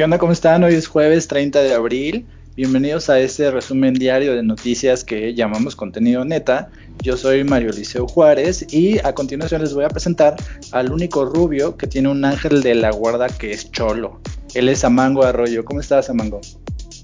¿Qué 0.00 0.04
onda? 0.04 0.16
¿Cómo 0.16 0.32
están? 0.32 0.64
Hoy 0.64 0.72
es 0.72 0.88
jueves 0.88 1.28
30 1.28 1.60
de 1.60 1.74
abril. 1.74 2.24
Bienvenidos 2.56 3.10
a 3.10 3.20
este 3.20 3.50
resumen 3.50 3.92
diario 3.92 4.34
de 4.34 4.42
noticias 4.42 5.04
que 5.04 5.34
llamamos 5.34 5.76
contenido 5.76 6.24
neta. 6.24 6.70
Yo 7.02 7.18
soy 7.18 7.44
Mario 7.44 7.70
Liceo 7.72 8.08
Juárez 8.08 8.64
y 8.72 8.98
a 9.00 9.14
continuación 9.14 9.60
les 9.60 9.74
voy 9.74 9.84
a 9.84 9.90
presentar 9.90 10.36
al 10.72 10.90
único 10.90 11.26
rubio 11.26 11.76
que 11.76 11.86
tiene 11.86 12.08
un 12.08 12.24
ángel 12.24 12.62
de 12.62 12.76
la 12.76 12.92
guarda 12.92 13.28
que 13.28 13.52
es 13.52 13.70
Cholo. 13.72 14.22
Él 14.54 14.70
es 14.70 14.84
Amango 14.84 15.22
Arroyo. 15.22 15.66
¿Cómo 15.66 15.80
estás, 15.80 16.08
Amango? 16.08 16.40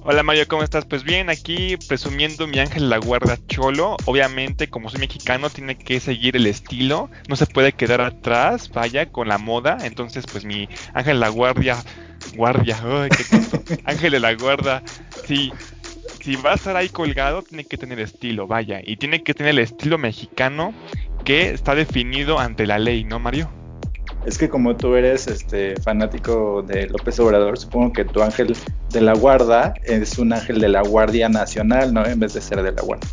Hola 0.09 0.23
Mario, 0.23 0.49
¿cómo 0.49 0.63
estás? 0.63 0.87
Pues 0.87 1.05
bien, 1.05 1.29
aquí 1.29 1.77
presumiendo 1.89 2.47
mi 2.47 2.61
ángel 2.61 2.85
de 2.85 2.89
la 2.89 2.99
guarda 2.99 3.39
cholo. 3.47 3.97
Obviamente, 4.07 4.71
como 4.71 4.89
soy 4.89 5.01
mexicano, 5.01 5.51
tiene 5.51 5.77
que 5.77 6.01
seguir 6.01 6.37
el 6.37 6.47
estilo. 6.47 7.11
No 7.29 7.37
se 7.37 7.45
puede 7.45 7.73
quedar 7.73 8.01
atrás, 8.01 8.71
vaya, 8.71 9.13
con 9.13 9.29
la 9.29 9.37
moda. 9.37 9.79
Entonces, 9.83 10.25
pues 10.31 10.47
mi 10.47 10.69
ángel 10.95 11.17
de 11.17 11.21
la 11.21 11.29
guardia 11.29 11.77
guardia, 12.35 12.79
ay, 12.83 13.09
qué 13.11 13.79
Ángel 13.85 14.13
de 14.13 14.21
la 14.21 14.34
guarda, 14.34 14.83
sí, 15.27 15.53
si 16.23 16.37
va 16.37 16.53
a 16.53 16.55
estar 16.55 16.77
ahí 16.77 16.89
colgado, 16.89 17.43
tiene 17.43 17.65
que 17.65 17.77
tener 17.77 18.01
estilo, 18.01 18.47
vaya, 18.47 18.80
y 18.84 18.97
tiene 18.97 19.23
que 19.23 19.34
tener 19.34 19.51
el 19.51 19.61
estilo 19.61 19.98
mexicano 19.98 20.75
que 21.25 21.51
está 21.51 21.75
definido 21.75 22.39
ante 22.39 22.67
la 22.67 22.79
ley, 22.79 23.05
¿no, 23.05 23.19
Mario? 23.19 23.51
Es 24.27 24.39
que 24.39 24.48
como 24.48 24.77
tú 24.77 24.97
eres 24.97 25.29
este 25.29 25.77
fanático 25.81 26.62
de 26.62 26.89
López 26.89 27.20
Obrador, 27.20 27.57
supongo 27.59 27.93
que 27.93 28.05
tu 28.05 28.23
ángel 28.23 28.56
de 28.91 29.01
la 29.01 29.15
guarda 29.15 29.75
es 29.84 30.19
un 30.19 30.33
ángel 30.33 30.61
de 30.61 30.69
la 30.69 30.83
Guardia 30.83 31.29
Nacional, 31.29 31.95
¿no? 31.95 32.05
En 32.05 32.19
vez 32.19 32.34
de 32.34 32.41
ser 32.41 32.61
de 32.61 32.73
la 32.73 32.83
guardia. 32.83 33.09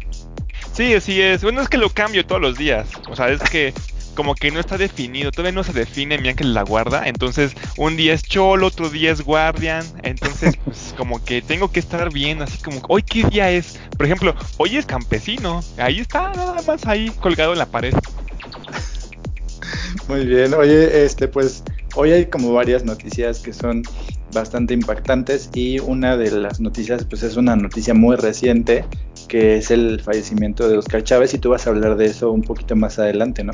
Sí, 0.74 0.96
así 0.96 1.22
es. 1.22 1.44
Bueno, 1.44 1.62
es 1.62 1.70
que 1.70 1.78
lo 1.78 1.90
cambio 1.90 2.26
todos 2.26 2.42
los 2.42 2.58
días. 2.58 2.88
O 3.08 3.16
sea, 3.16 3.30
es 3.30 3.42
que 3.44 3.76
como 4.14 4.36
que 4.36 4.52
no 4.52 4.60
está 4.60 4.78
definido, 4.78 5.32
todavía 5.32 5.54
no 5.54 5.64
se 5.64 5.74
define 5.74 6.18
mi 6.18 6.30
ángel 6.30 6.48
de 6.48 6.54
la 6.54 6.64
guarda, 6.64 7.04
entonces 7.06 7.54
un 7.78 7.96
día 7.96 8.14
es 8.14 8.24
cholo, 8.24 8.68
otro 8.68 8.90
día 8.90 9.12
es 9.12 9.22
guardian, 9.22 9.86
entonces 10.04 10.56
pues 10.64 10.94
como 10.98 11.24
que 11.24 11.42
tengo 11.42 11.72
que 11.72 11.80
estar 11.80 12.12
bien, 12.12 12.42
así 12.42 12.58
como, 12.62 12.82
hoy 12.88 13.04
qué 13.04 13.24
día 13.24 13.50
es, 13.52 13.80
por 13.98 14.06
ejemplo, 14.06 14.36
hoy 14.58 14.78
es 14.78 14.86
campesino, 14.86 15.62
ahí 15.78 16.00
está, 16.00 16.32
nada 16.34 16.62
más 16.66 16.86
ahí 16.86 17.10
colgado 17.20 17.54
en 17.54 17.60
la 17.60 17.66
pared. 17.66 17.94
Muy 20.08 20.26
bien, 20.26 20.54
oye, 20.54 21.06
este 21.06 21.28
pues 21.28 21.64
hoy 21.96 22.12
hay 22.12 22.26
como 22.26 22.54
varias 22.54 22.84
noticias 22.84 23.40
que 23.40 23.54
son 23.54 23.84
bastante 24.34 24.74
impactantes 24.74 25.50
y 25.54 25.80
una 25.80 26.18
de 26.18 26.32
las 26.32 26.60
noticias 26.60 27.06
pues 27.06 27.24
es 27.24 27.38
una 27.38 27.56
noticia 27.56 27.94
muy 27.94 28.16
reciente 28.16 28.84
que 29.28 29.58
es 29.58 29.72
el 29.72 30.02
fallecimiento 30.02 30.68
de 30.68 30.78
Oscar 30.78 31.04
Chávez 31.04 31.34
y 31.34 31.38
tú 31.38 31.52
vas 31.52 31.66
a 31.68 31.70
hablar 31.70 31.96
de 31.96 32.06
eso 32.06 32.32
un 32.32 32.42
poquito 32.42 32.76
más 32.76 33.00
adelante, 33.00 33.44
¿no? 33.44 33.54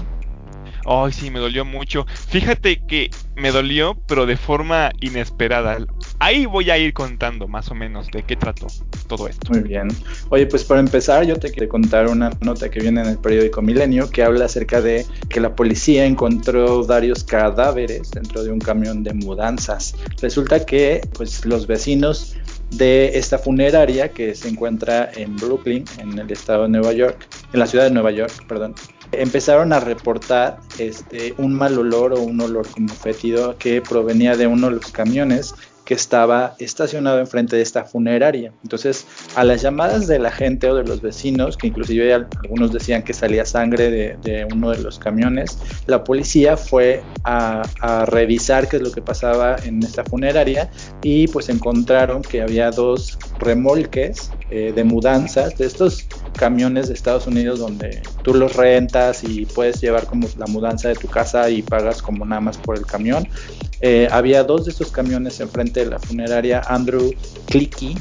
Ay, 0.85 1.11
sí, 1.11 1.31
me 1.31 1.39
dolió 1.39 1.66
mucho. 1.66 2.05
Fíjate 2.30 2.81
que 2.85 3.09
me 3.35 3.52
dolió, 3.52 3.97
pero 4.08 4.25
de 4.25 4.38
forma 4.38 4.91
inesperada. 5.02 5.77
Ahí 6.19 6.45
voy 6.45 6.69
a 6.69 6.77
ir 6.77 6.94
contando 6.94 7.47
más 7.47 7.71
o 7.71 7.75
menos 7.75 8.08
de 8.11 8.23
qué 8.23 8.36
trató 8.36 8.67
todo 9.08 9.27
esto. 9.27 9.52
Muy 9.52 9.61
bien. 9.61 9.88
Oye, 10.30 10.45
pues 10.45 10.63
para 10.63 10.80
empezar, 10.80 11.25
yo 11.25 11.38
te 11.38 11.52
quiero 11.52 11.69
contar 11.69 12.08
una 12.08 12.31
nota 12.41 12.69
que 12.69 12.80
viene 12.80 13.02
en 13.02 13.08
el 13.08 13.17
periódico 13.17 13.61
Milenio 13.61 14.09
que 14.09 14.23
habla 14.23 14.45
acerca 14.45 14.81
de 14.81 15.05
que 15.30 15.39
la 15.39 15.55
policía 15.55 16.05
encontró 16.05 16.86
varios 16.86 17.23
cadáveres 17.23 18.11
dentro 18.11 18.43
de 18.43 18.52
un 18.52 18.59
camión 18.59 19.03
de 19.03 19.14
mudanzas. 19.14 19.95
Resulta 20.21 20.66
que, 20.66 21.02
pues, 21.14 21.45
los 21.45 21.67
vecinos 21.67 22.36
de 22.71 23.17
esta 23.17 23.39
funeraria 23.39 24.09
que 24.09 24.36
se 24.36 24.47
encuentra 24.47 25.09
en 25.16 25.36
Brooklyn, 25.36 25.86
en 25.97 26.17
el 26.19 26.31
estado 26.31 26.64
de 26.64 26.69
Nueva 26.69 26.93
York, 26.93 27.27
en 27.53 27.59
la 27.59 27.66
ciudad 27.66 27.86
de 27.86 27.91
Nueva 27.91 28.11
York, 28.11 28.45
perdón, 28.47 28.75
empezaron 29.11 29.73
a 29.73 29.79
reportar 29.79 30.59
este, 30.77 31.33
un 31.38 31.53
mal 31.53 31.77
olor 31.77 32.13
o 32.13 32.21
un 32.21 32.39
olor 32.41 32.67
como 32.69 32.89
fétido 32.89 33.57
que 33.57 33.81
provenía 33.81 34.35
de 34.35 34.47
uno 34.47 34.67
de 34.67 34.75
los 34.75 34.91
camiones 34.91 35.55
que 35.89 35.95
estaba 35.95 36.53
estacionado 36.59 37.17
enfrente 37.17 37.55
de 37.55 37.63
esta 37.63 37.83
funeraria. 37.83 38.53
Entonces, 38.61 39.07
a 39.35 39.43
las 39.43 39.63
llamadas 39.63 40.05
de 40.05 40.19
la 40.19 40.30
gente 40.30 40.69
o 40.69 40.75
de 40.75 40.83
los 40.83 41.02
vecinos, 41.02 41.57
que 41.57 41.65
inclusive 41.65 42.13
algunos 42.13 42.71
decían 42.71 43.02
que 43.02 43.11
salía 43.11 43.43
sangre 43.43 43.89
de, 43.89 44.48
uno 44.53 44.69
de 44.69 44.77
los 44.83 44.99
camiones, 44.99 45.58
la 45.87 46.03
policía 46.03 46.58
fue 46.58 47.02
a, 47.23 47.64
a, 47.81 48.05
revisar 48.05 48.69
qué 48.69 48.77
es 48.77 48.83
lo 48.83 48.92
que 48.92 49.02
pasaba 49.02 49.55
en 49.65 49.81
esta 49.81 50.03
funeraria 50.03 50.69
y 51.02 51.27
pues 51.27 51.49
encontraron 51.49 52.21
que 52.21 52.43
había 52.43 52.69
dos 52.69 53.17
remolques 53.39 54.32
eh, 54.50 54.72
de 54.76 54.83
mudanzas, 54.83 55.58
de 55.58 55.66
estos 55.66 56.05
camiones 56.38 56.88
de 56.88 56.94
Estados 56.94 57.27
Unidos 57.27 57.60
donde 57.60 58.02
tú 58.23 58.33
los 58.33 58.55
rentas 58.55 59.23
y 59.23 59.45
puedes 59.45 59.82
llevar 59.82 60.05
como 60.05 60.27
la 60.38 60.45
mudanza 60.48 60.89
de 60.89 60.95
tu 60.95 61.08
casa 61.08 61.49
y 61.49 61.61
pagas 61.61 62.02
como 62.02 62.26
nada 62.26 62.42
más 62.42 62.58
por 62.58 62.78
el 62.78 62.86
camión. 62.86 63.28
Eh, 63.82 64.08
había 64.11 64.44
dos 64.44 64.66
de 64.66 64.72
estos 64.72 64.92
camiones 64.92 65.39
enfrente 65.39 65.82
de 65.82 65.92
la 65.92 65.99
funeraria 65.99 66.61
Andrew 66.67 67.14
Clicky 67.48 67.95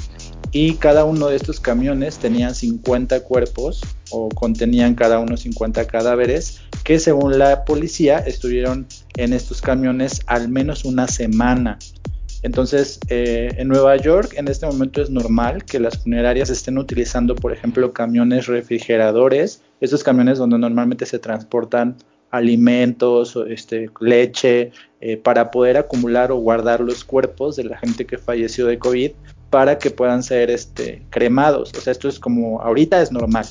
y 0.50 0.74
cada 0.74 1.04
uno 1.04 1.28
de 1.28 1.36
estos 1.36 1.60
camiones 1.60 2.18
tenían 2.18 2.54
50 2.54 3.20
cuerpos 3.20 3.82
o 4.10 4.28
contenían 4.30 4.94
cada 4.94 5.18
uno 5.18 5.36
50 5.36 5.86
cadáveres 5.86 6.60
que 6.84 6.98
según 6.98 7.38
la 7.38 7.64
policía 7.64 8.18
estuvieron 8.18 8.86
en 9.16 9.34
estos 9.34 9.60
camiones 9.60 10.22
al 10.26 10.48
menos 10.48 10.84
una 10.84 11.06
semana. 11.06 11.78
Entonces, 12.42 13.00
eh, 13.08 13.50
en 13.56 13.68
Nueva 13.68 13.96
York 13.96 14.34
en 14.36 14.48
este 14.48 14.66
momento 14.66 15.02
es 15.02 15.10
normal 15.10 15.64
que 15.64 15.80
las 15.80 15.98
funerarias 15.98 16.50
estén 16.50 16.78
utilizando, 16.78 17.34
por 17.34 17.52
ejemplo, 17.52 17.92
camiones 17.92 18.46
refrigeradores, 18.46 19.62
esos 19.80 20.04
camiones 20.04 20.38
donde 20.38 20.58
normalmente 20.58 21.04
se 21.04 21.18
transportan 21.18 21.96
alimentos, 22.30 23.36
este, 23.48 23.90
leche, 24.00 24.70
eh, 25.00 25.16
para 25.16 25.50
poder 25.50 25.76
acumular 25.76 26.30
o 26.30 26.36
guardar 26.36 26.80
los 26.80 27.04
cuerpos 27.04 27.56
de 27.56 27.64
la 27.64 27.78
gente 27.78 28.04
que 28.04 28.18
falleció 28.18 28.66
de 28.66 28.78
COVID 28.78 29.12
para 29.50 29.78
que 29.78 29.90
puedan 29.90 30.22
ser 30.22 30.50
este, 30.50 31.02
cremados. 31.10 31.72
O 31.76 31.80
sea, 31.80 31.90
esto 31.90 32.08
es 32.08 32.18
como, 32.18 32.60
ahorita 32.60 33.00
es 33.00 33.10
normal, 33.10 33.46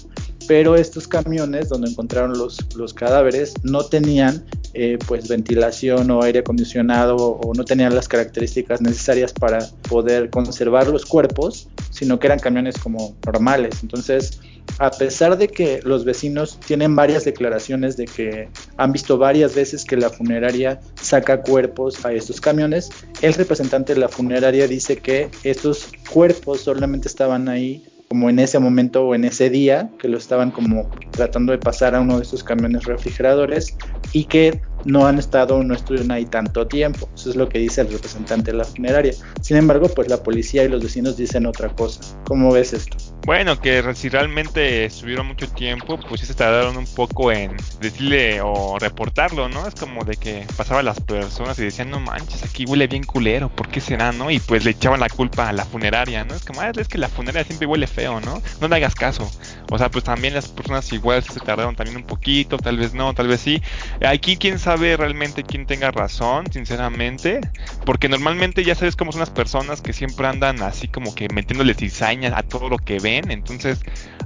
pero 0.48 0.76
estos 0.76 1.08
camiones 1.08 1.70
donde 1.70 1.90
encontraron 1.90 2.38
los, 2.38 2.58
los 2.76 2.94
cadáveres 2.94 3.54
no 3.64 3.86
tenían 3.86 4.46
eh, 4.74 4.98
pues 5.08 5.28
ventilación 5.28 6.10
o 6.12 6.22
aire 6.22 6.40
acondicionado 6.40 7.16
o 7.16 7.54
no 7.54 7.66
tenían 7.66 7.96
las 7.96 8.08
características 8.08 8.82
necesarias 8.82 9.34
para 9.34 9.60
poder 9.90 10.30
conservar 10.30 10.88
los 10.88 11.06
cuerpos, 11.06 11.68
sino 11.90 12.20
que 12.20 12.28
eran 12.28 12.40
camiones 12.40 12.78
como 12.78 13.16
normales. 13.26 13.80
Entonces, 13.82 14.40
a 14.80 14.92
pesar 14.92 15.38
de 15.38 15.48
que 15.48 15.80
los 15.84 16.06
vecinos 16.06 16.60
tienen 16.60 16.96
varias 16.96 17.26
declaraciones 17.26 17.98
de 17.98 18.06
que 18.06 18.50
han 18.78 18.92
visto 18.92 19.18
varias 19.18 19.56
veces 19.56 19.84
que 19.84 19.98
la 19.98 20.10
funeraria 20.10 20.80
saca 21.02 21.42
cuerpos 21.42 22.06
a 22.06 22.14
estos 22.14 22.40
camiones, 22.40 22.90
el 23.22 23.34
representante 23.34 23.94
de 23.96 24.00
la 24.00 24.10
funeraria 24.10 24.68
dice 24.68 24.98
que 24.98 25.30
estos 25.44 25.90
cuerpos 26.10 26.62
solamente 26.62 27.08
estaban 27.08 27.50
ahí 27.50 27.84
como 28.10 28.30
en 28.30 28.40
ese 28.40 28.60
momento 28.60 29.06
o 29.06 29.16
en 29.16 29.26
ese 29.26 29.50
día, 29.50 29.90
que 30.00 30.08
lo 30.08 30.18
estaban 30.18 30.52
como 30.52 30.90
tratando 31.12 31.52
de 31.52 31.58
pasar 31.58 31.96
a 31.96 32.02
uno 32.02 32.18
de 32.18 32.24
estos 32.24 32.44
camiones 32.44 32.86
refrigeradores 32.86 33.76
y 34.14 34.26
que 34.26 34.62
no 34.86 35.06
han 35.06 35.20
estado, 35.20 35.62
no 35.64 35.74
estuvieron 35.74 36.12
ahí 36.12 36.26
tanto 36.26 36.68
tiempo. 36.68 37.10
Eso 37.16 37.30
es 37.30 37.36
lo 37.36 37.50
que 37.50 37.60
dice 37.60 37.82
el 37.82 37.92
representante 37.92 38.52
de 38.52 38.58
la 38.58 38.64
funeraria. 38.64 39.14
Sin 39.42 39.58
embargo, 39.58 39.90
pues 39.90 40.08
la 40.08 40.24
policía 40.24 40.64
y 40.64 40.70
los 40.70 40.84
vecinos 40.84 41.18
dicen 41.18 41.46
otra 41.46 41.70
cosa. 41.70 42.02
¿Cómo 42.24 42.52
ves 42.52 42.74
esto? 42.74 42.98
Bueno, 43.26 43.60
que 43.60 43.84
si 43.94 44.08
realmente 44.08 44.86
estuvieron 44.86 45.28
mucho 45.28 45.50
tiempo, 45.50 45.98
pues 45.98 46.22
sí 46.22 46.28
se 46.28 46.34
tardaron 46.34 46.78
un 46.78 46.88
poco 46.88 47.30
en 47.30 47.58
decirle 47.82 48.40
o 48.42 48.80
reportarlo, 48.80 49.50
¿no? 49.50 49.68
Es 49.68 49.76
como 49.76 50.06
de 50.06 50.16
que 50.16 50.48
pasaban 50.56 50.86
las 50.86 51.02
personas 51.02 51.60
y 51.60 51.64
decían, 51.64 51.90
no 51.90 52.00
manches, 52.00 52.44
aquí 52.44 52.64
huele 52.66 52.88
bien 52.88 53.04
culero, 53.04 53.50
¿por 53.50 53.68
qué 53.68 53.82
será, 53.82 54.14
no? 54.14 54.32
Y 54.32 54.40
pues 54.40 54.64
le 54.64 54.72
echaban 54.72 55.02
la 55.02 55.10
culpa 55.10 55.50
a 55.50 55.54
la 55.54 55.66
funeraria, 55.66 56.24
¿no? 56.24 56.36
Es 56.36 56.46
como, 56.46 56.62
ah, 56.62 56.72
es 56.74 56.88
que 56.88 56.98
la 56.98 57.10
funeraria 57.10 57.44
siempre 57.44 57.68
huele 57.68 57.88
feo, 57.88 58.22
¿no? 58.22 58.42
No 58.62 58.68
le 58.70 58.76
hagas 58.78 58.96
caso. 58.96 59.30
O 59.70 59.78
sea, 59.78 59.90
pues 59.92 60.06
también 60.06 60.34
las 60.34 60.48
personas 60.48 60.90
igual 60.94 61.22
se 61.24 61.42
tardaron 61.42 61.76
también 61.76 61.98
un 61.98 62.06
poquito, 62.06 62.58
tal 62.58 62.78
vez 62.78 62.94
no, 62.94 63.14
tal 63.14 63.28
vez 63.28 63.42
sí. 63.42 63.62
Aquí 64.06 64.38
quién 64.38 64.58
sabe 64.58 64.96
realmente 64.96 65.44
quién 65.44 65.66
tenga 65.66 65.92
razón, 65.92 66.46
sinceramente, 66.52 67.42
porque 67.84 68.08
normalmente 68.08 68.64
ya 68.64 68.76
sabes 68.76 68.96
cómo 68.96 69.12
son 69.12 69.20
las 69.20 69.32
personas 69.32 69.82
que 69.82 69.92
siempre 69.92 70.28
andan 70.28 70.62
así 70.62 70.88
como 70.88 71.14
que 71.14 71.28
metiéndole 71.34 71.74
cizaña 71.74 72.32
a 72.38 72.44
todo 72.44 72.70
lo 72.70 72.78
que 72.78 73.00
ven, 73.00 73.07
entonces, 73.08 73.80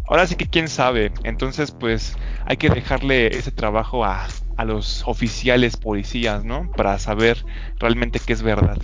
ahora 0.08 0.28
sí 0.28 0.36
que 0.36 0.48
quién 0.48 0.68
sabe, 0.68 1.12
entonces 1.24 1.72
pues 1.72 2.16
hay 2.46 2.58
que 2.58 2.70
dejarle 2.70 3.28
ese 3.28 3.52
trabajo 3.52 4.04
a, 4.04 4.28
a 4.58 4.66
los 4.66 5.04
oficiales 5.06 5.78
policías, 5.78 6.44
¿no? 6.44 6.70
Para 6.76 6.98
saber 7.00 7.46
realmente 7.80 8.20
qué 8.20 8.34
es 8.34 8.42
verdad. 8.42 8.78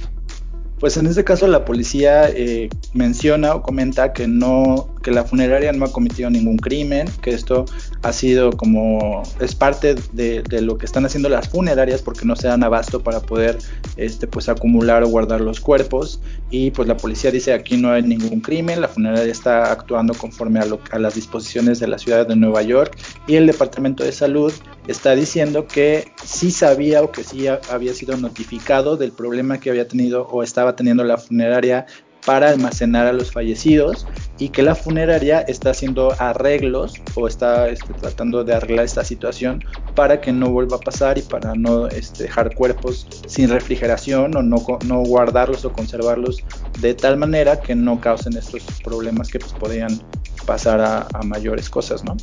Pues 0.80 0.96
en 0.96 1.08
este 1.08 1.24
caso 1.24 1.48
la 1.48 1.66
policía 1.66 2.30
eh, 2.30 2.70
menciona 2.94 3.56
o 3.56 3.64
comenta 3.64 4.14
que 4.14 4.28
no, 4.28 4.94
que 5.02 5.10
la 5.10 5.24
funeraria 5.24 5.74
no 5.74 5.86
ha 5.86 5.92
cometido 5.92 6.30
ningún 6.30 6.58
crimen, 6.58 7.10
que 7.22 7.32
esto 7.32 7.66
ha 8.08 8.14
sido 8.14 8.52
como, 8.54 9.22
es 9.42 9.54
parte 9.54 9.96
de, 10.14 10.62
lo 10.62 10.78
que 10.78 10.86
están 10.86 11.06
haciendo 11.06 11.28
las 11.28 11.50
funerarias 11.50 12.02
porque 12.02 12.26
no 12.26 12.38
se 12.38 12.48
dan 12.48 12.64
abasto 12.64 13.04
para 13.04 13.20
poder 13.20 13.58
este, 13.98 14.28
pues 14.28 14.48
acumular 14.48 15.04
o 15.04 15.10
guardar 15.10 15.42
los 15.42 15.60
cuerpos. 15.60 16.22
Y 16.50 16.72
pues 16.72 16.88
la 16.88 16.96
policía 16.96 17.32
dice 17.32 17.52
aquí 17.52 17.76
no 17.76 17.92
hay 17.92 18.04
ningún 18.04 18.40
crimen, 18.40 18.80
la 18.80 18.88
funeraria 18.88 19.30
está 19.30 19.74
actuando 19.74 20.14
conforme 20.14 20.62
a, 20.62 20.66
a 20.92 21.00
las 21.00 21.16
disposiciones 21.16 21.82
de 21.82 21.88
la 21.88 21.98
ciudad 21.98 22.26
de 22.26 22.38
Nueva 22.38 22.62
York. 22.62 22.98
Y 23.28 23.36
el 23.36 23.46
Departamento 23.46 24.06
de 24.06 24.14
Salud 24.14 24.54
está 24.88 25.14
diciendo 25.14 25.68
que 25.68 26.14
sí 26.24 26.52
sabía 26.52 27.04
o 27.04 27.12
que 27.12 27.26
sí 27.26 27.48
había 27.48 27.94
sido 27.94 28.16
notificado 28.16 28.96
del 28.96 29.12
problema 29.12 29.60
que 29.60 29.70
había 29.70 29.86
tenido 29.86 30.28
o 30.28 30.44
estaba 30.44 30.78
teniendo 30.78 31.04
la 31.04 31.18
funeraria 31.18 31.88
para 32.28 32.50
almacenar 32.50 33.08
a 33.08 33.14
los 33.14 33.32
fallecidos 33.32 34.06
y 34.38 34.50
que 34.50 34.62
la 34.62 34.76
funeraria 34.76 35.40
está 35.40 35.70
haciendo 35.70 36.14
arreglos 36.20 36.96
o 37.16 37.26
está 37.26 37.70
este, 37.70 37.94
tratando 37.94 38.44
de 38.44 38.54
arreglar 38.54 38.84
esta 38.84 39.06
situación 39.06 39.64
para 39.96 40.20
que 40.20 40.34
no 40.34 40.50
vuelva 40.50 40.76
a 40.76 40.80
pasar 40.82 41.18
y 41.18 41.22
para 41.22 41.56
no 41.56 41.88
este, 41.88 42.24
dejar 42.24 42.54
cuerpos 42.54 43.08
sin 43.28 43.50
refrigeración 43.50 44.36
o 44.36 44.44
no, 44.44 44.58
guardarlos 45.06 45.64
o 45.64 45.72
conservarlos 45.72 46.44
de 46.82 46.94
tal 46.96 47.16
manera 47.16 47.62
que 47.62 47.76
no 47.76 48.02
causen 48.02 48.36
estos 48.36 48.62
problemas 48.84 49.30
que 49.30 49.40
pues, 49.40 49.54
podrían 49.54 49.98
pasar 50.46 50.82
a, 50.82 51.08
a 51.14 51.24
mayores 51.24 51.70
cosas, 51.70 52.04
¿no? 52.04 52.18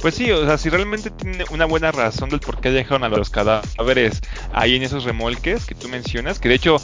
Pues 0.00 0.14
sí, 0.14 0.30
o 0.30 0.44
sea, 0.46 0.56
si 0.58 0.68
realmente 0.68 1.10
tiene 1.10 1.44
una 1.50 1.64
buena 1.64 1.90
razón 1.90 2.28
del 2.28 2.38
por 2.38 2.60
qué 2.60 2.70
dejaron 2.70 3.02
a 3.02 3.08
los 3.08 3.30
cadáveres 3.30 4.20
ahí 4.52 4.76
en 4.76 4.84
esos 4.84 5.02
remolques 5.02 5.66
que 5.66 5.74
tú 5.74 5.88
mencionas, 5.88 6.38
que 6.38 6.48
de 6.48 6.54
hecho, 6.54 6.76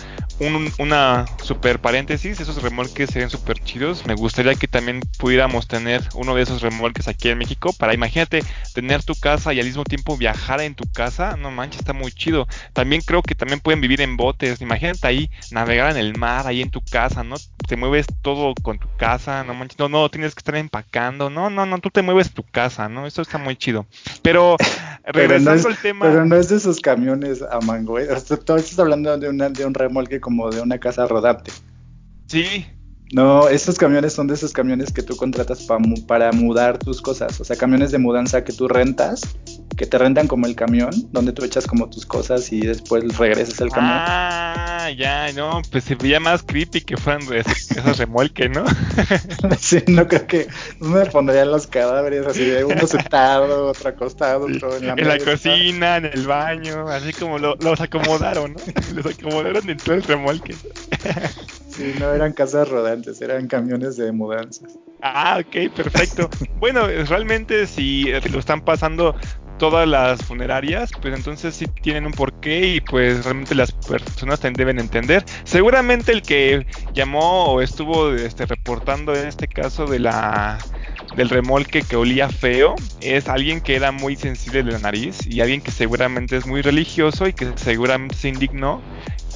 una 0.79 1.25
super 1.43 1.81
paréntesis, 1.81 2.41
esos 2.41 2.63
remolques 2.63 3.11
serían 3.11 3.31
súper 3.31 3.63
chidos. 3.63 4.07
Me 4.07 4.15
gustaría 4.15 4.55
que 4.55 4.69
también 4.69 5.01
pudiéramos 5.19 5.69
tener 5.69 6.03
uno 6.15 6.35
de 6.35 6.43
esos 6.43 6.63
remolques 6.63 7.09
aquí 7.09 7.29
en 7.29 7.39
México 7.39 7.73
para, 7.79 7.95
imagínate, 7.95 8.43
tener 8.75 9.03
tu 9.03 9.15
casa 9.15 9.53
y 9.53 9.61
al 9.61 9.67
mismo 9.67 9.85
tiempo 9.85 10.17
viajar 10.17 10.61
en 10.61 10.75
tu 10.75 10.91
casa. 10.93 11.37
No 11.37 11.51
manches, 11.51 11.81
está 11.81 11.93
muy 11.93 12.13
chido. 12.13 12.49
También 12.73 13.03
creo 13.03 13.23
que 13.23 13.35
también 13.35 13.61
pueden 13.61 13.81
vivir 13.81 14.01
en 14.01 14.17
botes. 14.17 14.61
Imagínate 14.61 15.07
ahí 15.07 15.31
navegar 15.51 15.91
en 15.91 15.97
el 15.97 16.19
mar, 16.19 16.47
ahí 16.47 16.63
en 16.63 16.71
tu 16.71 16.81
casa, 16.81 17.23
¿no? 17.23 17.37
Te 17.69 17.77
mueves 17.77 18.07
todo 18.23 18.55
con 18.63 18.79
tu 18.79 18.89
casa, 18.97 19.45
no 19.45 19.55
manches, 19.55 19.79
no, 19.79 19.89
no, 19.89 20.09
tienes 20.11 20.35
que 20.35 20.41
estar 20.41 20.57
empacando. 20.57 21.31
No, 21.31 21.51
no, 21.51 21.65
no, 21.67 21.79
tú 21.79 21.91
te 21.91 22.03
mueves 22.03 22.33
tu 22.33 22.43
casa, 22.43 22.89
¿no? 22.89 23.07
Eso 23.07 23.23
está 23.23 23.39
muy 23.39 23.57
chido. 23.57 23.87
Pero 24.23 24.57
regresando 25.07 25.69
al 25.69 25.77
tema. 25.77 26.07
Pero 26.07 26.25
no 26.25 26.37
es 26.37 26.49
de 26.49 26.57
esos 26.57 26.81
camiones 26.81 27.43
a 27.43 27.61
mango, 27.61 27.99
¿eh? 27.99 28.09
Tú 28.27 28.35
estás 28.35 28.79
hablando 28.79 29.17
de, 29.19 29.29
una, 29.29 29.51
de 29.51 29.65
un 29.67 29.75
remolque 29.75 30.21
como 30.21 30.51
de 30.51 30.61
una 30.61 30.79
casa 30.79 31.07
rodante. 31.07 31.53
Sí, 32.27 32.67
no, 33.13 33.49
esos 33.49 33.79
camiones 33.79 34.13
son 34.13 34.27
de 34.27 34.35
esos 34.35 34.53
camiones 34.53 34.93
que 34.93 35.03
tú 35.03 35.17
contratas 35.17 35.69
para 36.07 36.33
mudar 36.33 36.79
tus 36.79 37.01
cosas. 37.01 37.41
O 37.41 37.45
sea, 37.45 37.55
camiones 37.55 37.93
de 37.93 37.99
mudanza 37.99 38.43
que 38.43 38.53
tú 38.53 38.67
rentas, 38.67 39.37
que 39.77 39.87
te 39.87 39.99
rentan 39.99 40.29
como 40.29 40.47
el 40.47 40.55
camión, 40.55 40.91
donde 41.13 41.33
tú 41.33 41.45
echas 41.45 41.67
como 41.67 41.89
tus 41.89 42.07
cosas 42.07 42.53
y 42.53 42.61
después 42.61 43.17
regresas 43.17 43.61
al 43.61 43.71
camión. 43.71 43.97
Ah, 43.97 44.91
ya, 44.97 45.33
no, 45.33 45.63
pues 45.71 45.85
se 45.85 45.95
veía 45.95 46.21
más 46.21 46.43
creepy 46.43 46.83
que 46.83 46.97
fueran 46.97 47.23
esos 47.33 47.99
remolques, 47.99 48.51
¿no? 48.51 48.65
sí, 49.59 49.83
no 49.89 50.07
creo 50.07 50.27
que 50.27 50.49
no 50.81 50.91
me 50.91 51.07
pondrían 51.07 51.51
los 51.51 51.67
cadáveres 51.67 52.27
así 52.27 52.45
de 52.45 52.65
uno 52.65 52.87
sentado, 52.87 53.69
otro 53.69 53.89
acostado, 53.89 54.47
otro 54.47 54.77
en 54.77 54.87
la 54.87 54.95
En 54.95 55.09
la 55.09 55.19
cocina, 55.19 55.97
en 55.97 56.07
el 56.07 56.27
baño, 56.27 56.89
así 56.89 57.13
como 57.13 57.39
los 57.39 57.81
acomodaron, 57.81 58.55
¿no? 58.55 58.61
Los 58.95 59.07
acomodaron 59.07 59.69
en 59.69 59.77
todo 59.79 59.95
el 59.97 60.03
remolque. 60.03 60.55
Sí, 61.69 61.95
no 61.99 62.13
eran 62.13 62.33
casas 62.33 62.69
rodantes, 62.69 63.21
eran 63.21 63.49
camiones 63.49 63.97
de 63.97 64.13
mudanzas. 64.13 64.79
Ah, 65.03 65.39
ok, 65.41 65.75
perfecto. 65.75 66.31
bueno, 66.55 66.87
realmente 66.87 67.67
si 67.67 68.05
lo 68.31 68.39
están 68.39 68.63
pasando 68.63 69.15
todas 69.59 69.89
las 69.89 70.23
funerarias, 70.23 70.91
pues 71.01 71.15
entonces 71.15 71.55
sí 71.55 71.67
tienen 71.83 72.07
un 72.07 72.13
porqué 72.13 72.67
y 72.67 72.81
pues 72.81 73.25
realmente 73.25 73.55
las 73.55 73.73
personas 73.73 74.41
deben 74.41 74.79
entender. 74.79 75.25
Seguramente 75.45 76.13
el 76.13 76.23
que 76.23 76.67
llamó 76.93 77.47
o 77.47 77.61
estuvo 77.61 78.13
este, 78.13 78.47
reportando 78.47 79.15
en 79.15 79.29
este 79.29 79.49
caso 79.49 79.87
de 79.87 79.99
la 80.01 80.59
del 81.17 81.29
remolque 81.29 81.83
que 81.83 81.95
olía 81.97 82.29
feo 82.29 82.75
es 83.01 83.29
alguien 83.29 83.61
que 83.61 83.77
era 83.77 83.93
muy 83.93 84.17
sensible 84.17 84.65
de 84.65 84.73
la 84.73 84.79
nariz 84.79 85.27
y 85.27 85.41
alguien 85.41 85.61
que 85.61 85.71
seguramente 85.71 86.37
es 86.37 86.47
muy 86.47 86.61
religioso 86.61 87.29
y 87.29 87.33
que 87.33 87.53
seguramente 87.57 88.17
se 88.17 88.29
indignó 88.29 88.83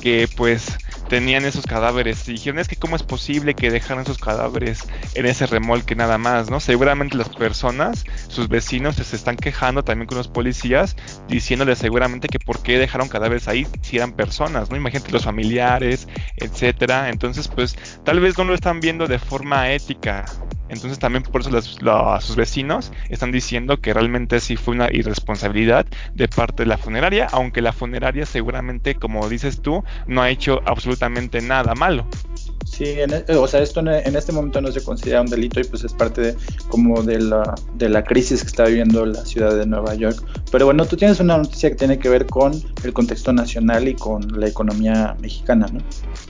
que 0.00 0.29
pues 0.37 0.76
tenían 1.08 1.44
esos 1.44 1.66
cadáveres 1.66 2.28
y 2.28 2.32
dijeron 2.32 2.58
es 2.58 2.69
que 2.69 2.76
cómo 2.76 2.96
es 2.96 3.02
posible 3.02 3.55
que 3.55 3.70
dejaran 3.70 4.05
esos 4.05 4.19
cadáveres 4.19 4.87
en 5.14 5.26
ese 5.26 5.46
remolque 5.46 5.96
nada 5.96 6.19
más, 6.19 6.50
¿no? 6.50 6.60
Seguramente 6.60 7.16
las 7.16 7.28
personas, 7.28 8.05
sus 8.28 8.49
vecinos 8.49 8.96
se 8.96 9.16
están 9.16 9.37
quejando 9.37 9.82
también 9.82 10.06
con 10.06 10.19
los 10.19 10.28
policías 10.28 10.96
diciéndoles 11.28 11.78
seguramente 11.78 12.28
que 12.28 12.38
por 12.38 12.62
qué 12.62 12.78
dejaron 12.78 13.08
cadáveres 13.08 13.49
ahí 13.49 13.66
si 13.82 13.96
eran 13.96 14.12
personas, 14.12 14.70
¿no? 14.70 14.76
Imagínate 14.76 15.12
los 15.12 15.25
familiares, 15.25 16.08
etcétera. 16.37 17.08
Entonces, 17.08 17.49
pues 17.49 17.76
tal 18.04 18.20
vez 18.20 18.37
no 18.37 18.44
lo 18.44 18.54
están 18.54 18.81
viendo 18.81 19.06
de 19.06 19.19
forma 19.19 19.70
ética 19.72 20.25
entonces 20.69 20.99
también 20.99 21.23
por 21.23 21.41
eso 21.41 21.50
sus 22.20 22.37
vecinos 22.37 22.93
están 23.09 23.32
diciendo 23.32 23.81
que 23.81 23.93
realmente 23.94 24.41
sí 24.41 24.56
fue 24.56 24.75
una 24.75 24.88
irresponsabilidad 24.93 25.87
de 26.15 26.29
parte 26.29 26.62
de 26.62 26.67
la 26.67 26.79
funeraria, 26.79 27.29
aunque 27.32 27.62
la 27.62 27.73
funeraria 27.73 28.26
seguramente, 28.26 28.94
como 28.94 29.29
dices 29.29 29.61
tú, 29.61 29.85
no 30.06 30.23
ha 30.23 30.31
hecho 30.31 30.61
absolutamente 30.65 31.41
nada 31.41 31.75
malo. 31.75 32.06
Sí, 32.65 32.85
e, 32.85 33.35
o 33.35 33.49
sea, 33.49 33.61
esto 33.61 33.81
en 33.81 34.17
este 34.17 34.32
momento 34.32 34.61
no 34.61 34.70
se 34.70 34.82
considera 34.82 35.20
un 35.20 35.29
delito 35.29 35.59
y 35.61 35.65
pues 35.65 35.85
es 35.85 35.93
parte 35.93 36.20
de, 36.20 36.37
como 36.69 37.03
de 37.03 37.19
la, 37.21 37.55
de 37.75 37.88
la 37.88 38.05
crisis 38.05 38.43
que 38.43 38.49
está 38.49 38.64
viviendo 38.64 39.06
la 39.06 39.25
ciudad 39.25 39.56
de 39.56 39.67
Nueva 39.67 39.94
York. 39.94 40.23
Pero 40.53 40.67
bueno, 40.67 40.85
tú 40.85 40.97
tienes 40.97 41.19
una 41.21 41.38
noticia 41.38 41.71
que 41.71 41.76
tiene 41.76 41.99
que 41.99 42.09
ver 42.09 42.26
con 42.26 42.53
el 42.85 42.93
contexto 42.93 43.32
nacional 43.32 43.88
y 43.88 43.94
con 43.94 44.38
la 44.38 44.49
economía 44.49 45.17
mexicana, 45.21 45.67
¿no? 45.73 45.81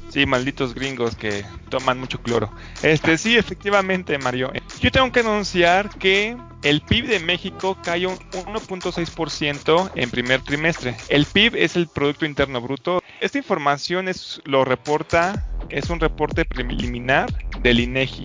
Sí, 0.09 0.25
malditos 0.27 0.75
gringos 0.75 1.17
que 1.17 1.45
toman 1.69 1.99
mucho 1.99 2.19
cloro. 2.19 2.51
Este, 2.83 3.19
sí, 3.19 3.37
efectivamente, 3.37 4.17
Mario. 4.19 4.51
Yo 4.81 4.91
tengo 4.91 5.13
que 5.13 5.21
anunciar 5.21 5.91
que 5.91 6.37
el 6.63 6.81
PIB 6.81 7.07
de 7.07 7.21
México 7.21 7.77
cayó 7.83 8.11
un 8.11 8.19
1.6% 8.19 9.91
en 9.95 10.11
primer 10.11 10.43
trimestre. 10.43 10.97
El 11.09 11.27
PIB 11.27 11.57
es 11.57 11.77
el 11.77 11.89
Producto 11.89 12.25
Interno 12.25 12.61
Bruto. 12.61 13.03
Esta 13.21 13.39
información 13.39 14.09
es, 14.09 14.41
lo 14.45 14.65
reporta, 14.65 15.47
es 15.69 15.91
un 15.91 16.01
reporte 16.01 16.45
preliminar 16.45 17.27
del 17.63 17.81
INEGI. 17.81 18.25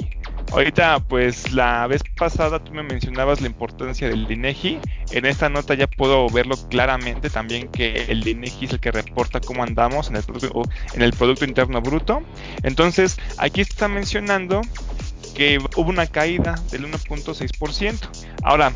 Ahorita, 0.54 1.00
pues 1.00 1.52
la 1.52 1.88
vez 1.88 2.04
pasada 2.16 2.64
tú 2.64 2.74
me 2.74 2.84
mencionabas 2.84 3.42
la 3.42 3.48
importancia 3.48 4.08
del 4.08 4.32
INEGI. 4.32 4.80
En 5.12 5.26
esta 5.26 5.50
nota 5.50 5.74
ya 5.74 5.88
puedo 5.88 6.30
verlo 6.30 6.56
claramente 6.70 7.32
también 7.32 7.70
que 7.70 8.06
el 8.08 8.28
INEGI 8.28 8.66
es 8.66 8.74
el 8.74 8.80
que 8.80 8.92
reporta 8.92 9.40
cómo 9.40 9.64
andamos 9.64 10.10
en 10.10 10.18
el 10.18 10.24
en 10.94 11.02
el 11.02 11.12
producto 11.14 11.46
interno 11.46 11.82
bruto. 11.82 12.22
Entonces, 12.62 13.18
aquí 13.40 13.62
está 13.62 13.88
mencionando 13.88 14.62
que 15.36 15.58
hubo 15.76 15.90
una 15.90 16.06
caída 16.06 16.54
del 16.70 16.86
1.6%. 16.86 18.08
Ahora, 18.44 18.74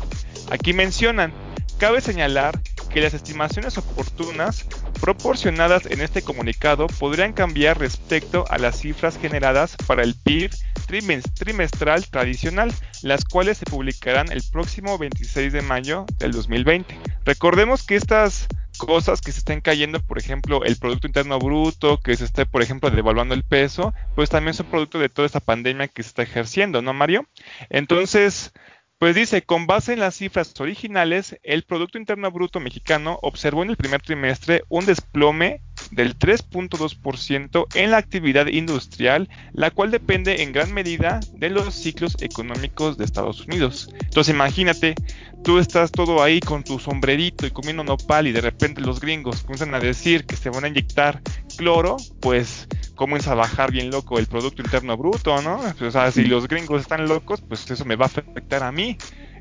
aquí 0.50 0.72
mencionan, 0.72 1.32
cabe 1.78 2.00
señalar 2.00 2.60
que 2.92 3.00
las 3.00 3.14
estimaciones 3.14 3.78
oportunas 3.78 4.66
proporcionadas 5.00 5.86
en 5.86 6.00
este 6.00 6.22
comunicado 6.22 6.88
podrían 6.88 7.32
cambiar 7.32 7.78
respecto 7.78 8.46
a 8.50 8.58
las 8.58 8.80
cifras 8.80 9.16
generadas 9.16 9.76
para 9.86 10.02
el 10.02 10.16
PIB 10.16 10.50
trimestral 10.88 12.06
tradicional, 12.06 12.72
las 13.02 13.24
cuales 13.24 13.58
se 13.58 13.66
publicarán 13.66 14.32
el 14.32 14.42
próximo 14.50 14.98
26 14.98 15.52
de 15.52 15.62
mayo 15.62 16.06
del 16.18 16.32
2020. 16.32 16.98
Recordemos 17.24 17.84
que 17.86 17.96
estas 17.96 18.48
cosas 18.78 19.20
que 19.20 19.32
se 19.32 19.40
estén 19.40 19.60
cayendo, 19.60 20.00
por 20.00 20.18
ejemplo, 20.18 20.64
el 20.64 20.76
Producto 20.76 21.06
Interno 21.06 21.38
Bruto, 21.38 21.98
que 21.98 22.16
se 22.16 22.24
esté, 22.24 22.46
por 22.46 22.62
ejemplo, 22.62 22.90
devaluando 22.90 23.34
el 23.34 23.44
peso, 23.44 23.92
pues 24.14 24.30
también 24.30 24.54
son 24.54 24.66
producto 24.66 24.98
de 24.98 25.08
toda 25.08 25.26
esta 25.26 25.40
pandemia 25.40 25.88
que 25.88 26.02
se 26.02 26.08
está 26.08 26.22
ejerciendo, 26.22 26.80
¿no, 26.80 26.94
Mario? 26.94 27.26
Entonces, 27.68 28.52
pues 28.98 29.14
dice, 29.14 29.42
con 29.42 29.66
base 29.66 29.92
en 29.92 30.00
las 30.00 30.16
cifras 30.16 30.58
originales, 30.58 31.38
el 31.42 31.62
Producto 31.64 31.98
Interno 31.98 32.30
Bruto 32.32 32.58
mexicano 32.58 33.18
observó 33.22 33.62
en 33.62 33.70
el 33.70 33.76
primer 33.76 34.02
trimestre 34.02 34.62
un 34.68 34.86
desplome 34.86 35.60
del 35.90 36.18
3.2% 36.18 37.66
en 37.74 37.90
la 37.90 37.96
actividad 37.96 38.46
industrial, 38.46 39.28
la 39.52 39.70
cual 39.70 39.90
depende 39.90 40.42
en 40.42 40.52
gran 40.52 40.72
medida 40.72 41.20
de 41.34 41.50
los 41.50 41.74
ciclos 41.74 42.16
económicos 42.20 42.98
de 42.98 43.04
Estados 43.04 43.46
Unidos. 43.46 43.90
Entonces 44.00 44.34
imagínate, 44.34 44.94
tú 45.42 45.58
estás 45.58 45.90
todo 45.90 46.22
ahí 46.22 46.40
con 46.40 46.64
tu 46.64 46.78
sombrerito 46.78 47.46
y 47.46 47.50
comiendo 47.50 47.84
nopal 47.84 48.26
y 48.26 48.32
de 48.32 48.40
repente 48.40 48.80
los 48.80 49.00
gringos 49.00 49.42
comienzan 49.42 49.74
a 49.74 49.80
decir 49.80 50.24
que 50.24 50.36
se 50.36 50.50
van 50.50 50.64
a 50.64 50.68
inyectar 50.68 51.22
cloro, 51.56 51.96
pues 52.20 52.68
comienza 52.94 53.32
a 53.32 53.36
bajar 53.36 53.70
bien 53.70 53.90
loco 53.90 54.18
el 54.18 54.26
Producto 54.26 54.62
Interno 54.62 54.96
Bruto, 54.96 55.40
¿no? 55.42 55.60
O 55.80 55.90
sea, 55.90 56.10
si 56.10 56.24
los 56.24 56.48
gringos 56.48 56.82
están 56.82 57.08
locos, 57.08 57.40
pues 57.40 57.70
eso 57.70 57.84
me 57.84 57.96
va 57.96 58.06
a 58.06 58.08
afectar 58.08 58.62
a 58.62 58.72
mí, 58.72 58.96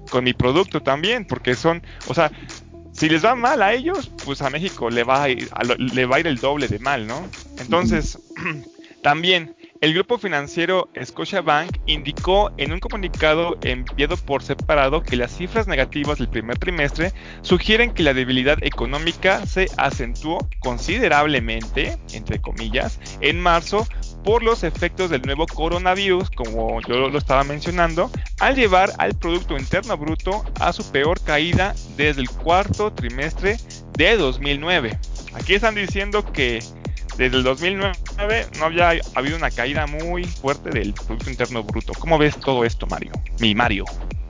con 0.09 0.23
mi 0.23 0.33
producto 0.33 0.81
también, 0.81 1.25
porque 1.25 1.55
son, 1.55 1.81
o 2.07 2.13
sea, 2.13 2.31
si 2.97 3.07
les 3.09 3.23
va 3.23 3.35
mal 3.35 3.61
a 3.61 3.73
ellos, 3.73 4.11
pues 4.25 4.41
a 4.41 4.49
México 4.49 4.89
le 4.89 5.03
va 5.03 5.23
a 5.23 5.29
ir, 5.29 5.49
le 5.93 6.05
va 6.07 6.15
a 6.15 6.19
ir 6.19 6.27
el 6.27 6.37
doble 6.37 6.67
de 6.67 6.79
mal, 6.79 7.05
¿no? 7.05 7.27
Entonces, 7.59 8.17
también 9.03 9.55
el 9.81 9.93
grupo 9.93 10.17
financiero 10.17 10.89
Scotiabank 10.99 11.77
indicó 11.85 12.51
en 12.57 12.71
un 12.71 12.79
comunicado 12.79 13.59
enviado 13.61 14.17
por 14.17 14.41
separado 14.41 15.03
que 15.03 15.15
las 15.15 15.37
cifras 15.37 15.67
negativas 15.67 16.17
del 16.17 16.29
primer 16.29 16.57
trimestre 16.57 17.13
sugieren 17.41 17.93
que 17.93 18.01
la 18.01 18.15
debilidad 18.15 18.57
económica 18.63 19.45
se 19.45 19.67
acentuó 19.77 20.39
considerablemente, 20.61 21.99
entre 22.13 22.41
comillas, 22.41 22.99
en 23.21 23.39
marzo 23.39 23.87
por 24.27 24.43
los 24.43 24.65
efectos 24.65 25.09
del 25.09 25.21
nuevo 25.21 25.47
coronavirus, 25.47 26.29
como 26.31 26.81
yo 26.81 27.07
lo 27.07 27.17
estaba 27.17 27.45
mencionando, 27.45 28.11
al 28.41 28.57
llevar 28.57 28.91
al 28.97 29.13
Producto 29.17 29.57
Interno 29.57 29.95
Bruto 29.95 30.43
a 30.59 30.73
su 30.73 30.83
peor 30.91 31.21
caída 31.21 31.73
desde 31.95 32.23
el 32.23 32.29
cuarto 32.29 32.91
trimestre 32.91 33.55
de 33.93 34.17
2009. 34.17 34.99
Aquí 35.33 35.53
están 35.53 35.75
diciendo 35.75 36.29
que 36.29 36.59
desde 37.17 37.37
el 37.37 37.43
2009 37.43 38.47
no 38.59 38.65
había 38.65 38.99
habido 39.15 39.37
una 39.37 39.49
caída 39.49 39.87
muy 39.87 40.25
fuerte 40.25 40.71
del 40.71 40.93
Producto 40.93 41.29
Interno 41.29 41.63
Bruto. 41.63 41.93
¿Cómo 41.97 42.17
ves 42.17 42.37
todo 42.37 42.65
esto, 42.65 42.85
Mario? 42.85 43.13
Mi 43.39 43.55
Mario. 43.55 43.85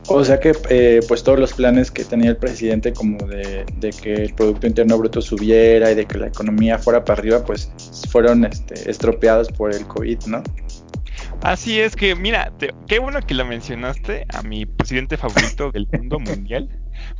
O 0.09 0.23
sea 0.23 0.39
que 0.39 0.53
eh, 0.69 1.01
pues 1.07 1.21
todos 1.23 1.37
los 1.37 1.53
planes 1.53 1.91
que 1.91 2.05
tenía 2.05 2.29
el 2.29 2.37
presidente 2.37 2.93
como 2.93 3.17
de, 3.27 3.65
que 4.01 4.13
el 4.13 4.33
Producto 4.33 4.65
Interno 4.65 4.97
Bruto 4.97 5.21
subiera 5.21 5.91
y 5.91 5.95
de 5.95 6.05
que 6.05 6.17
la 6.17 6.27
economía 6.27 6.79
fuera 6.79 7.03
para 7.03 7.19
arriba, 7.19 7.43
pues 7.43 7.71
fueron 8.09 8.45
este, 8.45 8.89
estropeados 8.89 9.51
por 9.51 9.73
el 9.73 9.85
COVID, 9.85 10.19
¿no? 10.27 10.43
Así 11.41 11.79
es 11.79 11.95
que, 11.95 12.15
mira, 12.15 12.51
qué 12.87 12.99
bueno 12.99 13.19
que 13.21 13.33
lo 13.33 13.45
mencionaste 13.45 14.25
a 14.33 14.41
mi 14.43 14.65
presidente 14.65 15.17
favorito 15.17 15.71
del 15.71 15.87
mundo 15.91 16.19
mundial, 16.19 16.69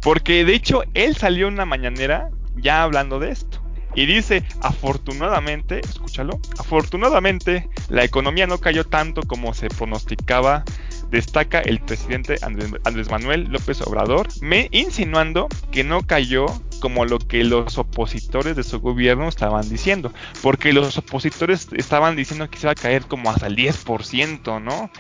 porque 0.02 0.46
de 0.46 0.54
hecho 0.54 0.84
él 0.94 1.16
salió 1.16 1.48
una 1.48 1.66
mañanera 1.66 2.30
ya 2.56 2.84
hablando 2.84 3.20
de 3.20 3.32
esto. 3.32 3.62
Y 3.96 4.06
dice, 4.06 4.44
afortunadamente, 4.62 5.80
escúchalo, 5.80 6.40
afortunadamente 6.60 7.68
la 7.90 8.04
economía 8.04 8.46
no 8.46 8.60
cayó 8.60 8.86
tanto 8.86 9.24
como 9.24 9.54
se 9.54 9.70
pronosticaba, 9.70 10.64
destaca 11.10 11.60
el 11.60 11.80
presidente 11.80 12.38
Andrés, 12.42 13.10
Manuel 13.10 13.48
López 13.50 13.82
Obrador, 13.82 14.28
insinuando 14.72 15.48
que 15.72 15.84
no 15.84 16.02
cayó 16.06 16.46
como 16.80 17.06
lo 17.06 17.20
que 17.20 17.44
los 17.44 17.78
opositores 17.78 18.56
de 18.56 18.64
su 18.64 18.80
gobierno 18.80 19.28
estaban 19.28 19.68
diciendo, 19.68 20.12
porque 20.42 20.74
los 20.74 20.98
opositores 20.98 21.68
estaban 21.74 22.16
diciendo 22.16 22.50
que 22.50 22.58
se 22.58 22.68
iba 22.68 22.72
a 22.72 22.76
caer 22.76 23.06
como 23.06 23.30
hasta 23.30 23.48
el 23.48 23.56
10%, 23.56 24.62
¿no? 24.62 24.92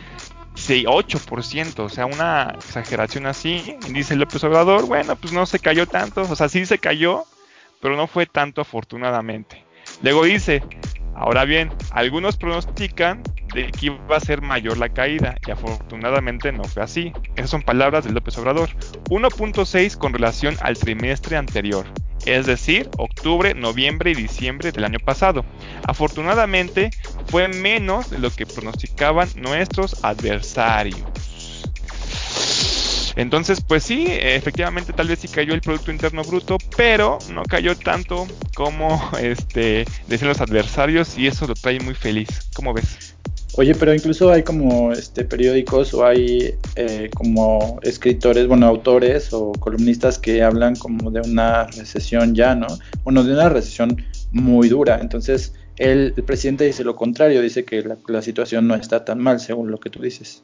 8%, 0.57 1.79
o 1.79 1.89
sea, 1.89 2.05
una 2.05 2.53
exageración 2.55 3.27
así. 3.27 3.77
dice 3.89 4.15
López 4.15 4.43
Obrador, 4.43 4.87
bueno, 4.87 5.15
pues 5.15 5.31
no 5.31 5.45
se 5.45 5.59
cayó 5.59 5.85
tanto, 5.85 6.21
o 6.21 6.35
sea, 6.35 6.49
sí 6.49 6.65
se 6.65 6.79
cayó, 6.79 7.25
pero 7.79 7.95
no 7.95 8.07
fue 8.07 8.25
tanto 8.25 8.61
afortunadamente. 8.61 9.63
Luego 10.01 10.25
dice, 10.25 10.63
ahora 11.15 11.45
bien, 11.45 11.71
algunos 11.91 12.37
pronostican 12.37 13.21
de 13.57 13.71
que 13.71 13.87
iba 13.87 14.15
a 14.15 14.19
ser 14.19 14.41
mayor 14.43 14.77
la 14.77 14.89
caída 14.89 15.35
y 15.47 15.49
afortunadamente 15.49 16.51
no 16.51 16.63
fue 16.63 16.83
así. 16.83 17.11
Esas 17.35 17.49
son 17.49 17.63
palabras 17.63 18.05
de 18.05 18.11
López 18.11 18.37
Obrador. 18.37 18.69
1.6 19.09 19.97
con 19.97 20.13
relación 20.13 20.55
al 20.61 20.77
trimestre 20.77 21.37
anterior, 21.37 21.87
es 22.27 22.45
decir, 22.45 22.87
octubre, 22.97 23.55
noviembre 23.55 24.11
y 24.11 24.13
diciembre 24.13 24.71
del 24.71 24.85
año 24.85 24.99
pasado. 24.99 25.43
Afortunadamente 25.87 26.91
fue 27.25 27.47
menos 27.47 28.11
de 28.11 28.19
lo 28.19 28.29
que 28.29 28.45
pronosticaban 28.45 29.27
nuestros 29.35 30.03
adversarios. 30.03 31.01
Entonces, 33.15 33.61
pues 33.61 33.81
sí, 33.81 34.05
efectivamente 34.07 34.93
tal 34.93 35.07
vez 35.07 35.17
sí 35.17 35.27
cayó 35.27 35.55
el 35.55 35.61
Producto 35.61 35.89
Interno 35.89 36.21
Bruto, 36.23 36.59
pero 36.75 37.17
no 37.31 37.41
cayó 37.41 37.75
tanto 37.75 38.27
como 38.53 39.01
este, 39.19 39.85
decían 40.05 40.29
los 40.29 40.41
adversarios 40.41 41.17
y 41.17 41.25
eso 41.25 41.47
lo 41.47 41.55
trae 41.55 41.79
muy 41.79 41.95
feliz. 41.95 42.51
¿Cómo 42.53 42.75
ves? 42.75 43.06
Oye, 43.57 43.73
pero 43.73 43.91
incluso 43.91 44.31
hay 44.31 44.43
como 44.43 44.91
este 44.91 45.25
periódicos 45.25 45.91
o 45.95 46.05
hay 46.05 46.53
eh, 46.75 47.09
como 47.15 47.79
escritores, 47.81 48.47
bueno, 48.47 48.67
autores 48.67 49.33
o 49.33 49.51
columnistas 49.53 50.19
que 50.19 50.43
hablan 50.43 50.75
como 50.75 51.09
de 51.09 51.21
una 51.21 51.65
recesión 51.65 52.35
ya, 52.35 52.53
¿no? 52.53 52.67
Bueno, 53.03 53.23
de 53.23 53.33
una 53.33 53.49
recesión 53.49 53.97
muy 54.31 54.69
dura. 54.69 54.99
Entonces, 55.01 55.55
el 55.77 56.13
presidente 56.25 56.65
dice 56.65 56.83
lo 56.83 56.95
contrario, 56.95 57.41
dice 57.41 57.65
que 57.65 57.83
la 58.07 58.21
situación 58.21 58.67
no 58.67 58.75
está 58.75 59.03
tan 59.03 59.17
mal, 59.17 59.39
según 59.39 59.71
lo 59.71 59.79
que 59.79 59.89
tú 59.89 60.03
dices. 60.03 60.43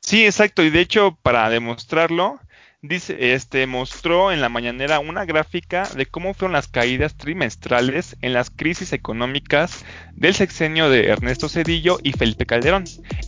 Sí, 0.00 0.26
exacto. 0.26 0.62
Y 0.62 0.68
de 0.68 0.80
hecho, 0.80 1.18
para 1.22 1.48
demostrarlo, 1.48 2.40
dice, 2.82 3.34
este 3.34 3.66
mostró 3.66 4.32
en 4.32 4.40
la 4.40 4.48
mañanera 4.48 5.00
una 5.00 5.24
gráfica 5.26 5.86
de 5.94 6.06
cómo 6.06 6.32
fueron 6.32 6.52
las 6.52 6.68
caídas 6.68 7.14
trimestrales 7.14 8.16
en 8.22 8.32
las 8.32 8.50
crisis 8.50 8.92
económicas 8.92 9.84
del 10.14 10.34
sexenio 10.34 10.88
de 10.88 11.08
Ernesto 11.08 11.48
Cedillo 11.48 11.98
y 12.02 12.12
Felipe 12.12 12.46
Calderón, 12.46 12.84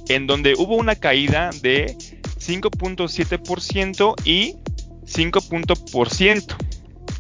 en 0.08 0.26
donde 0.26 0.54
hubo 0.56 0.76
una 0.76 0.96
caída 0.96 1.50
de 1.60 1.96
5.7% 2.38 4.14
y 4.24 4.56
5%. 5.04 6.56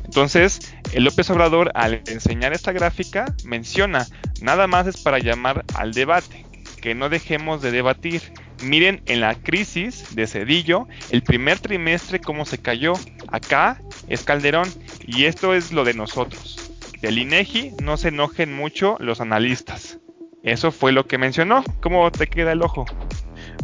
Entonces, 0.04 0.74
el 0.92 1.04
López 1.04 1.30
Obrador 1.30 1.70
al 1.74 2.02
enseñar 2.06 2.52
esta 2.52 2.72
gráfica 2.72 3.34
menciona, 3.44 4.06
nada 4.40 4.66
más 4.66 4.86
es 4.86 4.96
para 4.96 5.18
llamar 5.18 5.64
al 5.74 5.92
debate, 5.92 6.46
que 6.80 6.94
no 6.94 7.08
dejemos 7.08 7.62
de 7.62 7.70
debatir, 7.70 8.22
Miren 8.62 9.02
en 9.06 9.20
la 9.20 9.34
crisis 9.34 10.14
de 10.14 10.26
Cedillo, 10.26 10.86
el 11.10 11.22
primer 11.22 11.58
trimestre 11.58 12.20
cómo 12.20 12.44
se 12.44 12.58
cayó. 12.58 12.94
Acá 13.28 13.80
es 14.06 14.22
Calderón 14.22 14.68
y 15.04 15.24
esto 15.24 15.54
es 15.54 15.72
lo 15.72 15.84
de 15.84 15.94
nosotros. 15.94 16.72
Del 17.00 17.18
INEGI 17.18 17.72
no 17.82 17.96
se 17.96 18.08
enojen 18.08 18.54
mucho 18.54 18.96
los 19.00 19.20
analistas. 19.20 19.98
Eso 20.44 20.70
fue 20.70 20.92
lo 20.92 21.06
que 21.06 21.18
mencionó. 21.18 21.64
¿Cómo 21.80 22.10
te 22.12 22.28
queda 22.28 22.52
el 22.52 22.62
ojo? 22.62 22.84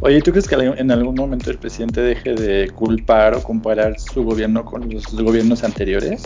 Oye, 0.00 0.22
¿tú 0.22 0.30
crees 0.30 0.46
que 0.46 0.54
en 0.54 0.90
algún 0.92 1.16
momento 1.16 1.50
el 1.50 1.58
presidente 1.58 2.00
deje 2.00 2.34
de 2.34 2.70
culpar 2.70 3.34
o 3.34 3.42
comparar 3.42 3.98
su 3.98 4.22
gobierno 4.22 4.64
con 4.64 4.88
los 4.88 5.06
gobiernos 5.12 5.64
anteriores? 5.64 6.22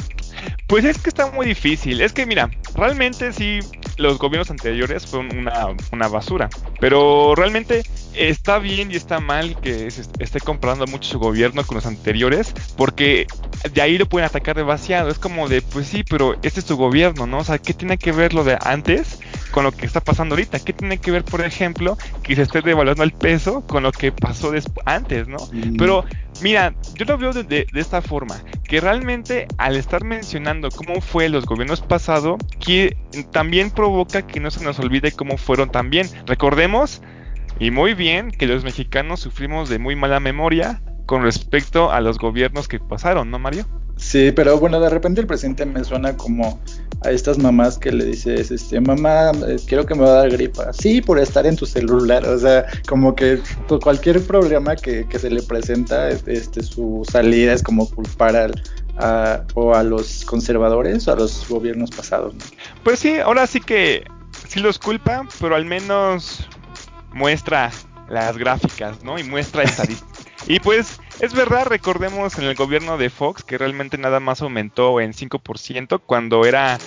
Pues 0.66 0.84
es 0.84 0.98
que 0.98 1.08
está 1.08 1.30
muy 1.30 1.46
difícil. 1.46 2.02
Es 2.02 2.12
que 2.12 2.26
mira, 2.26 2.50
realmente 2.74 3.32
sí, 3.32 3.60
los 3.96 4.18
gobiernos 4.18 4.50
anteriores 4.50 5.06
fueron 5.06 5.38
una, 5.38 6.08
basura. 6.08 6.50
Pero 6.80 7.34
realmente 7.34 7.82
está 8.14 8.58
bien 8.58 8.90
y 8.90 8.96
está 8.96 9.20
mal 9.20 9.58
que 9.60 9.90
se 9.90 10.02
esté 10.18 10.40
comparando 10.40 10.86
mucho 10.86 11.08
su 11.08 11.18
gobierno 11.18 11.64
con 11.64 11.76
los 11.76 11.86
anteriores, 11.86 12.52
porque 12.76 13.26
de 13.72 13.80
ahí 13.80 13.96
lo 13.96 14.06
pueden 14.06 14.26
atacar 14.26 14.56
demasiado. 14.56 15.08
Es 15.08 15.18
como 15.18 15.48
de, 15.48 15.62
pues 15.62 15.86
sí, 15.86 16.04
pero 16.08 16.36
este 16.42 16.60
es 16.60 16.66
tu 16.66 16.76
gobierno, 16.76 17.26
¿no? 17.26 17.38
O 17.38 17.44
sea, 17.44 17.58
¿qué 17.58 17.72
tiene 17.72 17.96
que 17.96 18.12
ver 18.12 18.34
lo 18.34 18.44
de 18.44 18.58
antes 18.60 19.18
con 19.52 19.62
lo 19.64 19.70
que 19.70 19.86
está 19.86 20.00
pasando 20.00 20.34
ahorita? 20.34 20.58
¿Qué 20.58 20.72
tiene 20.72 20.98
que 20.98 21.12
ver, 21.12 21.24
por 21.24 21.42
ejemplo, 21.42 21.96
que 22.22 22.34
se 22.34 22.42
esté 22.42 22.62
devaluando 22.62 23.04
el 23.04 23.12
peso 23.12 23.64
con 23.66 23.84
lo 23.84 23.92
que 23.92 24.10
pasó 24.10 24.50
antes, 24.84 25.28
¿no? 25.28 25.38
Mm. 25.52 25.76
Pero 25.76 26.04
Mira, 26.40 26.74
yo 26.94 27.04
lo 27.04 27.18
veo 27.18 27.32
de, 27.32 27.44
de, 27.44 27.66
esta 27.74 28.02
forma, 28.02 28.42
que 28.64 28.80
realmente 28.80 29.46
al 29.58 29.76
estar 29.76 30.02
mencionando 30.02 30.70
cómo 30.70 31.00
fue 31.00 31.28
los 31.28 31.44
gobiernos 31.44 31.82
pasados, 31.82 32.38
que 32.58 32.96
también 33.30 33.70
provoca 33.70 34.26
que 34.26 34.40
no 34.40 34.50
se 34.50 34.64
nos 34.64 34.78
olvide 34.80 35.12
cómo 35.12 35.36
fueron 35.36 35.70
también. 35.70 36.08
Recordemos 36.26 37.02
y 37.60 37.70
muy 37.70 37.94
bien 37.94 38.30
que 38.32 38.46
los 38.46 38.64
mexicanos 38.64 39.20
sufrimos 39.20 39.68
de 39.68 39.78
muy 39.78 39.94
mala 39.94 40.18
memoria 40.18 40.82
con 41.06 41.22
respecto 41.22 41.92
a 41.92 42.00
los 42.00 42.18
gobiernos 42.18 42.66
que 42.66 42.80
pasaron, 42.80 43.30
¿no, 43.30 43.38
Mario? 43.38 43.66
Sí, 43.96 44.32
pero 44.32 44.58
bueno, 44.58 44.80
de 44.80 44.90
repente 44.90 45.20
el 45.20 45.26
presidente 45.26 45.66
me 45.66 45.84
suena 45.84 46.16
como 46.16 46.60
a 47.04 47.10
estas 47.10 47.38
mamás 47.38 47.78
que 47.78 47.92
le 47.92 48.04
dices, 48.04 48.50
este, 48.50 48.80
mamá, 48.80 49.32
eh, 49.48 49.56
quiero 49.66 49.86
que 49.86 49.94
me 49.94 50.02
va 50.02 50.10
a 50.10 50.22
dar 50.22 50.30
gripa. 50.30 50.72
Sí, 50.72 51.00
por 51.00 51.18
estar 51.18 51.46
en 51.46 51.56
tu 51.56 51.66
celular. 51.66 52.26
O 52.26 52.38
sea, 52.38 52.66
como 52.88 53.14
que 53.14 53.40
cualquier 53.82 54.20
problema 54.22 54.76
que, 54.76 55.06
se 55.18 55.30
le 55.30 55.42
presenta, 55.42 56.08
este, 56.08 56.62
su 56.62 57.06
salida 57.10 57.52
es 57.52 57.62
como 57.62 57.88
culpar 57.88 58.36
al, 58.36 58.62
a, 58.98 59.42
o 59.54 59.74
a 59.74 59.82
los 59.82 60.24
conservadores 60.24 61.06
o 61.08 61.12
a 61.12 61.16
los 61.16 61.48
gobiernos 61.48 61.90
pasados. 61.90 62.34
Pues 62.84 62.98
sí, 62.98 63.18
ahora 63.18 63.46
sí 63.46 63.60
que 63.60 64.04
sí 64.48 64.60
los 64.60 64.78
culpa, 64.78 65.26
pero 65.40 65.54
al 65.54 65.64
menos 65.64 66.46
muestra 67.12 67.70
las 68.08 68.36
gráficas, 68.36 69.02
¿no? 69.02 69.18
Y 69.18 69.24
muestra 69.24 69.62
estadísticas. 69.62 70.26
y 70.46 70.60
pues 70.60 71.00
es 71.22 71.34
verdad, 71.34 71.66
recordemos 71.66 72.36
en 72.36 72.44
el 72.46 72.56
gobierno 72.56 72.98
de 72.98 73.08
Fox 73.08 73.44
que 73.44 73.56
realmente 73.56 73.96
nada 73.96 74.18
más 74.18 74.42
aumentó 74.42 75.00
en 75.00 75.12
5% 75.12 76.00
cuando 76.04 76.44
era 76.44 76.80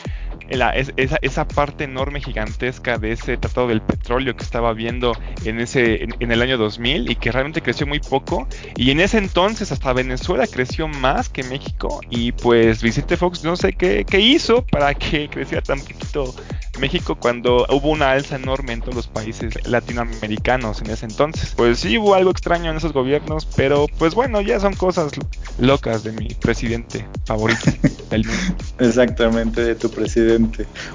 esa, 0.50 1.18
esa, 1.22 1.48
parte 1.48 1.84
enorme 1.84 2.22
gigantesca 2.22 2.98
de 2.98 3.12
ese 3.12 3.38
tratado 3.38 3.68
del 3.68 3.82
petróleo 3.82 4.36
que 4.36 4.44
estaba 4.44 4.74
viendo 4.74 5.14
en 5.44 5.60
ese 5.60 6.04
en, 6.04 6.32
el 6.32 6.42
año 6.42 6.58
2000 6.58 7.10
y 7.12 7.16
que 7.16 7.32
realmente 7.32 7.62
creció 7.62 7.88
muy 7.88 8.00
poco 8.00 8.48
y 8.76 8.92
en 8.92 9.00
ese 9.00 9.18
entonces 9.18 9.72
hasta 9.72 9.94
Venezuela 9.94 10.48
creció 10.48 10.88
más 10.88 11.30
que 11.30 11.44
México 11.44 12.02
y 12.10 12.32
pues 12.32 12.82
Vicente 12.82 13.18
Fox 13.18 13.44
no 13.44 13.56
sé 13.56 13.74
qué, 13.74 14.06
qué 14.06 14.20
hizo 14.20 14.66
para 14.66 14.94
que 14.94 15.30
creciera 15.32 15.62
tan 15.62 15.80
poquito 15.80 16.34
México 16.80 17.16
cuando 17.16 17.66
hubo 17.70 17.90
una 17.90 18.12
alza 18.12 18.36
enorme 18.36 18.74
en 18.74 18.82
todos 18.82 18.96
los 18.96 19.08
países 19.08 19.66
latinoamericanos 19.68 20.82
en 20.82 20.90
ese 20.90 21.06
entonces. 21.06 21.54
Pues 21.56 21.80
sí 21.80 21.98
hubo 21.98 22.16
algo 22.16 22.32
extraño 22.32 22.72
en 22.72 22.78
esos 22.78 22.94
gobiernos, 22.94 23.46
pero 23.56 23.88
pues 23.98 24.14
bueno, 24.14 24.42
ya 24.42 24.60
son 24.60 24.74
cosas 24.74 25.14
locas 25.58 26.04
de 26.04 26.12
mi 26.12 26.28
presidente 26.28 27.08
favorito 27.26 27.72
del 28.10 28.26
mundo. 28.26 28.56
Exactamente, 28.80 29.64
de 29.64 29.76
tu 29.76 29.90
presidente. 29.90 30.25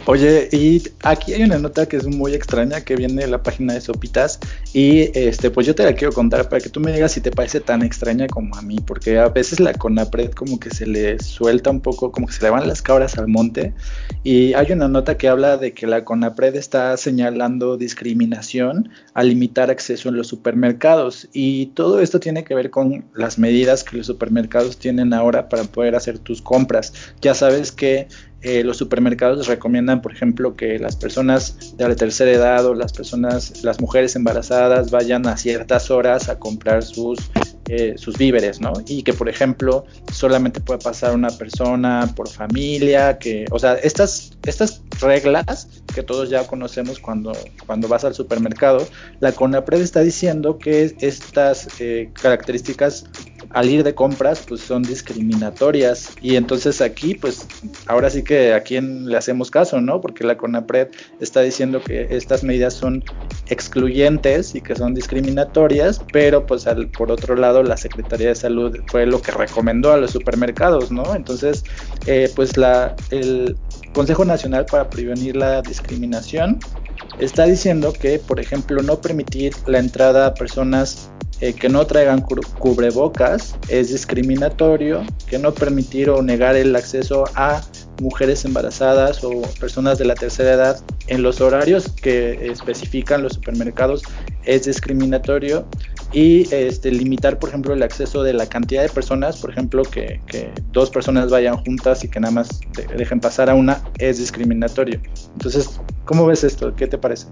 Oye, 0.06 0.48
y 0.52 0.82
aquí 1.02 1.32
hay 1.32 1.42
una 1.42 1.58
nota 1.58 1.86
que 1.86 1.96
es 1.96 2.06
muy 2.06 2.34
extraña 2.34 2.80
que 2.80 2.96
viene 2.96 3.22
de 3.22 3.28
la 3.28 3.42
página 3.42 3.74
de 3.74 3.80
Sopitas 3.80 4.38
y 4.72 5.16
este 5.18 5.50
pues 5.50 5.66
yo 5.66 5.74
te 5.74 5.84
la 5.84 5.94
quiero 5.94 6.12
contar 6.12 6.48
para 6.48 6.60
que 6.60 6.68
tú 6.68 6.80
me 6.80 6.92
digas 6.92 7.12
si 7.12 7.20
te 7.20 7.30
parece 7.30 7.60
tan 7.60 7.82
extraña 7.82 8.26
como 8.26 8.56
a 8.56 8.62
mí, 8.62 8.76
porque 8.84 9.18
a 9.18 9.28
veces 9.28 9.60
la 9.60 9.72
CONAPRED 9.72 10.32
como 10.32 10.58
que 10.58 10.70
se 10.70 10.86
le 10.86 11.18
suelta 11.18 11.70
un 11.70 11.80
poco, 11.80 12.12
como 12.12 12.26
que 12.26 12.32
se 12.32 12.42
le 12.42 12.50
van 12.50 12.66
las 12.66 12.82
cabras 12.82 13.18
al 13.18 13.28
monte 13.28 13.74
y 14.22 14.54
hay 14.54 14.72
una 14.72 14.88
nota 14.88 15.16
que 15.16 15.28
habla 15.28 15.56
de 15.56 15.72
que 15.72 15.86
la 15.86 16.04
CONAPRED 16.04 16.56
está 16.56 16.96
señalando 16.96 17.76
discriminación 17.76 18.90
al 19.14 19.28
limitar 19.28 19.70
acceso 19.70 20.08
en 20.08 20.16
los 20.16 20.28
supermercados 20.28 21.28
y 21.32 21.66
todo 21.66 22.00
esto 22.00 22.20
tiene 22.20 22.44
que 22.44 22.54
ver 22.54 22.70
con 22.70 23.04
las 23.14 23.38
medidas 23.38 23.84
que 23.84 23.96
los 23.96 24.06
supermercados 24.06 24.78
tienen 24.78 25.12
ahora 25.12 25.48
para 25.48 25.64
poder 25.64 25.94
hacer 25.94 26.18
tus 26.18 26.42
compras. 26.42 26.92
Ya 27.20 27.34
sabes 27.34 27.72
que 27.72 28.08
eh, 28.42 28.64
los 28.64 28.78
supermercados 28.78 29.46
recomiendan, 29.46 30.00
por 30.00 30.12
ejemplo, 30.12 30.56
que 30.56 30.78
las 30.78 30.96
personas 30.96 31.76
de 31.76 31.88
la 31.88 31.94
tercera 31.94 32.30
edad 32.30 32.64
o 32.64 32.74
las 32.74 32.92
personas, 32.92 33.62
las 33.62 33.80
mujeres 33.80 34.16
embarazadas 34.16 34.90
vayan 34.90 35.26
a 35.26 35.36
ciertas 35.36 35.90
horas 35.90 36.28
a 36.30 36.38
comprar 36.38 36.82
sus, 36.82 37.18
eh, 37.68 37.94
sus 37.96 38.16
víveres, 38.16 38.60
¿no? 38.60 38.72
Y 38.86 39.02
que, 39.02 39.12
por 39.12 39.28
ejemplo, 39.28 39.84
solamente 40.10 40.60
puede 40.60 40.80
pasar 40.80 41.14
una 41.14 41.28
persona 41.30 42.10
por 42.16 42.28
familia, 42.28 43.18
que, 43.18 43.44
o 43.50 43.58
sea, 43.58 43.74
estas, 43.74 44.32
estas 44.46 44.82
reglas 45.00 45.68
que 45.94 46.02
todos 46.02 46.30
ya 46.30 46.46
conocemos 46.46 46.98
cuando, 46.98 47.32
cuando 47.66 47.88
vas 47.88 48.04
al 48.04 48.14
supermercado, 48.14 48.86
la 49.20 49.32
CONAPRED 49.32 49.82
está 49.82 50.00
diciendo 50.00 50.58
que 50.58 50.94
estas 51.00 51.68
eh, 51.78 52.10
características 52.14 53.06
al 53.50 53.68
ir 53.68 53.82
de 53.82 53.94
compras 53.94 54.44
pues 54.46 54.60
son 54.60 54.82
discriminatorias 54.82 56.12
y 56.20 56.36
entonces 56.36 56.80
aquí 56.80 57.14
pues 57.14 57.46
ahora 57.86 58.08
sí 58.10 58.22
que 58.22 58.54
a 58.54 58.62
quién 58.62 59.08
le 59.08 59.16
hacemos 59.16 59.50
caso, 59.50 59.80
¿no? 59.80 60.00
Porque 60.00 60.24
la 60.24 60.36
CONAPRED 60.36 60.88
está 61.20 61.40
diciendo 61.40 61.82
que 61.82 62.06
estas 62.10 62.44
medidas 62.44 62.74
son 62.74 63.04
excluyentes 63.48 64.54
y 64.54 64.60
que 64.60 64.76
son 64.76 64.94
discriminatorias, 64.94 66.00
pero 66.12 66.46
pues 66.46 66.66
por 66.96 67.10
otro 67.10 67.34
lado 67.34 67.62
la 67.62 67.76
Secretaría 67.76 68.28
de 68.28 68.34
Salud 68.36 68.78
fue 68.86 69.06
lo 69.06 69.20
que 69.20 69.32
recomendó 69.32 69.92
a 69.92 69.96
los 69.96 70.12
supermercados, 70.12 70.92
¿no? 70.92 71.14
Entonces 71.14 71.64
eh, 72.06 72.30
pues 72.36 72.56
la, 72.56 72.94
el 73.10 73.56
Consejo 73.92 74.24
Nacional 74.24 74.66
para 74.66 74.88
Prevenir 74.88 75.36
la 75.36 75.62
Discriminación 75.62 76.60
está 77.18 77.46
diciendo 77.46 77.92
que 77.92 78.18
por 78.20 78.38
ejemplo 78.38 78.82
no 78.82 79.00
permitir 79.00 79.54
la 79.66 79.80
entrada 79.80 80.26
a 80.26 80.34
personas 80.34 81.10
eh, 81.40 81.54
que 81.54 81.68
no 81.68 81.86
traigan 81.86 82.20
cubrebocas 82.20 83.56
es 83.68 83.90
discriminatorio, 83.90 85.02
que 85.26 85.38
no 85.38 85.52
permitir 85.54 86.10
o 86.10 86.22
negar 86.22 86.56
el 86.56 86.76
acceso 86.76 87.24
a 87.34 87.62
mujeres 88.00 88.44
embarazadas 88.44 89.22
o 89.24 89.42
personas 89.58 89.98
de 89.98 90.04
la 90.06 90.14
tercera 90.14 90.52
edad 90.52 90.80
en 91.06 91.22
los 91.22 91.40
horarios 91.40 91.88
que 91.92 92.50
especifican 92.50 93.22
los 93.22 93.34
supermercados 93.34 94.02
es 94.44 94.64
discriminatorio 94.64 95.66
y 96.12 96.52
este, 96.52 96.90
limitar, 96.90 97.38
por 97.38 97.50
ejemplo, 97.50 97.72
el 97.72 97.82
acceso 97.82 98.22
de 98.22 98.32
la 98.32 98.46
cantidad 98.46 98.82
de 98.82 98.88
personas, 98.88 99.36
por 99.36 99.50
ejemplo, 99.50 99.82
que, 99.82 100.20
que 100.26 100.50
dos 100.72 100.90
personas 100.90 101.30
vayan 101.30 101.56
juntas 101.56 102.04
y 102.04 102.08
que 102.08 102.18
nada 102.18 102.32
más 102.32 102.60
dejen 102.96 103.20
pasar 103.20 103.48
a 103.48 103.54
una 103.54 103.80
es 103.98 104.18
discriminatorio. 104.18 105.00
Entonces, 105.34 105.80
¿cómo 106.04 106.26
ves 106.26 106.42
esto? 106.42 106.74
¿Qué 106.74 106.86
te 106.86 106.98
parece? 106.98 107.26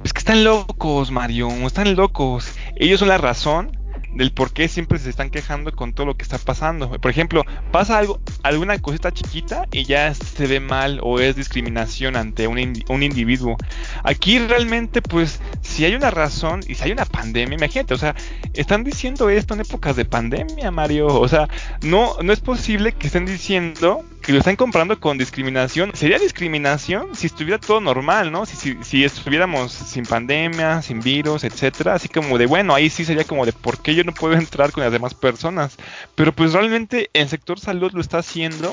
Pues 0.00 0.12
que 0.12 0.18
están 0.18 0.44
locos, 0.44 1.10
Mario, 1.10 1.50
están 1.66 1.94
locos. 1.96 2.52
Ellos 2.76 3.00
son 3.00 3.08
la 3.08 3.18
razón 3.18 3.84
del 4.14 4.32
por 4.32 4.52
qué 4.52 4.68
siempre 4.68 4.98
se 4.98 5.10
están 5.10 5.30
quejando 5.30 5.72
con 5.72 5.92
todo 5.92 6.06
lo 6.06 6.16
que 6.16 6.22
está 6.22 6.38
pasando. 6.38 6.90
Por 7.00 7.10
ejemplo, 7.10 7.44
pasa 7.70 7.98
algo, 7.98 8.20
alguna 8.42 8.78
cosita 8.78 9.12
chiquita 9.12 9.66
y 9.72 9.84
ya 9.84 10.14
se 10.14 10.46
ve 10.46 10.60
mal 10.60 11.00
o 11.02 11.18
es 11.20 11.36
discriminación 11.36 12.16
ante 12.16 12.46
un, 12.46 12.58
un 12.88 13.02
individuo. 13.02 13.56
Aquí 14.02 14.38
realmente, 14.38 15.02
pues, 15.02 15.40
si 15.62 15.84
hay 15.84 15.94
una 15.94 16.10
razón 16.10 16.60
y 16.66 16.74
si 16.74 16.84
hay 16.84 16.92
una 16.92 17.04
pandemia, 17.04 17.56
imagínate, 17.56 17.94
o 17.94 17.98
sea, 17.98 18.14
están 18.54 18.84
diciendo 18.84 19.28
esto 19.30 19.54
en 19.54 19.60
épocas 19.60 19.96
de 19.96 20.04
pandemia, 20.04 20.70
Mario. 20.70 21.06
O 21.06 21.28
sea, 21.28 21.48
no, 21.82 22.16
no 22.22 22.32
es 22.32 22.40
posible 22.40 22.92
que 22.92 23.08
estén 23.08 23.26
diciendo 23.26 24.04
que 24.24 24.32
lo 24.32 24.38
están 24.38 24.56
comprando 24.56 24.98
con 24.98 25.18
discriminación. 25.18 25.92
Sería 25.94 26.18
discriminación 26.18 27.14
si 27.14 27.26
estuviera 27.26 27.58
todo 27.58 27.80
normal, 27.80 28.32
¿no? 28.32 28.46
Si, 28.46 28.56
si, 28.56 28.82
si, 28.82 29.04
estuviéramos 29.04 29.70
sin 29.70 30.06
pandemia, 30.06 30.80
sin 30.80 31.00
virus, 31.00 31.44
etcétera. 31.44 31.94
Así 31.94 32.08
como 32.08 32.38
de, 32.38 32.46
bueno, 32.46 32.74
ahí 32.74 32.88
sí 32.88 33.04
sería 33.04 33.24
como 33.24 33.44
de, 33.44 33.52
¿por 33.52 33.82
qué 33.82 33.94
yo 33.94 34.02
no 34.02 34.12
puedo 34.12 34.34
entrar 34.38 34.72
con 34.72 34.82
las 34.82 34.92
demás 34.92 35.12
personas? 35.12 35.76
Pero 36.14 36.32
pues 36.32 36.54
realmente 36.54 37.10
el 37.12 37.28
sector 37.28 37.60
salud 37.60 37.92
lo 37.92 38.00
está 38.00 38.18
haciendo 38.18 38.72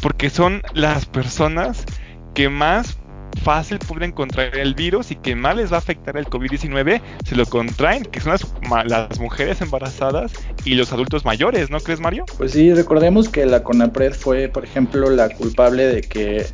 porque 0.00 0.30
son 0.30 0.62
las 0.74 1.06
personas 1.06 1.84
que 2.32 2.48
más 2.48 2.96
fácil 3.42 3.78
pueden 3.78 4.12
contraer 4.12 4.58
el 4.58 4.74
virus 4.74 5.10
y 5.10 5.16
que 5.16 5.34
más 5.34 5.56
les 5.56 5.72
va 5.72 5.76
a 5.76 5.78
afectar 5.78 6.16
el 6.16 6.26
COVID-19 6.26 7.00
se 7.24 7.34
lo 7.34 7.46
contraen, 7.46 8.04
que 8.04 8.20
son 8.20 8.32
las, 8.32 8.46
las, 8.86 9.18
mujeres 9.18 9.60
embarazadas 9.60 10.32
y 10.64 10.74
los 10.74 10.92
adultos 10.92 11.24
mayores, 11.24 11.70
¿no 11.70 11.80
crees, 11.80 12.00
Mario? 12.00 12.24
Pues 12.36 12.52
sí, 12.52 12.72
recordemos 12.72 13.28
que 13.28 13.46
la 13.46 13.62
CONAPRED 13.62 14.12
fue, 14.12 14.48
por 14.48 14.64
ejemplo, 14.64 15.10
la 15.10 15.28
culpable 15.30 15.86
de 15.86 16.02
que 16.02 16.46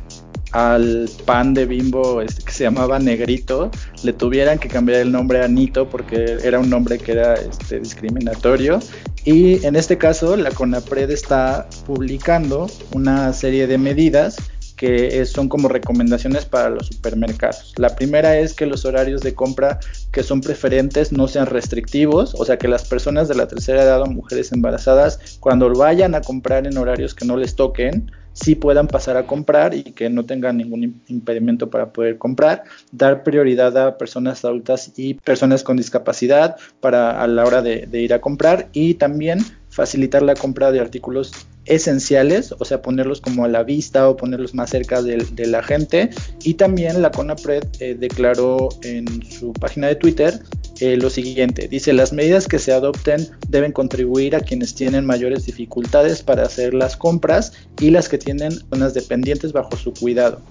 al 0.51 1.09
pan 1.25 1.53
de 1.53 1.65
bimbo 1.65 2.21
este, 2.21 2.43
que 2.43 2.51
se 2.51 2.63
llamaba 2.65 2.99
Negrito 2.99 3.71
le 4.03 4.13
tuvieran 4.13 4.59
que 4.59 4.67
cambiar 4.67 4.99
el 4.99 5.11
nombre 5.11 5.41
a 5.41 5.47
Nito 5.47 5.89
porque 5.89 6.37
era 6.43 6.59
un 6.59 6.69
nombre 6.69 6.97
que 6.97 7.13
era 7.13 7.35
este, 7.35 7.79
discriminatorio 7.79 8.79
y 9.23 9.65
en 9.65 9.75
este 9.75 9.97
caso 9.97 10.35
la 10.35 10.51
CONAPRED 10.51 11.09
está 11.11 11.67
publicando 11.85 12.69
una 12.93 13.31
serie 13.33 13.67
de 13.67 13.77
medidas 13.77 14.37
que 14.81 15.23
son 15.27 15.47
como 15.47 15.67
recomendaciones 15.67 16.45
para 16.45 16.71
los 16.71 16.87
supermercados. 16.87 17.75
La 17.77 17.95
primera 17.95 18.39
es 18.39 18.55
que 18.55 18.65
los 18.65 18.83
horarios 18.83 19.21
de 19.21 19.35
compra 19.35 19.79
que 20.11 20.23
son 20.23 20.41
preferentes 20.41 21.11
no 21.11 21.27
sean 21.27 21.45
restrictivos, 21.45 22.33
o 22.33 22.45
sea 22.45 22.57
que 22.57 22.67
las 22.67 22.85
personas 22.85 23.27
de 23.27 23.35
la 23.35 23.47
tercera 23.47 23.83
edad 23.83 24.01
o 24.01 24.07
mujeres 24.07 24.51
embarazadas 24.51 25.37
cuando 25.39 25.71
vayan 25.71 26.15
a 26.15 26.21
comprar 26.21 26.65
en 26.65 26.79
horarios 26.79 27.13
que 27.13 27.25
no 27.25 27.37
les 27.37 27.53
toquen, 27.53 28.11
sí 28.33 28.55
puedan 28.55 28.87
pasar 28.87 29.17
a 29.17 29.27
comprar 29.27 29.75
y 29.75 29.83
que 29.83 30.09
no 30.09 30.25
tengan 30.25 30.57
ningún 30.57 31.03
impedimento 31.05 31.69
para 31.69 31.93
poder 31.93 32.17
comprar, 32.17 32.63
dar 32.91 33.21
prioridad 33.21 33.77
a 33.77 33.99
personas 33.99 34.43
adultas 34.43 34.93
y 34.97 35.13
personas 35.13 35.61
con 35.61 35.77
discapacidad 35.77 36.55
para 36.79 37.21
a 37.21 37.27
la 37.27 37.45
hora 37.45 37.61
de, 37.61 37.85
de 37.85 38.01
ir 38.01 38.15
a 38.15 38.21
comprar 38.21 38.69
y 38.73 38.95
también 38.95 39.41
facilitar 39.71 40.21
la 40.21 40.35
compra 40.35 40.71
de 40.71 40.79
artículos 40.79 41.31
esenciales, 41.65 42.53
o 42.57 42.65
sea, 42.65 42.81
ponerlos 42.81 43.21
como 43.21 43.45
a 43.45 43.47
la 43.47 43.63
vista 43.63 44.09
o 44.09 44.17
ponerlos 44.17 44.53
más 44.53 44.69
cerca 44.69 45.01
de, 45.01 45.25
la 45.47 45.63
gente. 45.63 46.09
Y 46.43 46.55
también 46.55 47.01
la 47.01 47.11
CONAPRED 47.11 47.63
eh, 47.79 47.95
declaró 47.97 48.69
en 48.83 49.23
su 49.23 49.53
página 49.53 49.87
de 49.87 49.95
Twitter 49.95 50.39
eh, 50.79 50.97
lo 50.97 51.09
siguiente, 51.09 51.67
dice, 51.67 51.93
las 51.93 52.11
medidas 52.11 52.47
que 52.47 52.57
se 52.57 52.71
adopten 52.71 53.27
deben 53.49 53.71
contribuir 53.71 54.35
a 54.35 54.39
quienes 54.39 54.73
tienen 54.73 55.05
mayores 55.05 55.45
dificultades 55.45 56.23
para 56.23 56.43
hacer 56.43 56.73
las 56.73 56.97
compras 56.97 57.53
y 57.79 57.91
las 57.91 58.09
que 58.09 58.17
tienen 58.17 58.51
zonas 58.69 58.93
dependientes 58.93 59.53
bajo 59.53 59.75
su 59.77 59.93
cuidado 59.93 60.41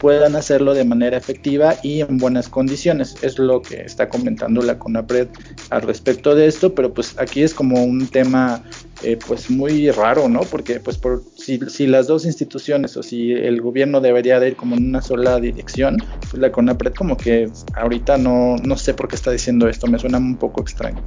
puedan 0.00 0.34
hacerlo 0.34 0.72
de 0.72 0.84
manera 0.84 1.18
efectiva 1.18 1.76
y 1.82 2.00
en 2.00 2.16
buenas 2.16 2.48
condiciones. 2.48 3.16
Es 3.22 3.38
lo 3.38 3.60
que 3.60 3.82
está 3.82 4.08
comentando 4.08 4.62
la 4.62 4.78
CONAPRED 4.78 5.28
al 5.68 5.82
respecto 5.82 6.34
de 6.34 6.46
esto, 6.46 6.74
pero 6.74 6.92
pues 6.94 7.18
aquí 7.18 7.42
es 7.42 7.52
como 7.52 7.84
un 7.84 8.08
tema 8.08 8.64
eh, 9.02 9.18
pues 9.24 9.50
muy 9.50 9.90
raro, 9.90 10.26
¿no? 10.28 10.40
Porque 10.40 10.80
pues 10.80 10.96
por, 10.96 11.22
si, 11.36 11.60
si, 11.68 11.86
las 11.86 12.06
dos 12.06 12.24
instituciones 12.24 12.96
o 12.96 13.02
si 13.02 13.32
el 13.32 13.60
gobierno 13.60 14.00
debería 14.00 14.40
de 14.40 14.48
ir 14.48 14.56
como 14.56 14.74
en 14.74 14.88
una 14.88 15.02
sola 15.02 15.38
dirección, 15.38 15.98
pues 16.20 16.34
la 16.34 16.50
CONAPRED 16.50 16.94
como 16.94 17.18
que 17.18 17.50
ahorita 17.74 18.16
no, 18.16 18.56
no 18.56 18.76
sé 18.78 18.94
por 18.94 19.06
qué 19.06 19.16
está 19.16 19.30
diciendo 19.30 19.68
esto, 19.68 19.86
me 19.86 19.98
suena 19.98 20.16
un 20.16 20.38
poco 20.38 20.62
extraño. 20.62 21.02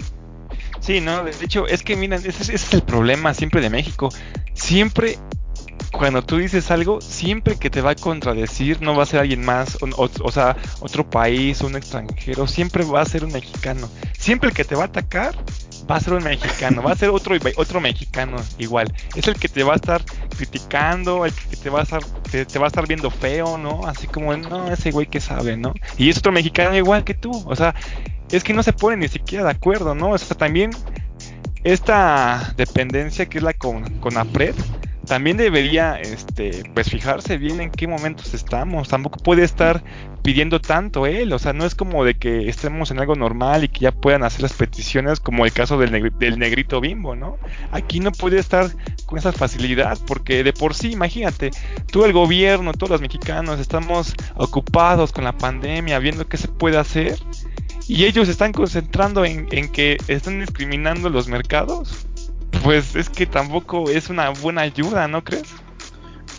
Sí, 0.79 1.01
no, 1.01 1.23
de 1.23 1.31
hecho 1.41 1.65
es 1.65 1.81
que 1.81 1.95
miren, 1.95 2.19
ese, 2.19 2.29
ese 2.29 2.53
es 2.53 2.73
el 2.73 2.83
problema 2.83 3.33
siempre 3.33 3.59
de 3.59 3.71
México. 3.71 4.09
Siempre 4.53 5.17
cuando 5.93 6.23
tú 6.23 6.37
dices 6.37 6.71
algo, 6.71 6.99
siempre 7.01 7.55
que 7.55 7.69
te 7.69 7.81
va 7.81 7.91
a 7.91 7.95
contradecir, 7.95 8.81
no 8.81 8.95
va 8.95 9.03
a 9.03 9.05
ser 9.05 9.19
alguien 9.19 9.45
más, 9.45 9.77
o, 9.79 10.31
sea, 10.31 10.57
otro 10.79 11.07
país, 11.07 11.61
un 11.61 11.75
extranjero, 11.75 12.47
siempre 12.47 12.83
va 12.83 13.01
a 13.01 13.05
ser 13.05 13.23
un 13.23 13.31
mexicano. 13.31 13.87
Siempre 14.17 14.49
el 14.49 14.55
que 14.55 14.65
te 14.65 14.75
va 14.75 14.83
a 14.83 14.85
atacar 14.87 15.35
va 15.89 15.97
a 15.97 15.99
ser 15.99 16.13
un 16.13 16.23
mexicano, 16.23 16.81
va 16.81 16.93
a 16.93 16.95
ser 16.95 17.11
otro, 17.11 17.35
otro 17.57 17.79
mexicano 17.79 18.37
igual. 18.57 18.91
Es 19.15 19.27
el 19.27 19.35
que 19.35 19.47
te 19.47 19.63
va 19.63 19.73
a 19.73 19.75
estar 19.75 20.03
criticando, 20.35 21.25
el 21.25 21.33
que 21.33 21.57
te 21.57 21.69
va 21.69 21.81
a 21.81 21.83
estar, 21.83 22.03
te, 22.31 22.59
va 22.59 22.65
a 22.65 22.67
estar 22.67 22.87
viendo 22.87 23.11
feo, 23.11 23.59
¿no? 23.59 23.85
Así 23.85 24.07
como, 24.07 24.35
no, 24.35 24.71
ese 24.71 24.89
güey 24.89 25.05
que 25.05 25.19
sabe, 25.19 25.57
¿no? 25.57 25.75
Y 25.97 26.09
es 26.09 26.17
otro 26.17 26.31
mexicano 26.31 26.75
igual 26.75 27.03
que 27.03 27.13
tú, 27.13 27.31
o 27.45 27.55
sea, 27.55 27.75
es 28.31 28.43
que 28.43 28.53
no 28.53 28.63
se 28.63 28.73
ponen 28.73 28.99
ni 28.99 29.09
siquiera 29.09 29.43
de 29.43 29.51
acuerdo, 29.51 29.93
¿no? 29.93 30.09
O 30.09 30.17
sea, 30.17 30.35
también 30.35 30.71
esta 31.63 32.51
dependencia 32.57 33.27
que 33.27 33.37
es 33.37 33.43
la 33.43 33.53
con, 33.53 33.99
con 33.99 34.17
APRED, 34.17 34.55
también 35.13 35.37
debería, 35.37 35.99
este, 36.01 36.63
pues 36.73 36.89
fijarse 36.89 37.37
bien 37.37 37.61
en 37.61 37.69
qué 37.69 37.85
momentos 37.85 38.33
estamos. 38.33 38.89
Tampoco 38.89 39.19
puede 39.19 39.43
estar 39.43 39.83
pidiendo 40.23 40.59
tanto 40.59 41.05
él, 41.05 41.31
o 41.33 41.37
sea, 41.37 41.53
no 41.53 41.67
es 41.67 41.75
como 41.75 42.03
de 42.03 42.15
que 42.15 42.49
estemos 42.49 42.89
en 42.89 42.97
algo 42.97 43.13
normal 43.13 43.63
y 43.63 43.67
que 43.67 43.81
ya 43.81 43.91
puedan 43.91 44.23
hacer 44.23 44.41
las 44.41 44.53
peticiones 44.53 45.19
como 45.19 45.45
el 45.45 45.53
caso 45.53 45.77
del, 45.77 46.11
del 46.17 46.39
negrito 46.39 46.81
bimbo, 46.81 47.15
¿no? 47.15 47.37
Aquí 47.71 47.99
no 47.99 48.11
puede 48.11 48.39
estar 48.39 48.71
con 49.05 49.19
esa 49.19 49.31
facilidad 49.31 49.99
porque 50.07 50.43
de 50.43 50.51
por 50.51 50.73
sí, 50.73 50.93
imagínate, 50.93 51.51
tú 51.91 52.05
el 52.05 52.11
gobierno, 52.11 52.73
todos 52.73 52.89
los 52.89 53.01
mexicanos 53.01 53.59
estamos 53.59 54.15
ocupados 54.33 55.11
con 55.11 55.25
la 55.25 55.37
pandemia, 55.37 55.99
viendo 55.99 56.27
qué 56.27 56.37
se 56.37 56.47
puede 56.47 56.79
hacer 56.79 57.19
y 57.87 58.05
ellos 58.05 58.29
están 58.29 58.51
concentrando 58.51 59.25
en, 59.25 59.47
en 59.51 59.71
que 59.71 59.97
están 60.07 60.39
discriminando 60.39 61.07
los 61.11 61.27
mercados 61.27 62.07
pues 62.63 62.95
es 62.95 63.09
que 63.09 63.25
tampoco 63.25 63.89
es 63.89 64.09
una 64.09 64.29
buena 64.29 64.61
ayuda, 64.61 65.07
¿no 65.07 65.23
crees? 65.23 65.49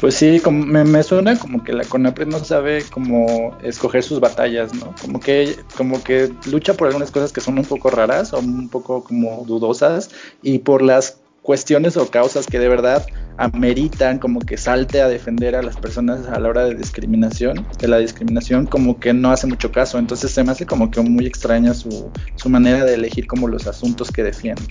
Pues 0.01 0.17
sí, 0.17 0.41
como 0.41 0.65
me, 0.65 1.03
suena 1.03 1.39
como 1.39 1.63
que 1.63 1.73
la 1.73 1.85
CONAPRED 1.85 2.27
no 2.27 2.39
sabe 2.41 2.85
cómo 2.91 3.57
escoger 3.63 4.03
sus 4.03 4.21
batallas, 4.21 4.75
¿no? 4.75 4.95
Como 5.01 5.21
que, 5.21 5.57
como 5.77 6.03
que 6.03 6.33
lucha 6.51 6.75
por 6.75 6.89
algunas 6.89 7.11
cosas 7.11 7.33
que 7.33 7.41
son 7.41 7.59
un 7.59 7.65
poco 7.65 7.91
raras 7.91 8.33
o 8.33 8.41
un 8.41 8.69
poco 8.69 9.05
como 9.05 9.45
dudosas 9.47 10.11
y 10.43 10.59
por 10.59 10.83
las 10.83 11.19
cuestiones 11.43 11.97
o 11.97 12.11
causas 12.11 12.47
que 12.47 12.59
de 12.59 12.69
verdad 12.69 13.07
ameritan 13.37 14.19
como 14.19 14.41
que 14.41 14.57
salte 14.57 15.01
a 15.01 15.09
defender 15.09 15.55
a 15.55 15.63
las 15.63 15.77
personas 15.77 16.27
a 16.27 16.41
la 16.41 16.49
hora 16.49 16.65
de 16.65 16.75
discriminación, 16.75 17.67
de 17.79 17.89
la 17.89 17.99
discriminación, 17.99 18.67
como 18.67 18.99
que 18.99 19.13
no 19.13 19.31
hace 19.31 19.47
mucho 19.47 19.71
caso. 19.71 19.99
Entonces 19.99 20.33
se 20.33 20.43
me 20.43 20.53
hace 20.53 20.67
como 20.67 20.91
que 20.91 21.01
muy 21.03 21.27
extraña 21.27 21.73
su, 21.73 22.11
su 22.35 22.49
manera 22.49 22.85
de 22.85 22.95
elegir 22.95 23.27
como 23.27 23.47
los 23.47 23.67
asuntos 23.67 24.11
que 24.11 24.23
defiende. 24.23 24.63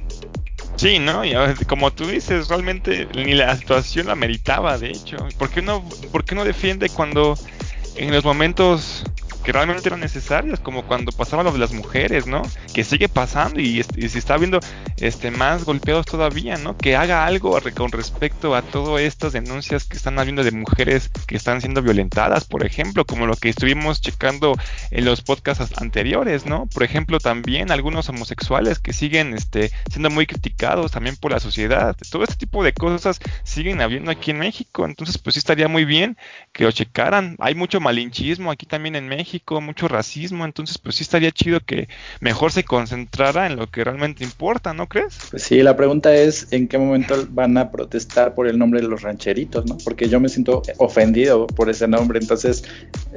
Sí, 0.84 1.00
¿no? 1.00 1.24
Y 1.24 1.34
como 1.66 1.92
tú 1.92 2.08
dices, 2.08 2.50
realmente 2.50 3.08
ni 3.16 3.36
la 3.36 3.56
situación 3.56 4.08
la 4.08 4.16
meritaba, 4.16 4.78
de 4.78 4.90
hecho. 4.90 5.16
¿Por 5.38 5.50
qué 5.50 5.62
no, 5.62 5.82
por 6.12 6.26
qué 6.26 6.36
no 6.36 6.44
defiende 6.44 6.90
cuando 6.90 7.38
en 7.96 8.12
los 8.12 8.26
momentos 8.26 9.02
que 9.46 9.54
realmente 9.54 9.88
eran 9.88 10.02
necesarias, 10.02 10.60
como 10.60 10.84
cuando 10.84 11.14
pasaba 11.14 11.42
lo 11.42 11.54
de 11.54 11.60
las 11.60 11.72
mujeres, 11.72 12.28
¿no? 12.28 12.42
Que 12.74 12.84
sigue 12.84 13.08
pasando 13.08 13.60
y, 13.60 13.84
se 13.84 14.18
está 14.18 14.38
viendo 14.38 14.60
este, 14.98 15.32
más 15.32 15.64
golpeados 15.64 16.06
todavía, 16.06 16.58
¿no? 16.58 16.78
Que 16.78 16.96
haga 16.96 17.26
algo 17.26 17.60
con 17.76 17.92
respecto 17.92 18.56
a 18.56 18.62
todas 18.62 19.02
estas 19.02 19.34
denuncias 19.34 19.86
que 19.86 19.98
están 19.98 20.18
habiendo 20.20 20.44
de 20.44 20.52
mujeres 20.52 21.10
que 21.28 21.36
están 21.36 21.62
siendo 21.62 21.82
violentadas, 21.82 22.46
por 22.46 22.66
ejemplo, 22.66 23.06
como 23.06 23.28
lo 23.28 23.36
que 23.36 23.50
estuvimos 23.50 24.02
checando 24.02 24.56
en 24.92 25.06
los 25.06 25.22
podcasts 25.22 25.82
anteriores, 25.82 26.46
¿no? 26.46 26.66
Por 26.68 26.84
ejemplo, 26.84 27.20
también 27.20 27.72
algunos 27.72 28.10
homosexuales 28.10 28.80
que 28.80 28.94
siguen 28.94 29.34
este, 29.34 29.72
siendo 29.92 30.10
muy 30.10 30.26
criticados 30.26 30.92
también 30.92 31.16
por 31.16 31.32
la 31.32 31.40
sociedad. 31.40 31.96
Todo 32.10 32.24
este 32.24 32.36
tipo 32.36 32.64
de 32.64 32.74
cosas 32.74 33.20
siguen 33.44 33.82
habiendo 33.82 34.12
aquí 34.12 34.32
en 34.32 34.40
México, 34.40 34.86
entonces 34.86 35.18
pues 35.18 35.36
sí 35.36 35.40
estaría 35.40 35.68
muy 35.68 35.86
bien 35.86 36.18
que 36.52 36.64
lo 36.64 36.72
checaran. 36.72 37.36
Hay 37.40 37.56
mucho 37.56 37.80
malinchismo 37.80 38.52
aquí 38.52 38.66
también 38.66 38.96
en 38.96 39.08
México 39.08 39.62
mucho 39.62 39.88
racismo, 39.88 40.46
entonces 40.46 40.78
pues 40.78 40.96
sí 40.96 41.04
estaría 41.04 41.32
chido 41.32 41.60
que 41.60 41.88
mejor 42.20 42.52
se 42.64 42.68
concentrara 42.68 43.46
en 43.46 43.58
lo 43.58 43.70
que 43.70 43.84
realmente 43.84 44.24
importa, 44.24 44.74
¿no 44.74 44.88
crees? 44.88 45.18
Pues 45.32 45.44
sí, 45.44 45.62
la 45.62 45.76
pregunta 45.76 46.16
es 46.16 46.48
en 46.52 46.68
qué 46.68 46.78
momento 46.78 47.28
van 47.30 47.58
a 47.58 47.70
protestar 47.70 48.34
por 48.34 48.48
el 48.48 48.58
nombre 48.58 48.82
de 48.82 48.88
los 48.88 49.02
rancheritos, 49.02 49.66
¿no? 49.66 49.78
Porque 49.84 50.08
yo 50.08 50.20
me 50.20 50.30
siento 50.30 50.62
ofendido 50.78 51.46
por 51.48 51.70
ese 51.70 51.88
nombre, 51.88 52.20
entonces 52.20 52.64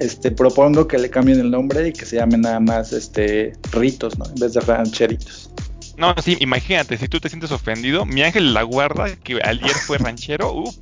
este 0.00 0.32
propongo 0.32 0.88
que 0.88 0.98
le 0.98 1.10
cambien 1.10 1.38
el 1.38 1.50
nombre 1.50 1.88
y 1.88 1.92
que 1.92 2.04
se 2.04 2.16
llamen 2.16 2.40
nada 2.40 2.58
más 2.58 2.92
este 2.92 3.52
ritos, 3.70 4.18
¿no? 4.18 4.26
En 4.26 4.34
vez 4.34 4.54
de 4.54 4.60
rancheritos. 4.60 5.50
No, 5.96 6.14
sí, 6.22 6.36
imagínate, 6.40 6.98
si 6.98 7.08
tú 7.08 7.20
te 7.20 7.28
sientes 7.28 7.52
ofendido, 7.52 8.04
mi 8.04 8.22
ángel 8.22 8.52
la 8.52 8.62
guarda, 8.62 9.14
que 9.16 9.38
ayer 9.42 9.70
fue 9.70 9.96
ranchero, 9.98 10.52
uff, 10.52 10.74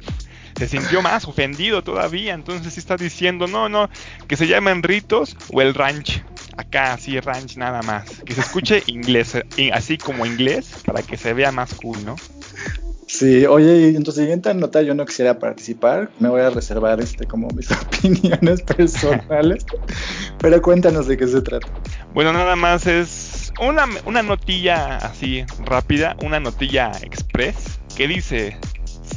se 0.56 0.68
sintió 0.68 1.02
más 1.02 1.24
ofendido 1.26 1.82
todavía. 1.82 2.34
Entonces 2.34 2.74
sí 2.74 2.80
está 2.80 2.96
diciendo, 2.96 3.46
no, 3.46 3.68
no, 3.68 3.90
que 4.26 4.36
se 4.36 4.46
llamen 4.46 4.82
ritos 4.82 5.36
o 5.52 5.60
el 5.60 5.74
ranch. 5.74 6.22
Acá 6.56 6.96
sí, 6.98 7.18
ranch 7.20 7.56
nada 7.56 7.82
más. 7.82 8.22
Que 8.24 8.34
se 8.34 8.40
escuche 8.40 8.82
inglés, 8.86 9.36
así 9.72 9.98
como 9.98 10.26
inglés, 10.26 10.74
para 10.84 11.02
que 11.02 11.16
se 11.16 11.32
vea 11.32 11.52
más 11.52 11.74
cool, 11.74 12.04
¿no? 12.04 12.16
Sí, 13.06 13.46
oye, 13.46 13.90
y 13.90 13.96
en 13.96 14.02
tu 14.02 14.12
siguiente 14.12 14.52
nota 14.54 14.82
yo 14.82 14.94
no 14.94 15.04
quisiera 15.04 15.38
participar, 15.38 16.10
me 16.18 16.28
voy 16.28 16.40
a 16.40 16.50
reservar 16.50 17.00
este 17.00 17.26
como 17.26 17.48
mis 17.50 17.70
opiniones 18.00 18.62
personales, 18.62 19.64
pero 20.38 20.60
cuéntanos 20.62 21.06
de 21.06 21.16
qué 21.16 21.26
se 21.28 21.42
trata. 21.42 21.68
Bueno, 22.12 22.32
nada 22.32 22.56
más 22.56 22.86
es 22.86 23.52
una, 23.60 23.86
una 24.06 24.22
notilla 24.22 24.96
así 24.96 25.44
rápida, 25.64 26.16
una 26.24 26.40
notilla 26.40 26.90
express 27.02 27.78
que 27.96 28.08
dice, 28.08 28.56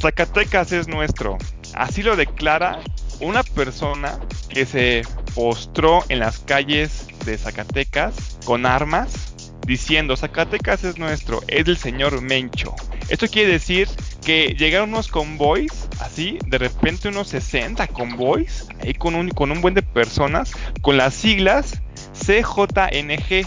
Zacatecas 0.00 0.70
es 0.72 0.86
nuestro. 0.86 1.38
Así 1.74 2.02
lo 2.02 2.14
declara 2.14 2.78
una 3.20 3.42
persona 3.42 4.18
que 4.48 4.64
se 4.64 5.02
postró 5.34 6.04
en 6.08 6.20
las 6.20 6.38
calles 6.38 7.07
de 7.28 7.38
Zacatecas 7.38 8.38
con 8.44 8.66
armas 8.66 9.34
diciendo 9.66 10.16
Zacatecas 10.16 10.82
es 10.84 10.98
nuestro, 10.98 11.42
es 11.46 11.68
el 11.68 11.76
señor 11.76 12.22
Mencho. 12.22 12.74
Esto 13.10 13.28
quiere 13.28 13.52
decir 13.52 13.86
que 14.24 14.56
llegaron 14.58 14.88
unos 14.88 15.08
convoys, 15.08 15.88
así, 16.00 16.38
de 16.46 16.56
repente 16.56 17.08
unos 17.08 17.28
60 17.28 17.86
convoys, 17.88 18.66
ahí 18.80 18.94
con 18.94 19.14
un, 19.14 19.28
con 19.28 19.52
un 19.52 19.60
buen 19.60 19.74
de 19.74 19.82
personas, 19.82 20.52
con 20.80 20.96
las 20.96 21.14
siglas 21.14 21.82
CJNG, 22.14 23.46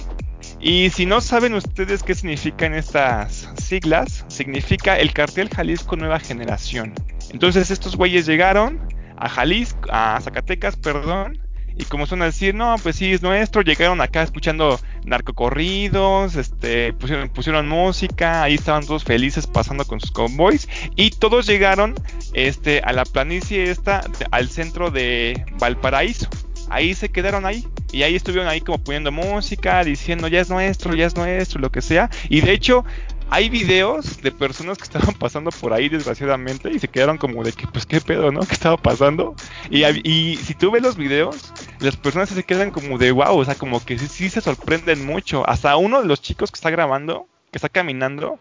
y 0.59 0.91
si 0.91 1.07
no 1.07 1.21
saben 1.21 1.55
ustedes 1.55 2.03
qué 2.03 2.13
significan 2.13 2.75
estas 2.75 3.49
siglas, 3.57 4.23
significa 4.27 4.99
el 4.99 5.13
cartel 5.13 5.49
Jalisco 5.49 5.95
Nueva 5.95 6.19
Generación. 6.19 6.93
Entonces 7.31 7.71
estos 7.71 7.95
güeyes 7.95 8.27
llegaron 8.27 8.79
a 9.17 9.27
Jalisco, 9.27 9.89
a 9.91 10.19
Zacatecas, 10.21 10.75
perdón, 10.75 11.39
y 11.77 11.85
como 11.85 12.05
son 12.05 12.21
a 12.21 12.25
decir, 12.25 12.55
no, 12.55 12.75
pues 12.81 12.95
sí, 12.95 13.11
es 13.11 13.21
nuestro, 13.21 13.61
llegaron 13.61 14.01
acá 14.01 14.23
escuchando 14.23 14.79
narcocorridos, 15.03 16.35
este, 16.35 16.93
pusieron, 16.93 17.29
pusieron 17.29 17.67
música, 17.67 18.43
ahí 18.43 18.55
estaban 18.55 18.85
todos 18.85 19.03
felices 19.03 19.47
pasando 19.47 19.85
con 19.85 19.99
sus 19.99 20.11
convoys, 20.11 20.67
y 20.95 21.11
todos 21.11 21.47
llegaron 21.47 21.95
este, 22.33 22.81
a 22.81 22.93
la 22.93 23.05
planicie 23.05 23.69
esta, 23.71 24.03
al 24.31 24.49
centro 24.49 24.91
de 24.91 25.45
Valparaíso 25.59 26.29
ahí 26.71 26.93
se 26.93 27.09
quedaron 27.09 27.45
ahí. 27.45 27.67
Y 27.91 28.03
ahí 28.03 28.15
estuvieron 28.15 28.47
ahí 28.47 28.61
como 28.61 28.77
poniendo 28.77 29.11
música, 29.11 29.83
diciendo 29.83 30.27
ya 30.29 30.39
es 30.39 30.49
nuestro, 30.49 30.95
ya 30.95 31.05
es 31.05 31.15
nuestro, 31.15 31.59
lo 31.59 31.71
que 31.71 31.81
sea. 31.81 32.09
Y 32.29 32.41
de 32.41 32.53
hecho, 32.53 32.85
hay 33.31 33.49
videos 33.49 34.21
de 34.21 34.29
personas 34.31 34.77
que 34.77 34.83
estaban 34.83 35.15
pasando 35.15 35.51
por 35.51 35.71
ahí 35.71 35.87
desgraciadamente 35.87 36.69
y 36.69 36.79
se 36.79 36.89
quedaron 36.89 37.17
como 37.17 37.45
de 37.45 37.53
que 37.53 37.65
pues 37.65 37.85
qué 37.85 38.01
pedo, 38.01 38.29
¿no? 38.29 38.41
¿Qué 38.41 38.53
estaba 38.53 38.75
pasando? 38.75 39.35
Y, 39.69 40.35
si 40.35 40.53
tú 40.53 40.69
ves 40.69 40.83
los 40.83 40.97
videos, 40.97 41.53
las 41.79 41.95
personas 41.95 42.27
se 42.27 42.43
quedan 42.43 42.71
como 42.71 42.97
de 42.97 43.11
wow, 43.11 43.37
o 43.37 43.45
sea, 43.45 43.55
como 43.55 43.83
que 43.83 43.97
sí, 43.97 44.07
sí 44.09 44.29
se 44.29 44.41
sorprenden 44.41 45.05
mucho. 45.05 45.49
Hasta 45.49 45.77
uno 45.77 46.01
de 46.01 46.09
los 46.09 46.21
chicos 46.21 46.51
que 46.51 46.57
está 46.57 46.69
grabando, 46.71 47.25
que 47.51 47.57
está 47.57 47.69
caminando, 47.69 48.37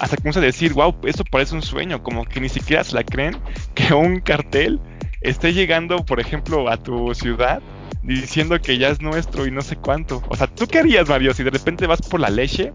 hasta 0.00 0.16
comienza 0.16 0.40
a 0.40 0.42
decir, 0.42 0.72
wow, 0.72 0.96
eso 1.04 1.22
parece 1.24 1.54
un 1.54 1.62
sueño, 1.62 2.02
como 2.02 2.24
que 2.24 2.40
ni 2.40 2.48
siquiera 2.48 2.82
se 2.82 2.96
la 2.96 3.04
creen 3.04 3.38
que 3.76 3.94
un 3.94 4.18
cartel 4.20 4.80
esté 5.20 5.52
llegando, 5.52 6.04
por 6.04 6.18
ejemplo, 6.18 6.68
a 6.68 6.78
tu 6.78 7.14
ciudad 7.14 7.62
diciendo 8.02 8.60
que 8.60 8.78
ya 8.78 8.88
es 8.88 9.00
nuestro 9.00 9.46
y 9.46 9.52
no 9.52 9.62
sé 9.62 9.76
cuánto. 9.76 10.22
O 10.28 10.36
sea, 10.36 10.48
¿tú 10.48 10.66
qué 10.66 10.80
harías, 10.80 11.08
Mario, 11.08 11.32
si 11.32 11.44
de 11.44 11.50
repente 11.50 11.86
vas 11.86 12.02
por 12.02 12.18
la 12.18 12.30
leche 12.30 12.72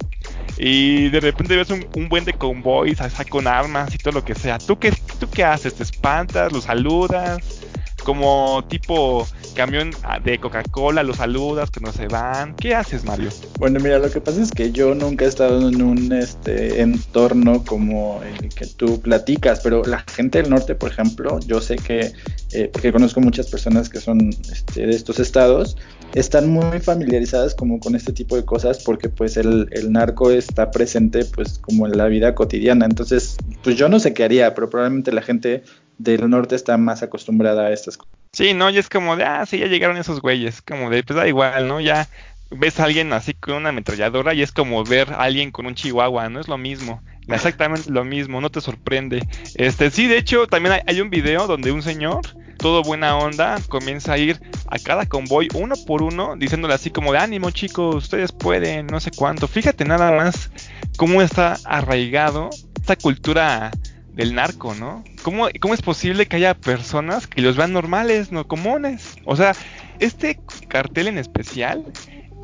y 0.58 1.10
de 1.10 1.20
repente 1.20 1.56
ves 1.56 1.70
un, 1.70 2.10
buen 2.10 2.26
de 2.26 2.34
convoys, 2.34 3.00
con 3.30 3.48
armas 3.48 3.94
y 3.94 3.98
todo 3.98 4.16
lo 4.16 4.26
que 4.26 4.36
sea? 4.36 4.58
¿Tú 4.58 4.78
qué, 4.80 4.92
¿Tú 5.20 5.30
qué 5.30 5.44
haces? 5.44 5.76
¿Te 5.76 5.84
espantas? 5.84 6.52
¿Los 6.52 6.66
saludas? 6.66 7.62
Como 8.04 8.64
tipo 8.70 9.28
camión 9.58 9.92
de 10.24 10.40
Coca-Cola, 10.40 11.04
los 11.04 11.18
saludas, 11.18 11.72
que 11.72 11.82
no 11.82 11.92
se 11.92 12.08
van. 12.08 12.56
¿Qué 12.56 12.76
haces, 12.76 13.04
Mario? 13.04 13.30
Bueno, 13.58 13.80
mira, 13.80 13.98
lo 14.00 14.10
que 14.10 14.22
pasa 14.22 14.42
es 14.42 14.52
que 14.52 14.72
yo 14.72 14.94
nunca 14.94 15.26
he 15.26 15.28
estado 15.28 15.68
en 15.68 15.82
un 15.82 16.14
este, 16.14 16.80
entorno 16.82 17.66
como 17.66 18.22
el 18.24 18.50
que 18.50 18.68
tú 18.68 19.02
platicas, 19.02 19.60
pero 19.62 19.84
la 19.84 20.06
gente 20.14 20.42
del 20.42 20.52
norte, 20.52 20.76
por 20.76 20.92
ejemplo, 20.92 21.40
yo 21.46 21.60
sé 21.60 21.76
que, 21.76 22.14
eh, 22.54 22.70
porque 22.72 22.94
conozco 22.94 23.20
muchas 23.20 23.48
personas 23.48 23.90
que 23.90 24.00
son 24.00 24.30
este, 24.30 24.86
de 24.86 24.96
estos 24.96 25.20
estados, 25.20 25.76
están 26.14 26.50
muy 26.50 26.80
familiarizadas 26.80 27.56
como 27.56 27.80
con 27.80 27.96
este 27.96 28.14
tipo 28.14 28.36
de 28.36 28.46
cosas 28.46 28.84
porque 28.84 29.10
pues 29.10 29.38
el, 29.38 29.68
el 29.72 29.92
narco 29.92 30.32
está 30.32 30.72
presente 30.72 31.26
pues 31.26 31.60
como 31.60 31.86
en 31.86 31.98
la 31.98 32.08
vida 32.08 32.36
cotidiana. 32.36 32.86
Entonces, 32.86 33.38
pues 33.64 33.76
yo 33.76 33.90
no 33.90 34.00
sé 34.00 34.14
qué 34.14 34.24
haría, 34.24 34.54
pero 34.54 34.70
probablemente 34.70 35.12
la 35.12 35.22
gente 35.22 35.64
del 35.98 36.30
norte 36.30 36.56
está 36.56 36.78
más 36.78 37.04
acostumbrada 37.04 37.68
a 37.68 37.74
estas 37.74 37.98
cosas. 37.98 38.14
Sí, 38.34 38.54
no, 38.54 38.70
y 38.70 38.78
es 38.78 38.90
como 38.90 39.16
de, 39.16 39.24
ah, 39.24 39.46
sí, 39.46 39.58
ya 39.58 39.68
llegaron 39.68 39.98
esos 39.98 40.22
güeyes, 40.22 40.62
como 40.62 40.90
de, 40.90 41.04
pues 41.04 41.18
da 41.18 41.28
igual, 41.28 41.68
¿no? 41.68 41.80
Ya 41.80 42.08
ves 42.52 42.80
a 42.80 42.86
alguien 42.86 43.12
así 43.14 43.34
con 43.34 43.56
una 43.56 43.70
ametralladora 43.70 44.34
y 44.34 44.42
es 44.42 44.52
como 44.52 44.84
ver 44.84 45.12
a 45.12 45.24
alguien 45.24 45.52
con 45.52 45.66
un 45.66 45.76
chihuahua, 45.76 46.30
no 46.30 46.40
es 46.40 46.48
lo 46.48 46.58
mismo, 46.58 47.02
exactamente 47.28 47.90
lo 47.90 48.04
mismo, 48.06 48.40
no 48.40 48.50
te 48.50 48.62
sorprende. 48.62 49.28
Este, 49.56 49.90
sí, 49.90 50.08
de 50.08 50.18
hecho, 50.18 50.48
también 50.48 50.74
hay, 50.74 50.82
hay 50.88 51.02
un 51.02 51.10
video 51.10 51.48
donde 51.48 51.72
un 51.72 51.82
señor, 51.82 52.22
todo 52.58 52.84
buena 52.84 53.18
onda, 53.18 53.60
comienza 53.70 54.14
a 54.14 54.18
ir 54.18 54.40
a 54.68 54.80
cada 54.80 55.06
convoy 55.06 55.48
uno 55.54 55.76
por 55.86 56.02
uno, 56.02 56.36
diciéndole 56.36 56.74
así 56.74 56.90
como 56.90 57.14
de 57.14 57.20
ánimo 57.20 57.52
chicos, 57.52 57.96
ustedes 57.96 58.32
pueden, 58.32 58.88
no 58.88 59.00
sé 59.00 59.12
cuánto. 59.12 59.48
Fíjate 59.48 59.86
nada 59.86 60.12
más 60.12 60.52
cómo 60.98 61.22
está 61.22 61.58
arraigado 61.66 62.50
esta 62.80 62.96
cultura 62.96 63.72
del 64.14 64.34
narco, 64.34 64.74
¿no? 64.76 65.04
¿Cómo, 65.22 65.48
¿Cómo 65.60 65.74
es 65.74 65.82
posible 65.82 66.26
que 66.26 66.38
haya 66.38 66.56
personas 66.56 67.28
que 67.28 67.42
los 67.42 67.56
vean 67.56 67.74
normales, 67.74 68.32
no 68.32 68.48
comunes? 68.48 69.16
O 69.26 69.36
sea, 69.36 69.54
este 70.00 70.40
cartel 70.68 71.08
en 71.08 71.18
especial 71.18 71.84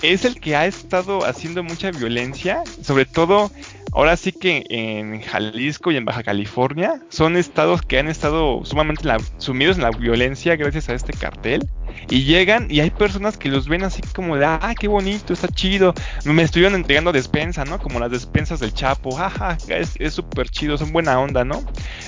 es 0.02 0.26
el 0.26 0.40
que 0.40 0.56
ha 0.56 0.66
estado 0.66 1.26
haciendo 1.26 1.64
mucha 1.64 1.92
violencia, 1.92 2.64
sobre 2.82 3.06
todo 3.06 3.52
ahora 3.94 4.18
sí 4.18 4.32
que 4.32 4.66
en 4.70 5.22
Jalisco 5.22 5.92
y 5.92 5.98
en 5.98 6.06
Baja 6.06 6.24
California 6.24 7.00
son 7.10 7.38
estados 7.38 7.82
que 7.82 8.00
han 8.00 8.08
estado 8.08 8.66
sumamente 8.66 9.08
sumidos 9.38 9.78
en 9.78 9.84
la 9.84 9.92
violencia 9.92 10.56
gracias 10.56 10.90
a 10.90 10.94
este 10.94 11.14
cartel. 11.14 11.62
Y 12.10 12.24
llegan 12.24 12.68
y 12.70 12.80
hay 12.80 12.90
personas 12.90 13.38
que 13.38 13.50
los 13.50 13.68
ven 13.68 13.84
así 13.84 14.02
como 14.16 14.38
de, 14.38 14.46
ah, 14.46 14.74
qué 14.78 14.88
bonito, 14.88 15.34
está 15.34 15.48
chido. 15.48 15.94
Me 16.26 16.44
estuvieron 16.44 16.76
entregando 16.76 17.12
despensa, 17.12 17.66
¿no? 17.66 17.80
Como 17.80 18.00
las 18.00 18.12
despensas 18.12 18.60
del 18.60 18.74
Chapo, 18.74 19.12
jaja, 19.12 19.58
es 19.68 20.14
súper 20.14 20.50
chido, 20.50 20.78
son 20.78 20.92
buena 20.92 21.20
onda, 21.20 21.44
¿no? 21.44 21.64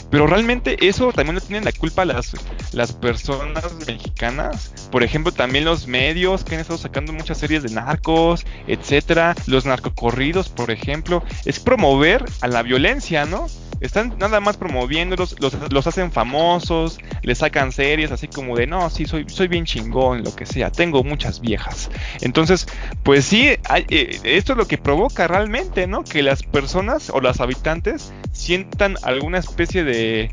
Pero 0.09 0.27
realmente 0.27 0.77
eso 0.87 1.11
también 1.11 1.35
no 1.35 1.41
tienen 1.41 1.65
la 1.65 1.71
culpa 1.71 2.05
las, 2.05 2.33
las 2.71 2.93
personas 2.93 3.65
mexicanas. 3.87 4.89
Por 4.91 5.03
ejemplo, 5.03 5.31
también 5.31 5.65
los 5.65 5.87
medios 5.87 6.43
que 6.43 6.55
han 6.55 6.61
estado 6.61 6.79
sacando 6.79 7.13
muchas 7.13 7.37
series 7.37 7.63
de 7.63 7.69
narcos, 7.69 8.45
etcétera. 8.67 9.35
Los 9.47 9.65
narcocorridos, 9.65 10.49
por 10.49 10.71
ejemplo. 10.71 11.23
Es 11.45 11.59
promover 11.59 12.25
a 12.41 12.47
la 12.47 12.61
violencia, 12.63 13.25
¿no? 13.25 13.47
Están 13.79 14.17
nada 14.17 14.39
más 14.39 14.57
promoviéndolos, 14.57 15.35
los, 15.39 15.87
hacen 15.87 16.11
famosos, 16.11 16.99
les 17.21 17.39
sacan 17.39 17.71
series 17.71 18.11
así 18.11 18.27
como 18.27 18.55
de, 18.55 18.67
no, 18.67 18.89
sí, 18.89 19.05
soy, 19.05 19.25
soy 19.27 19.47
bien 19.47 19.65
chingón, 19.65 20.23
lo 20.23 20.35
que 20.35 20.45
sea, 20.45 20.71
tengo 20.71 21.03
muchas 21.03 21.41
viejas. 21.41 21.89
Entonces, 22.21 22.67
pues 23.03 23.25
sí, 23.25 23.47
eh, 23.49 24.19
esto 24.23 24.53
es 24.53 24.57
lo 24.57 24.67
que 24.67 24.77
provoca 24.77 25.27
realmente, 25.27 25.87
¿no? 25.87 26.03
Que 26.03 26.23
las 26.23 26.43
personas 26.43 27.09
o 27.09 27.19
los 27.19 27.39
habitantes 27.39 28.13
sientan 28.31 28.95
alguna 29.03 29.39
especie 29.39 29.83
de 29.83 30.31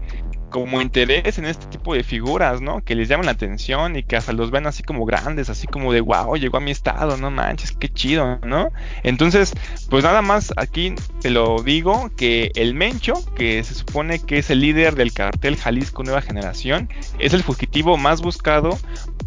como 0.53 0.81
interés 0.81 1.39
en 1.39 1.47
este 1.47 1.67
tipo 1.67 1.95
de 1.95 2.05
figuras, 2.05 2.61
¿no? 2.61 2.85
Que 2.85 2.95
les 2.95 3.09
llaman 3.09 3.27
la 3.27 3.33
atención 3.33 3.97
y 3.97 4.05
que 4.05 4.17
hasta 4.17 4.33
los 4.33 4.53
ven 4.53 4.67
así 4.67 4.85
como 4.85 5.05
grandes, 5.05 5.51
así 5.51 5.67
como 5.67 5.93
de 5.93 6.01
wow, 6.01 6.37
llegó 6.37 6.59
a 6.59 6.61
mi 6.61 6.71
estado, 6.71 7.17
no 7.17 7.31
manches, 7.31 7.73
qué 7.73 7.89
chido, 7.89 8.39
¿no? 8.45 8.71
Entonces, 9.03 9.53
pues 9.91 10.05
nada 10.05 10.23
más 10.23 10.53
aquí 10.57 10.95
te 11.21 11.31
lo 11.31 11.63
digo 11.63 12.11
que 12.17 12.53
el 12.55 12.75
Mencho, 12.75 13.15
que 13.35 13.65
se 13.65 13.75
supone 13.75 14.21
que 14.21 14.39
es 14.39 14.51
el 14.51 14.61
líder 14.61 14.95
del 14.95 15.13
cartel 15.13 15.57
Jalisco 15.57 16.05
Nueva 16.05 16.21
Generación, 16.21 16.89
es 17.19 17.33
el 17.33 17.43
fugitivo 17.43 17.97
más 17.97 18.21
buscado 18.21 18.79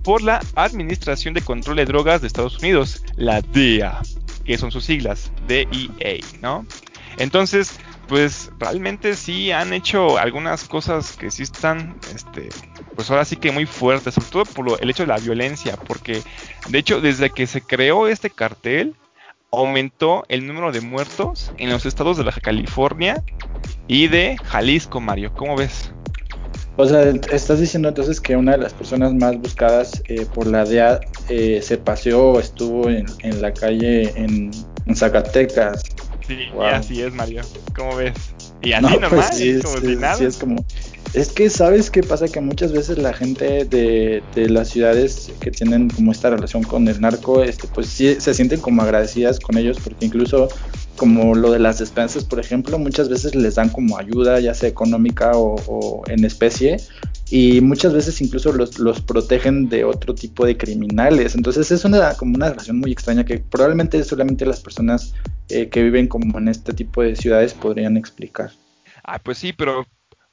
por 0.04 0.22
la 0.22 0.40
Administración 0.56 1.34
de 1.34 1.42
Control 1.42 1.78
de 1.78 1.86
Drogas 1.86 2.22
de 2.22 2.28
Estados 2.28 2.60
Unidos, 2.60 3.04
la 3.16 3.42
DEA, 3.42 4.00
que 4.46 4.58
son 4.58 4.72
sus 4.72 4.86
siglas, 4.86 5.32
DEA, 5.48 6.20
¿no? 6.42 6.66
Entonces, 7.18 7.80
pues 8.08 8.52
realmente 8.60 9.16
sí 9.16 9.52
han 9.52 9.74
hecho 9.74 10.18
algunas 10.18 10.66
cosas 10.66 11.16
que 11.18 11.32
sí 11.32 11.44
están, 11.44 11.96
este, 12.14 12.50
pues 12.96 13.10
ahora 13.10 13.26
sí 13.26 13.36
que 13.36 13.52
muy 13.52 13.66
fuertes, 13.66 14.14
sobre 14.14 14.28
todo 14.30 14.46
por 14.46 14.82
el 14.82 14.90
hecho 14.90 15.04
de 15.04 15.08
la 15.08 15.18
violencia, 15.18 15.78
porque 15.88 16.22
de 16.70 16.78
hecho 16.78 17.02
desde 17.02 17.30
que 17.30 17.48
se 17.48 17.62
creó 17.62 18.08
este 18.08 18.30
cartel 18.30 18.96
aumentó 19.52 20.26
el 20.28 20.46
número 20.46 20.72
de 20.72 20.82
muertos 20.82 21.52
en 21.58 21.70
los 21.70 21.86
estados 21.86 22.18
de 22.18 22.24
Baja 22.24 22.42
California 22.42 23.24
y 23.88 24.08
de 24.08 24.38
Jalisco, 24.44 25.00
Mario. 25.00 25.32
¿Cómo 25.34 25.56
ves? 25.56 25.92
O 26.78 26.86
sea, 26.86 27.04
estás 27.32 27.62
diciendo 27.62 27.88
entonces 27.88 28.20
que 28.20 28.36
una 28.36 28.52
de 28.52 28.58
las 28.58 28.74
personas 28.74 29.14
más 29.14 29.38
buscadas 29.38 30.04
eh, 30.08 30.26
por 30.34 30.48
la 30.48 30.66
DEA 30.66 31.00
eh, 31.30 31.62
se 31.62 31.78
paseó, 31.78 32.38
estuvo 32.38 32.90
en, 32.90 33.06
la 33.42 33.54
calle 33.54 34.12
en 34.18 34.52
Zacatecas 34.94 35.95
Sí, 36.28 36.50
y 36.54 36.64
así 36.64 37.02
es, 37.02 37.14
Mario. 37.14 37.44
¿Cómo 37.76 37.96
ves? 37.96 38.14
Y 38.62 38.74
así 38.74 38.86
pues 38.88 39.02
normal, 39.02 39.34
sí, 39.34 39.60
como 39.64 39.78
si 39.78 39.96
nada. 39.96 40.16
Sí, 40.16 40.26
es 40.26 40.38
como. 40.38 40.66
Es 41.16 41.32
que, 41.32 41.50
¿sabes 41.50 41.90
qué 41.90 42.04
pasa? 42.04 42.28
Que 42.28 42.42
muchas 42.42 42.74
veces 42.74 42.98
la 42.98 43.14
gente 43.14 43.64
de, 43.64 44.22
las 44.50 44.68
ciudades 44.68 45.32
que 45.40 45.50
tienen 45.50 45.90
como 45.90 46.12
esta 46.12 46.30
relación 46.30 46.64
con 46.64 46.90
el 46.90 47.00
narco, 47.00 47.42
este, 47.42 47.70
pues 47.70 47.88
sí 47.88 48.18
se 48.20 48.34
sienten 48.34 48.60
como 48.60 48.82
agradecidas 48.82 49.40
con 49.40 49.58
ellos, 49.58 49.80
porque 49.82 50.08
incluso 50.08 50.50
como 50.98 51.34
lo 51.34 51.52
de 51.54 51.60
las 51.60 51.80
despensas, 51.80 52.26
por 52.26 52.42
ejemplo, 52.42 52.78
muchas 52.80 53.08
veces 53.08 53.34
les 53.34 53.56
dan 53.56 53.70
como 53.70 53.98
ayuda, 53.98 54.42
ya 54.42 54.54
sea 54.54 54.68
económica 54.68 55.32
o, 55.36 56.04
en 56.08 56.26
especie, 56.26 56.82
y 57.30 57.62
muchas 57.62 57.94
veces 57.94 58.20
incluso 58.20 58.52
los, 58.52 58.78
los, 58.78 59.00
protegen 59.00 59.70
de 59.70 59.86
otro 59.86 60.16
tipo 60.16 60.46
de 60.46 60.58
criminales. 60.58 61.34
Entonces 61.34 61.72
es 61.72 61.86
una, 61.86 62.14
como 62.16 62.36
una 62.36 62.50
relación 62.50 62.80
muy 62.80 62.92
extraña 62.92 63.24
que 63.24 63.38
probablemente 63.38 64.04
solamente 64.04 64.46
las 64.46 64.60
personas 64.60 65.14
eh, 65.48 65.70
que 65.70 65.82
viven 65.82 66.10
como 66.10 66.38
en 66.40 66.50
este 66.50 66.74
tipo 66.74 67.02
de 67.04 67.16
ciudades 67.16 67.54
podrían 67.54 67.96
explicar. 67.96 68.52
Ah, 69.02 69.20
pues 69.20 69.38
sí, 69.38 69.54
pero 69.54 69.86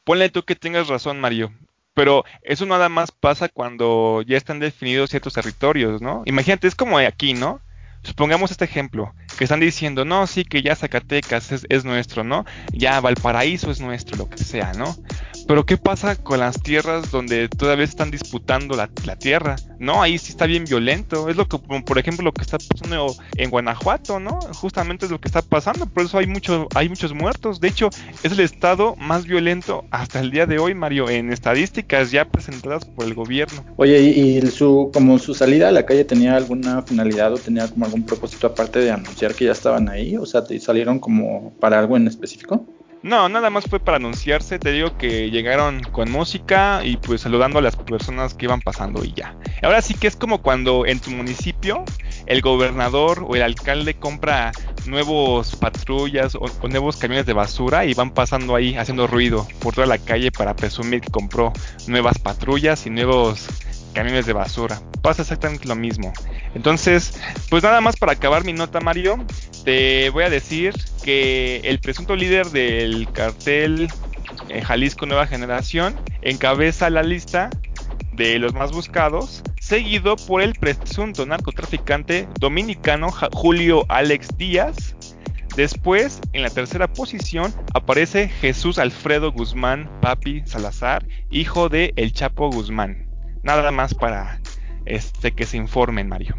ponle 0.04 0.28
tú 0.30 0.44
que 0.44 0.56
tengas 0.56 0.88
razón, 0.88 1.20
Mario. 1.20 1.52
Pero 1.94 2.24
eso 2.42 2.64
nada 2.64 2.88
más 2.88 3.10
pasa 3.12 3.48
cuando 3.48 4.22
ya 4.26 4.36
están 4.36 4.60
definidos 4.60 5.10
ciertos 5.10 5.34
territorios, 5.34 6.00
¿no? 6.00 6.22
Imagínate, 6.24 6.66
es 6.66 6.74
como 6.74 6.98
aquí, 6.98 7.34
¿no? 7.34 7.60
Supongamos 8.02 8.50
este 8.50 8.64
ejemplo, 8.64 9.14
que 9.38 9.44
están 9.44 9.60
diciendo, 9.60 10.04
no, 10.04 10.26
sí, 10.26 10.44
que 10.44 10.62
ya 10.62 10.74
Zacatecas 10.74 11.52
es, 11.52 11.66
es 11.68 11.84
nuestro, 11.84 12.24
¿no? 12.24 12.44
Ya 12.72 12.98
Valparaíso 13.00 13.70
es 13.70 13.80
nuestro, 13.80 14.16
lo 14.16 14.28
que 14.28 14.38
sea, 14.38 14.72
¿no? 14.72 14.96
Pero 15.46 15.66
¿qué 15.66 15.76
pasa 15.76 16.16
con 16.16 16.40
las 16.40 16.62
tierras 16.62 17.10
donde 17.10 17.48
todavía 17.48 17.84
están 17.84 18.10
disputando 18.10 18.76
la, 18.76 18.88
tierra? 19.16 19.56
No, 19.78 20.02
ahí 20.02 20.18
sí 20.18 20.30
está 20.30 20.46
bien 20.46 20.64
violento. 20.64 21.28
Es 21.28 21.36
lo 21.36 21.48
que, 21.48 21.58
por 21.58 21.98
ejemplo, 21.98 22.24
lo 22.24 22.32
que 22.32 22.42
está 22.42 22.58
pasando 22.58 23.14
en 23.36 23.50
Guanajuato, 23.50 24.20
¿no? 24.20 24.38
Justamente 24.54 25.06
es 25.06 25.10
lo 25.10 25.20
que 25.20 25.28
está 25.28 25.42
pasando. 25.42 25.86
Por 25.86 26.04
eso 26.04 26.18
hay, 26.18 26.26
mucho, 26.26 26.68
hay 26.74 26.88
muchos 26.88 27.12
muertos. 27.12 27.60
De 27.60 27.68
hecho, 27.68 27.90
es 28.22 28.32
el 28.32 28.40
estado 28.40 28.96
más 28.96 29.26
violento 29.26 29.84
hasta 29.90 30.20
el 30.20 30.30
día 30.30 30.46
de 30.46 30.58
hoy, 30.58 30.74
Mario, 30.74 31.08
en 31.08 31.32
estadísticas 31.32 32.10
ya 32.10 32.24
presentadas 32.24 32.84
por 32.84 33.04
el 33.04 33.14
gobierno. 33.14 33.64
Oye, 33.76 34.00
¿y, 34.00 34.40
su, 34.46 34.90
como 34.92 35.18
su 35.18 35.34
salida 35.34 35.68
a 35.68 35.72
la 35.72 35.84
calle 35.84 36.04
tenía 36.04 36.36
alguna 36.36 36.82
finalidad 36.82 37.32
o 37.32 37.36
tenía 37.36 37.68
como 37.68 37.84
algún 37.84 38.04
propósito 38.04 38.46
aparte 38.46 38.78
de 38.78 38.90
anunciar 38.90 39.34
que 39.34 39.46
ya 39.46 39.52
estaban 39.52 39.88
ahí? 39.88 40.16
O 40.16 40.26
sea, 40.26 40.42
¿salieron 40.60 40.98
como 40.98 41.52
para 41.60 41.78
algo 41.78 41.96
en 41.96 42.06
específico? 42.06 42.66
No, 43.02 43.28
nada 43.28 43.50
más 43.50 43.64
fue 43.64 43.80
para 43.80 43.96
anunciarse. 43.96 44.58
Te 44.60 44.70
digo 44.70 44.96
que 44.96 45.30
llegaron 45.30 45.82
con 45.82 46.10
música 46.10 46.82
y 46.84 46.96
pues 46.98 47.22
saludando 47.22 47.58
a 47.58 47.62
las 47.62 47.74
personas 47.74 48.34
que 48.34 48.46
iban 48.46 48.60
pasando 48.60 49.04
y 49.04 49.12
ya. 49.12 49.36
Ahora 49.62 49.82
sí 49.82 49.94
que 49.94 50.06
es 50.06 50.14
como 50.14 50.40
cuando 50.40 50.86
en 50.86 51.00
tu 51.00 51.10
municipio 51.10 51.84
el 52.26 52.40
gobernador 52.42 53.26
o 53.28 53.34
el 53.34 53.42
alcalde 53.42 53.94
compra 53.94 54.52
nuevos 54.86 55.56
patrullas 55.56 56.36
o, 56.36 56.48
nuevos 56.68 56.96
camiones 56.96 57.26
de 57.26 57.32
basura 57.32 57.84
y 57.84 57.94
van 57.94 58.12
pasando 58.12 58.54
ahí 58.54 58.76
haciendo 58.76 59.08
ruido 59.08 59.48
por 59.60 59.74
toda 59.74 59.86
la 59.86 59.98
calle 59.98 60.30
para 60.30 60.54
presumir 60.54 61.00
que 61.00 61.10
compró 61.10 61.52
nuevas 61.88 62.18
patrullas 62.18 62.86
y 62.86 62.90
nuevos 62.90 63.48
camiones 63.92 64.26
de 64.26 64.32
basura. 64.32 64.80
Pasa 65.02 65.22
exactamente 65.22 65.66
lo 65.66 65.74
mismo. 65.74 66.12
Entonces, 66.54 67.20
pues 67.50 67.62
nada 67.62 67.80
más 67.80 67.96
para 67.96 68.12
acabar 68.12 68.44
mi 68.44 68.52
nota, 68.52 68.80
Mario, 68.80 69.18
te 69.64 70.10
voy 70.10 70.24
a 70.24 70.30
decir 70.30 70.74
que 71.04 71.60
el 71.64 71.78
presunto 71.80 72.16
líder 72.16 72.46
del 72.48 73.10
cartel 73.12 73.88
eh, 74.48 74.62
Jalisco 74.62 75.06
Nueva 75.06 75.26
Generación 75.26 75.98
encabeza 76.22 76.90
la 76.90 77.02
lista 77.02 77.50
de 78.12 78.38
los 78.38 78.54
más 78.54 78.72
buscados, 78.72 79.42
seguido 79.60 80.16
por 80.16 80.42
el 80.42 80.54
presunto 80.54 81.24
narcotraficante 81.24 82.28
dominicano 82.38 83.10
Julio 83.32 83.86
Alex 83.88 84.36
Díaz. 84.36 84.96
Después, 85.56 86.20
en 86.32 86.42
la 86.42 86.50
tercera 86.50 86.92
posición, 86.92 87.54
aparece 87.74 88.28
Jesús 88.28 88.78
Alfredo 88.78 89.32
Guzmán 89.32 89.90
Papi 90.00 90.42
Salazar, 90.46 91.06
hijo 91.30 91.68
de 91.68 91.92
El 91.96 92.12
Chapo 92.12 92.50
Guzmán. 92.50 93.06
Nada 93.42 93.70
más 93.70 93.94
para 93.94 94.40
este, 94.86 95.32
que 95.32 95.44
se 95.44 95.56
informen, 95.56 96.08
Mario. 96.08 96.34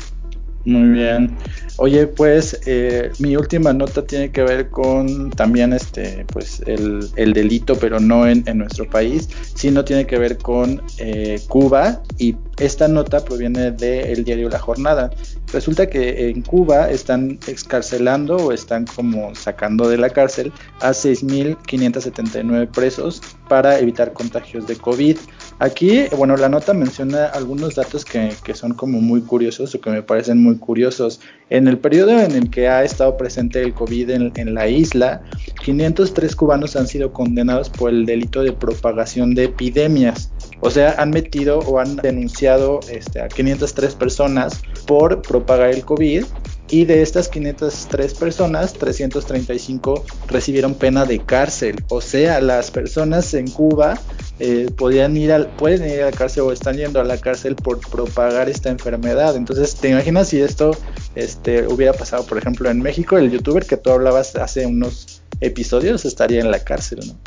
Muy 0.66 0.90
bien. 0.90 1.38
Oye, 1.78 2.08
pues 2.08 2.62
eh, 2.66 3.12
mi 3.20 3.36
última 3.36 3.74
nota 3.74 4.06
tiene 4.06 4.32
que 4.32 4.44
ver 4.44 4.70
con 4.70 5.30
también 5.32 5.74
este, 5.74 6.26
pues 6.32 6.62
el, 6.66 7.10
el 7.16 7.34
delito, 7.34 7.76
pero 7.76 8.00
no 8.00 8.28
en, 8.28 8.44
nuestro 8.56 8.90
país, 8.90 9.28
sino 9.56 9.84
tiene 9.84 10.06
que 10.06 10.18
ver 10.18 10.38
con 10.38 10.82
eh, 11.00 11.42
Cuba 11.50 12.02
y 12.18 12.34
esta 12.58 12.88
nota 12.88 13.24
proviene 13.24 13.72
del 13.72 14.24
diario 14.24 14.50
La 14.50 14.60
Jornada. 14.60 15.12
Resulta 15.52 15.88
que 15.88 16.30
en 16.30 16.42
Cuba 16.42 16.90
están 16.90 17.40
excarcelando 17.48 18.38
o 18.38 18.52
están 18.52 18.86
como 18.86 19.34
sacando 19.36 19.90
de 19.90 19.98
la 19.98 20.10
cárcel 20.10 20.52
a 20.80 20.92
6.579 20.92 22.70
presos 22.72 23.22
para 23.50 23.80
evitar 23.80 24.14
contagios 24.14 24.68
de 24.68 24.76
COVID. 24.76 25.18
Aquí, 25.60 26.04
bueno, 26.16 26.36
la 26.38 26.50
nota 26.50 26.74
menciona 26.74 27.26
algunos 27.26 27.76
datos 27.76 28.06
que, 28.06 28.32
son 28.54 28.74
como 28.74 29.02
muy 29.02 29.22
curiosos 29.22 29.74
o 29.76 29.82
que 29.82 29.90
me 29.90 30.04
parecen 30.04 30.42
muy 30.42 30.58
curiosos. 30.58 31.20
En 31.50 31.68
el 31.68 31.78
periodo 31.78 32.20
en 32.20 32.32
el 32.32 32.50
que 32.50 32.68
ha 32.68 32.84
estado 32.84 33.18
presente 33.18 33.62
el 33.62 33.74
COVID 33.74 34.10
en 34.10 34.54
la 34.54 34.68
isla, 34.68 35.22
503 35.64 36.36
cubanos 36.36 36.76
han 36.76 36.88
sido 36.88 37.14
condenados 37.14 37.70
por 37.70 37.90
el 37.90 38.06
delito 38.06 38.44
de 38.44 38.52
propagación 38.52 39.36
de 39.36 39.46
epidemias. 39.46 40.32
O 40.60 40.70
sea, 40.70 40.96
han 40.98 41.10
metido 41.10 41.60
o 41.60 41.80
han 41.80 41.96
denunciado 41.98 42.80
este, 42.90 43.22
a 43.22 43.28
503 43.28 43.96
personas 43.96 44.62
por 44.86 45.22
propagar 45.22 45.70
el 45.70 45.84
COVID 45.84 46.26
y 46.70 46.86
de 46.86 47.02
estas 47.04 47.28
503 47.28 48.16
personas, 48.16 48.74
335 48.74 50.06
recibieron 50.28 50.74
pena 50.74 51.06
de 51.06 51.20
cárcel. 51.20 51.84
O 51.90 52.02
sea, 52.02 52.42
las 52.42 52.72
personas 52.72 53.34
en 53.36 53.48
Cuba 53.48 54.00
eh, 54.40 54.72
podían 54.76 55.16
ir 55.16 55.32
al, 55.34 55.48
pueden 55.56 55.88
ir 55.88 56.02
a 56.02 56.06
la 56.06 56.12
cárcel 56.12 56.44
o 56.44 56.52
están 56.52 56.78
yendo 56.78 57.00
a 57.00 57.04
la 57.04 57.18
cárcel 57.18 57.56
por 57.56 57.80
propagar 57.80 58.50
esta 58.50 58.70
enfermedad. 58.70 59.36
Entonces, 59.36 59.76
¿te 59.76 59.90
imaginas 59.90 60.30
si 60.30 60.42
esto 60.42 60.76
este, 61.14 61.68
hubiera 61.68 61.94
pasado, 61.94 62.26
por 62.26 62.40
ejemplo, 62.40 62.70
en 62.72 62.82
México? 62.82 63.18
El 63.20 63.30
youtuber 63.30 63.66
que 63.66 63.78
tú 63.78 63.92
hablabas 63.92 64.36
hace 64.36 64.66
unos 64.66 65.22
episodios 65.42 66.06
estaría 66.06 66.42
en 66.42 66.50
la 66.50 66.64
cárcel, 66.64 67.02
¿no? 67.06 67.20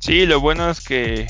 Sí, 0.00 0.26
lo 0.26 0.40
bueno 0.40 0.70
es 0.70 0.80
que 0.80 1.28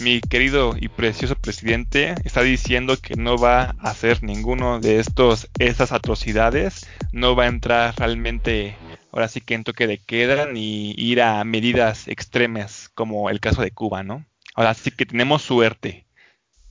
mi 0.00 0.20
querido 0.20 0.74
y 0.78 0.88
precioso 0.88 1.34
presidente 1.34 2.14
está 2.24 2.42
diciendo 2.42 2.96
que 3.00 3.14
no 3.16 3.36
va 3.36 3.74
a 3.78 3.90
hacer 3.90 4.22
ninguno 4.22 4.80
de 4.80 4.98
estos 4.98 5.48
estas 5.58 5.92
atrocidades, 5.92 6.86
no 7.12 7.36
va 7.36 7.44
a 7.44 7.48
entrar 7.48 7.94
realmente 7.96 8.76
ahora 9.12 9.28
sí 9.28 9.40
que 9.40 9.54
en 9.54 9.64
toque 9.64 9.86
de 9.86 9.98
queda 9.98 10.46
ni 10.46 10.92
ir 10.92 11.22
a 11.22 11.44
medidas 11.44 12.08
extremas 12.08 12.90
como 12.94 13.30
el 13.30 13.40
caso 13.40 13.62
de 13.62 13.70
Cuba, 13.70 14.02
¿no? 14.02 14.24
Ahora 14.54 14.74
sí 14.74 14.90
que 14.90 15.06
tenemos 15.06 15.42
suerte. 15.42 16.06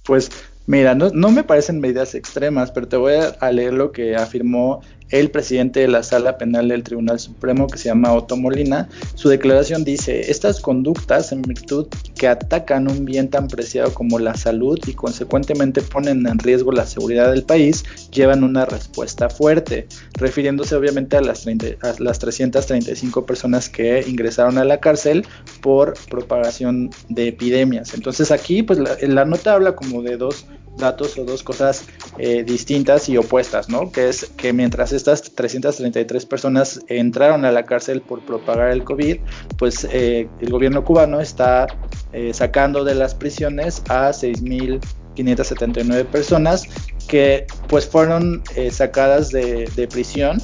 Pues 0.04 0.32
mira, 0.66 0.96
no, 0.96 1.10
no 1.10 1.32
me 1.32 1.44
parecen 1.44 1.80
medidas 1.80 2.16
extremas, 2.16 2.72
pero 2.72 2.88
te 2.88 2.98
voy 2.98 3.14
a 3.40 3.52
leer 3.52 3.74
lo 3.74 3.92
que 3.92 4.16
afirmó 4.16 4.82
el 5.12 5.32
presidente 5.32 5.80
de 5.82 5.88
la 5.88 6.04
Sala 6.04 6.38
Penal 6.38 6.68
del 6.70 6.84
Tribunal 6.84 7.20
Supremo, 7.20 7.68
que 7.68 7.78
se 7.78 7.90
llama 7.90 8.14
Otto 8.14 8.38
Molina, 8.38 8.90
su 9.16 9.30
declaración 9.30 9.84
dice, 9.84 10.32
estas 10.32 10.60
conductas 10.60 11.32
en 11.32 11.42
virtud 11.42 11.88
que 12.16 12.28
atacan 12.28 12.90
un 12.90 13.06
bien 13.06 13.30
tan 13.30 13.48
preciado 13.48 13.94
como 13.94 14.20
la 14.20 14.36
salud 14.36 14.80
y 14.86 14.94
consecuentemente 14.94 15.82
ponen 15.82 16.28
en 16.28 16.40
riesgo 16.40 16.72
la 16.72 16.86
seguridad 16.86 17.32
del 17.32 17.44
país, 17.44 17.84
llevan 18.12 18.44
una 18.44 18.66
respuesta 18.66 19.30
fuerte, 19.30 19.88
refiriéndose 20.14 20.76
obviamente 20.76 21.18
a 21.18 21.22
las, 21.22 21.48
a 21.48 21.96
las 22.00 22.20
335 22.20 23.26
personas 23.26 23.70
que 23.70 24.04
ingresaron 24.08 24.58
a 24.58 24.66
la 24.66 24.80
cárcel 24.80 25.26
por 25.62 25.94
propagación 26.10 26.90
de 27.10 27.30
epidemias. 27.30 27.94
Entonces 27.94 28.32
aquí 28.32 28.64
pues 28.64 28.80
la, 28.80 28.98
la 29.02 29.26
nota 29.26 29.54
habla 29.54 29.76
como 29.76 30.02
de 30.02 30.18
dos 30.18 30.46
datos 30.78 31.18
o 31.18 31.26
dos 31.26 31.44
cosas 31.44 31.86
eh, 32.18 32.44
distintas 32.44 33.10
y 33.10 33.18
opuestas, 33.18 33.70
¿no? 33.70 33.92
Que 33.92 34.10
es 34.10 34.26
que 34.38 34.54
mientras 34.54 34.92
estas 34.92 35.22
333 35.22 36.26
personas 36.26 36.80
entraron 36.88 37.46
a 37.46 37.52
la 37.52 37.66
cárcel 37.66 38.02
por 38.02 38.26
propagar 38.26 38.72
el 38.72 38.84
COVID, 38.84 39.18
pues 39.58 39.88
eh, 39.92 40.30
el 40.40 40.50
gobierno 40.50 40.84
cubano 40.84 41.20
está 41.20 41.68
eh, 42.14 42.34
sacando 42.34 42.84
de 42.84 42.96
las 42.96 43.14
prisiones 43.16 43.84
a 43.90 44.10
6.579 44.10 46.06
personas 46.06 46.64
que 47.08 47.48
pues 47.68 47.88
fueron 47.88 48.44
sacadas 48.72 49.30
de, 49.30 49.68
de 49.76 49.88
prisión 49.88 50.40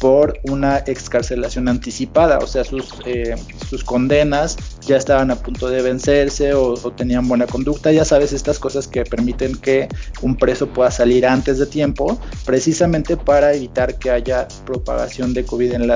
por 0.00 0.40
una 0.44 0.78
excarcelación 0.78 1.68
anticipada, 1.68 2.38
o 2.38 2.46
sea, 2.46 2.64
sus, 2.64 2.94
eh, 3.04 3.34
sus 3.68 3.84
condenas 3.84 4.56
ya 4.80 4.96
estaban 4.96 5.30
a 5.30 5.36
punto 5.36 5.68
de 5.68 5.82
vencerse 5.82 6.54
o, 6.54 6.74
tenían 6.96 7.28
buena 7.28 7.46
conducta, 7.46 7.92
ya 7.92 8.04
sabes, 8.04 8.32
estas 8.32 8.58
cosas 8.58 8.88
que 8.88 9.04
permiten 9.04 9.54
que 9.56 9.88
un 10.22 10.36
preso 10.36 10.68
pueda 10.68 10.90
salir 10.90 11.26
antes 11.26 11.58
de 11.58 11.66
tiempo, 11.66 12.18
precisamente 12.44 13.16
para 13.16 13.52
evitar 13.54 13.98
que 13.98 14.10
haya 14.10 14.48
propagación 14.64 15.34
de 15.34 15.44
COVID 15.44 15.74
en 15.74 15.86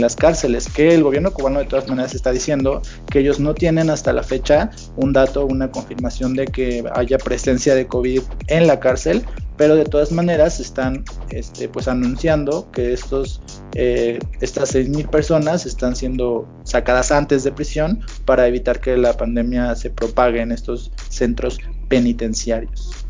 las 0.00 0.16
cárceles, 0.16 0.68
que 0.68 0.94
el 0.94 1.02
gobierno 1.02 1.32
cubano 1.32 1.58
de 1.58 1.66
todas 1.66 1.88
maneras 1.88 2.14
está 2.14 2.30
diciendo 2.30 2.82
que 3.10 3.18
ellos 3.18 3.40
no 3.40 3.54
tienen 3.54 3.90
hasta 3.90 4.12
la 4.12 4.22
fecha 4.22 4.70
un 4.96 5.12
dato, 5.12 5.44
una 5.44 5.70
confirmación 5.70 6.34
de 6.34 6.46
que 6.46 6.84
haya 6.94 7.18
presencia 7.18 7.74
de 7.74 7.86
COVID 7.86 8.22
en 8.46 8.66
la 8.66 8.78
cárcel, 8.78 9.24
pero 9.60 9.76
de 9.76 9.84
todas 9.84 10.10
maneras 10.10 10.58
están 10.58 11.04
este, 11.28 11.68
pues 11.68 11.86
anunciando 11.86 12.70
que 12.72 12.94
estos, 12.94 13.42
eh, 13.74 14.18
estas 14.40 14.74
6.000 14.74 15.10
personas 15.10 15.66
están 15.66 15.94
siendo 15.94 16.48
sacadas 16.64 17.12
antes 17.12 17.44
de 17.44 17.52
prisión 17.52 18.00
para 18.24 18.46
evitar 18.46 18.80
que 18.80 18.96
la 18.96 19.18
pandemia 19.18 19.74
se 19.74 19.90
propague 19.90 20.40
en 20.40 20.52
estos 20.52 20.90
centros 21.10 21.58
penitenciarios. 21.88 23.04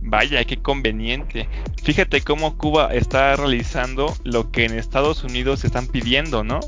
Vaya, 0.00 0.42
qué 0.46 0.56
conveniente. 0.56 1.46
Fíjate 1.82 2.22
cómo 2.22 2.56
Cuba 2.56 2.94
está 2.94 3.36
realizando 3.36 4.16
lo 4.24 4.50
que 4.50 4.64
en 4.64 4.78
Estados 4.78 5.22
Unidos 5.24 5.62
están 5.62 5.88
pidiendo, 5.88 6.42
¿no? 6.42 6.60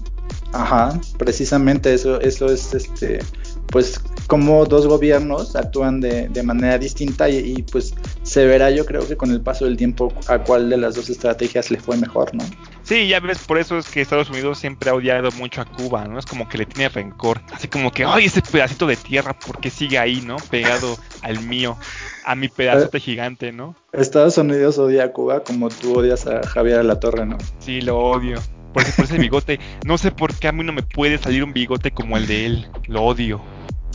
Ajá, 0.53 1.01
precisamente 1.17 1.95
eso, 1.95 2.21
eso 2.21 2.53
es 2.53 2.75
este, 2.75 3.21
pues 3.69 3.99
como 4.27 4.65
dos 4.65 4.87
gobiernos 4.87 5.57
actúan 5.57 6.01
de, 6.01 6.29
de 6.29 6.43
manera 6.43 6.79
distinta 6.79 7.29
y, 7.29 7.63
pues 7.71 7.95
se 8.23 8.47
verá 8.47 8.71
yo 8.71 8.87
creo 8.87 9.07
que 9.07 9.17
con 9.17 9.31
el 9.31 9.41
paso 9.41 9.65
del 9.65 9.77
tiempo 9.77 10.13
a 10.29 10.39
cuál 10.39 10.71
de 10.71 10.77
las 10.77 10.95
dos 10.95 11.11
estrategias 11.11 11.71
le 11.71 11.79
fue 11.79 11.97
mejor, 11.97 12.35
¿no? 12.35 12.45
Sí, 12.83 13.09
ya 13.09 13.21
ves, 13.21 13.39
por 13.39 13.59
eso 13.59 13.79
es 13.79 13.89
que 13.89 14.01
Estados 14.01 14.29
Unidos 14.31 14.59
siempre 14.59 14.91
ha 14.91 14.95
odiado 14.95 15.31
mucho 15.33 15.61
a 15.63 15.65
Cuba, 15.65 16.05
¿no? 16.05 16.19
Es 16.19 16.27
como 16.27 16.49
que 16.49 16.59
le 16.59 16.67
tiene 16.67 16.89
rencor, 16.89 17.41
así 17.53 17.69
como 17.69 17.91
que, 17.91 18.05
ay, 18.05 18.27
ese 18.27 18.43
pedacito 18.43 18.87
de 18.87 18.97
tierra, 18.97 19.39
¿por 19.39 19.59
qué 19.59 19.71
sigue 19.71 19.99
ahí, 19.99 20.21
¿no? 20.21 20.37
Pegado 20.51 20.97
al 21.23 21.41
mío, 21.41 21.77
a 22.25 22.35
mi 22.35 22.49
pedazote 22.49 23.01
gigante, 23.01 23.53
¿no? 23.53 23.75
Estados 23.93 24.37
Unidos 24.39 24.79
odia 24.79 25.05
a 25.05 25.13
Cuba 25.13 25.45
como 25.45 25.69
tú 25.69 25.99
odias 25.99 26.27
a 26.27 26.47
Javier 26.47 26.85
La 26.85 27.01
Torre, 27.01 27.27
¿no? 27.27 27.39
Sí, 27.59 27.81
lo 27.81 27.99
odio. 27.99 28.41
Por 28.73 28.83
ese, 28.83 28.93
por 28.93 29.05
ese 29.05 29.19
bigote. 29.19 29.61
No 29.87 29.99
sé 29.99 30.11
por 30.11 30.35
qué 30.35 30.49
a 30.49 30.53
mí 30.53 30.65
no 30.65 30.73
me 30.73 30.83
puede 30.83 31.19
salir 31.19 31.45
un 31.45 31.53
bigote 31.53 31.93
como 31.93 32.17
el 32.17 32.27
de 32.27 32.47
él. 32.47 32.69
Lo 32.89 33.03
odio. 33.05 33.41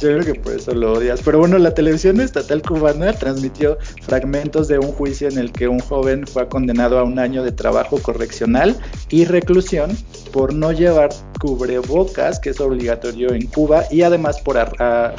Yo 0.02 0.08
creo 0.08 0.24
que 0.24 0.36
por 0.36 0.54
eso 0.54 0.74
lo 0.74 0.94
odias. 0.94 1.22
Pero 1.24 1.40
bueno, 1.40 1.58
la 1.58 1.74
televisión 1.74 2.22
estatal 2.22 2.62
cubana 2.62 3.12
transmitió 3.12 3.78
fragmentos 4.02 4.70
de 4.70 4.80
un 4.80 4.94
juicio 4.94 5.28
en 5.28 5.38
el 5.38 5.52
que 5.52 5.68
un 5.68 5.80
joven 5.80 6.26
fue 6.26 6.48
condenado 6.48 7.00
a 7.00 7.04
un 7.04 7.20
año 7.20 7.44
de 7.44 7.52
trabajo 7.52 8.02
correccional 8.02 8.78
y 9.10 9.26
reclusión 9.26 9.98
por 10.32 10.54
no 10.54 10.72
llevar 10.72 11.10
cubrebocas, 11.42 12.40
que 12.40 12.52
es 12.52 12.62
obligatorio 12.62 13.34
en 13.34 13.48
Cuba, 13.48 13.84
y 13.92 14.04
además 14.04 14.40
por 14.40 14.58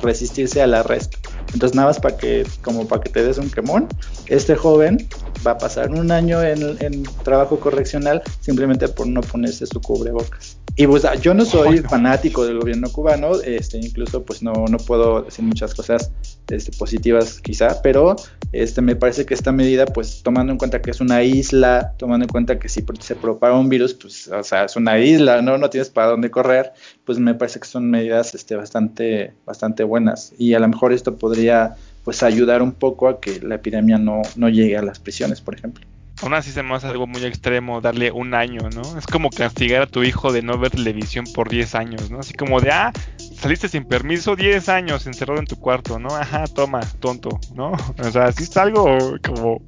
resistirse 0.02 0.62
al 0.62 0.72
arresto. 0.72 1.18
Entonces, 1.52 1.74
nada 1.74 1.88
más 1.88 2.00
para 2.00 2.16
que, 2.16 2.46
como 2.62 2.86
para 2.88 3.02
que 3.02 3.10
te 3.10 3.22
des 3.22 3.36
un 3.36 3.50
quemón, 3.50 3.88
este 4.28 4.54
joven 4.54 5.08
va 5.46 5.52
a 5.52 5.58
pasar 5.58 5.90
un 5.90 6.10
año 6.10 6.42
en 6.42 7.02
trabajo 7.22 7.60
correccional 7.60 8.22
simplemente 8.40 8.88
por 8.88 9.06
no 9.06 9.20
ponerse 9.20 9.66
su 9.66 9.80
cubrebocas. 9.80 10.49
Y 10.80 10.86
pues 10.86 11.06
yo 11.20 11.34
no 11.34 11.44
soy 11.44 11.80
fanático 11.80 12.46
del 12.46 12.58
gobierno 12.58 12.90
cubano, 12.90 13.38
este, 13.42 13.76
incluso 13.76 14.24
pues 14.24 14.42
no, 14.42 14.64
no 14.66 14.78
puedo 14.78 15.20
decir 15.20 15.44
muchas 15.44 15.74
cosas 15.74 16.10
este, 16.48 16.72
positivas 16.78 17.38
quizá, 17.38 17.82
pero 17.82 18.16
este, 18.52 18.80
me 18.80 18.96
parece 18.96 19.26
que 19.26 19.34
esta 19.34 19.52
medida 19.52 19.84
pues 19.84 20.22
tomando 20.22 20.52
en 20.52 20.58
cuenta 20.58 20.80
que 20.80 20.90
es 20.90 21.02
una 21.02 21.22
isla, 21.22 21.92
tomando 21.98 22.24
en 22.24 22.30
cuenta 22.30 22.58
que 22.58 22.70
si 22.70 22.82
se 23.00 23.14
propaga 23.14 23.58
un 23.58 23.68
virus, 23.68 23.92
pues 23.92 24.28
o 24.28 24.42
sea, 24.42 24.64
es 24.64 24.74
una 24.74 24.98
isla, 24.98 25.42
no, 25.42 25.58
no 25.58 25.68
tienes 25.68 25.90
para 25.90 26.06
dónde 26.06 26.30
correr, 26.30 26.72
pues 27.04 27.18
me 27.18 27.34
parece 27.34 27.60
que 27.60 27.68
son 27.68 27.90
medidas 27.90 28.34
este, 28.34 28.56
bastante, 28.56 29.34
bastante 29.44 29.84
buenas. 29.84 30.32
Y 30.38 30.54
a 30.54 30.60
lo 30.60 30.68
mejor 30.68 30.94
esto 30.94 31.18
podría 31.18 31.76
pues 32.04 32.22
ayudar 32.22 32.62
un 32.62 32.72
poco 32.72 33.06
a 33.08 33.20
que 33.20 33.38
la 33.40 33.56
epidemia 33.56 33.98
no, 33.98 34.22
no 34.34 34.48
llegue 34.48 34.78
a 34.78 34.82
las 34.82 34.98
prisiones, 34.98 35.42
por 35.42 35.56
ejemplo. 35.56 35.89
Aún 36.22 36.34
así 36.34 36.52
se 36.52 36.62
me 36.62 36.74
hace 36.74 36.86
algo 36.86 37.06
muy 37.06 37.24
extremo 37.24 37.80
darle 37.80 38.12
un 38.12 38.34
año, 38.34 38.68
¿no? 38.74 38.98
Es 38.98 39.06
como 39.06 39.30
castigar 39.30 39.82
a 39.82 39.86
tu 39.86 40.02
hijo 40.02 40.32
de 40.32 40.42
no 40.42 40.58
ver 40.58 40.70
televisión 40.70 41.24
por 41.34 41.48
10 41.48 41.74
años, 41.74 42.10
¿no? 42.10 42.20
Así 42.20 42.34
como 42.34 42.60
de, 42.60 42.70
ah, 42.70 42.92
saliste 43.34 43.68
sin 43.68 43.84
permiso 43.84 44.36
10 44.36 44.68
años 44.68 45.06
encerrado 45.06 45.40
en 45.40 45.46
tu 45.46 45.56
cuarto, 45.56 45.98
¿no? 45.98 46.14
Ajá, 46.14 46.44
toma, 46.46 46.80
tonto, 47.00 47.40
¿no? 47.54 47.72
O 47.98 48.10
sea, 48.10 48.32
sí 48.32 48.42
es 48.42 48.56
algo 48.56 48.98
como 49.24 49.62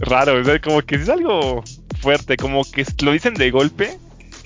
raro, 0.00 0.40
o 0.40 0.60
como 0.60 0.82
que 0.82 0.96
es 0.96 1.08
algo 1.08 1.64
fuerte, 2.00 2.36
como 2.36 2.62
que 2.64 2.84
lo 3.02 3.12
dicen 3.12 3.34
de 3.34 3.50
golpe, 3.50 3.98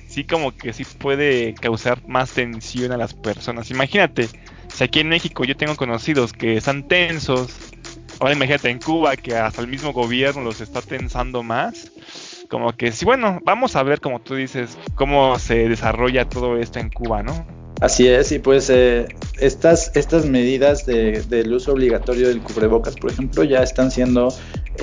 sí 0.08 0.24
como 0.24 0.56
que 0.56 0.72
sí 0.72 0.84
puede 0.84 1.54
causar 1.54 2.06
más 2.06 2.30
tensión 2.32 2.92
a 2.92 2.96
las 2.96 3.14
personas. 3.14 3.70
Imagínate, 3.70 4.28
si 4.72 4.84
aquí 4.84 5.00
en 5.00 5.08
México 5.08 5.44
yo 5.44 5.56
tengo 5.56 5.76
conocidos 5.76 6.32
que 6.32 6.56
están 6.56 6.86
tensos, 6.86 7.69
Ahora 8.20 8.35
imagínate 8.35 8.68
en 8.68 8.78
Cuba 8.78 9.16
que 9.16 9.35
hasta 9.35 9.62
el 9.62 9.68
mismo 9.68 9.94
gobierno 9.94 10.42
los 10.42 10.61
está 10.61 10.83
tensando 10.83 11.42
más. 11.42 11.90
Como 12.50 12.76
que 12.76 12.92
sí, 12.92 13.06
bueno, 13.06 13.40
vamos 13.44 13.76
a 13.76 13.83
ver, 13.83 14.00
como 14.00 14.20
tú 14.20 14.35
dices, 14.35 14.76
cómo 14.94 15.38
se 15.38 15.68
desarrolla 15.68 16.28
todo 16.28 16.59
esto 16.59 16.80
en 16.80 16.90
Cuba, 16.90 17.22
¿no? 17.22 17.46
Así 17.80 18.06
es, 18.09 18.30
y 18.30 18.38
pues 18.38 18.68
eh, 18.68 19.06
estas, 19.38 19.90
estas 19.96 20.26
medidas 20.26 20.85
de, 20.85 21.22
del 21.22 21.50
uso 21.50 21.72
obligatorio 21.72 22.28
del 22.28 22.42
cubrebocas, 22.42 22.94
por 22.96 23.11
ejemplo, 23.11 23.42
ya 23.42 23.62
están 23.62 23.90
siendo 23.90 24.28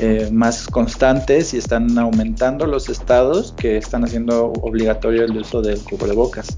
eh, 0.02 0.30
más 0.32 0.66
constantes 0.66 1.54
y 1.54 1.58
están 1.58 1.96
aumentando 2.00 2.66
los 2.66 2.90
estados 2.90 3.54
que 3.56 3.78
están 3.78 4.04
haciendo 4.04 4.48
obligatorio 4.62 5.24
el 5.26 5.38
uso 5.38 5.62
del 5.62 5.80
cubrebocas 5.82 6.58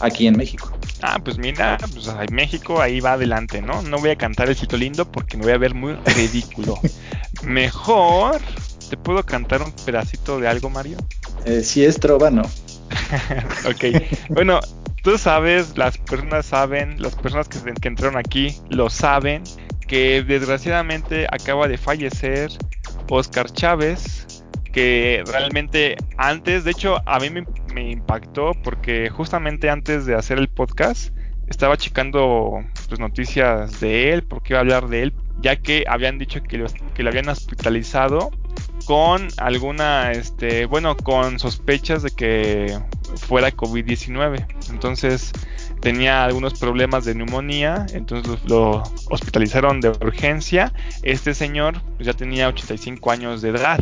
aquí 0.00 0.26
en 0.26 0.36
México. 0.36 0.72
Ah, 1.02 1.18
pues 1.22 1.38
mira, 1.38 1.78
pues 1.92 2.08
en 2.08 2.34
México 2.34 2.80
ahí 2.80 3.00
va 3.00 3.12
adelante, 3.12 3.62
¿no? 3.62 3.82
No 3.82 3.98
voy 3.98 4.10
a 4.10 4.16
cantar 4.16 4.48
el 4.48 4.56
sitio 4.56 4.78
lindo 4.78 5.10
porque 5.10 5.36
me 5.36 5.44
voy 5.44 5.52
a 5.52 5.58
ver 5.58 5.74
muy 5.74 5.94
ridículo. 6.16 6.78
Mejor, 7.42 8.40
¿te 8.88 8.96
puedo 8.96 9.22
cantar 9.24 9.62
un 9.62 9.72
pedacito 9.72 10.40
de 10.40 10.48
algo, 10.48 10.70
Mario? 10.70 10.98
Eh, 11.44 11.62
si 11.62 11.84
es 11.84 12.00
trova, 12.00 12.30
no. 12.30 12.42
ok, 13.68 13.84
bueno, 14.30 14.60
tú 15.02 15.18
sabes, 15.18 15.76
las 15.76 15.98
personas 15.98 16.46
saben, 16.46 17.00
las 17.00 17.14
personas 17.14 17.48
que, 17.48 17.58
que 17.74 17.88
entraron 17.88 18.16
aquí 18.16 18.56
lo 18.70 18.90
saben, 18.90 19.42
que 19.86 20.22
desgraciadamente 20.22 21.26
acaba 21.30 21.68
de 21.68 21.78
fallecer 21.78 22.50
Oscar 23.08 23.50
Chávez, 23.52 24.26
que 24.72 25.22
realmente 25.26 25.96
antes, 26.18 26.64
de 26.64 26.72
hecho 26.72 27.00
a 27.06 27.18
mí 27.18 27.30
me, 27.30 27.46
me 27.76 27.90
impactó 27.90 28.52
porque 28.64 29.10
justamente 29.10 29.68
antes 29.68 30.06
de 30.06 30.14
hacer 30.14 30.38
el 30.38 30.48
podcast 30.48 31.14
estaba 31.46 31.76
checando 31.76 32.64
pues, 32.88 32.98
noticias 32.98 33.80
de 33.80 34.14
él, 34.14 34.22
porque 34.22 34.54
iba 34.54 34.60
a 34.60 34.62
hablar 34.62 34.88
de 34.88 35.02
él, 35.02 35.12
ya 35.42 35.56
que 35.56 35.84
habían 35.86 36.16
dicho 36.16 36.42
que 36.42 36.56
lo, 36.56 36.66
que 36.94 37.02
lo 37.02 37.10
habían 37.10 37.28
hospitalizado 37.28 38.30
con 38.86 39.28
alguna, 39.36 40.12
este, 40.12 40.64
bueno, 40.64 40.96
con 40.96 41.38
sospechas 41.38 42.02
de 42.02 42.12
que 42.12 42.78
fuera 43.16 43.50
COVID-19. 43.50 44.46
Entonces 44.70 45.32
tenía 45.82 46.24
algunos 46.24 46.58
problemas 46.58 47.04
de 47.04 47.14
neumonía, 47.14 47.84
entonces 47.92 48.38
lo, 48.46 48.82
hospitalizaron 49.10 49.82
de 49.82 49.90
urgencia. 49.90 50.72
Este 51.02 51.34
señor 51.34 51.82
pues, 51.96 52.06
ya 52.06 52.14
tenía 52.14 52.48
85 52.48 53.10
años 53.10 53.42
de 53.42 53.50
edad. 53.50 53.80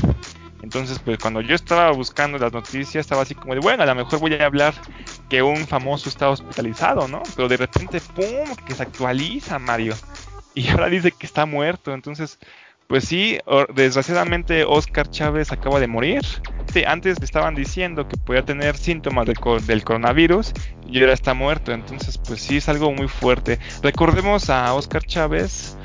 Entonces, 0.65 0.99
pues 0.99 1.19
cuando 1.19 1.43
yo 1.43 1.55
estaba 1.55 1.91
buscando 1.91 2.39
las 2.39 2.53
noticias, 2.53 2.97
estaba 2.97 3.23
así 3.23 3.35
como 3.35 3.55
de, 3.55 3.61
bueno, 3.61 3.83
a 3.83 3.87
lo 3.87 3.95
mejor 3.95 4.19
voy 4.19 4.33
a 4.35 4.47
hablar 4.47 4.73
que 5.29 5.43
un 5.43 5.67
famoso 5.67 6.09
está 6.09 6.31
hospitalizado, 6.31 7.07
¿no? 7.07 7.23
Pero 7.37 7.49
de 7.49 7.59
repente, 7.59 8.01
¡pum!, 8.01 8.57
que 8.67 8.75
se 8.75 8.83
actualiza 8.83 9.59
Mario. 9.59 9.95
Y 10.57 10.69
ahora 10.69 10.89
dice 10.89 11.11
que 11.11 11.27
está 11.27 11.47
muerto. 11.47 11.93
Entonces, 11.93 12.39
pues 12.87 13.05
sí, 13.07 13.39
desgraciadamente 13.75 14.65
Oscar 14.65 15.11
Chávez 15.11 15.51
acaba 15.51 15.81
de 15.81 15.89
morir. 15.89 16.23
Antes 16.87 17.19
estaban 17.21 17.57
diciendo 17.57 18.07
que 18.07 18.17
podía 18.17 18.45
tener 18.45 18.77
síntomas 18.77 19.27
del 19.27 19.85
coronavirus 19.85 20.53
y 20.89 21.01
ahora 21.01 21.12
está 21.12 21.35
muerto. 21.35 21.73
Entonces, 21.73 22.19
pues 22.19 22.41
sí, 22.41 22.59
es 22.59 22.69
algo 22.69 22.93
muy 22.93 23.09
fuerte. 23.09 23.59
Recordemos 23.83 24.49
a 24.49 24.73
Oscar 24.75 25.05
Chávez 25.05 25.77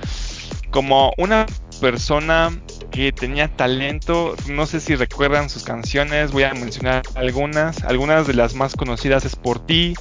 como 0.69 1.11
una 1.17 1.47
persona 1.81 2.51
que 2.99 3.13
tenía 3.13 3.47
talento. 3.47 4.35
No 4.49 4.65
sé 4.65 4.81
si 4.81 4.93
recuerdan 4.93 5.49
sus 5.49 5.63
canciones, 5.63 6.33
voy 6.33 6.43
a 6.43 6.53
mencionar 6.53 7.01
algunas. 7.15 7.81
Algunas 7.85 8.27
de 8.27 8.33
las 8.33 8.55
más 8.55 8.75
conocidas 8.75 9.23
es 9.23 9.37
Por 9.37 9.65
ti, 9.65 9.93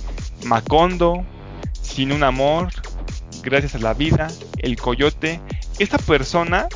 Macondo, 0.44 1.24
Sin 1.80 2.10
un 2.10 2.24
amor, 2.24 2.70
Gracias 3.44 3.76
a 3.76 3.78
la 3.78 3.94
vida, 3.94 4.26
El 4.58 4.76
Coyote. 4.76 5.40
Esta 5.78 5.96
persona 5.98 6.66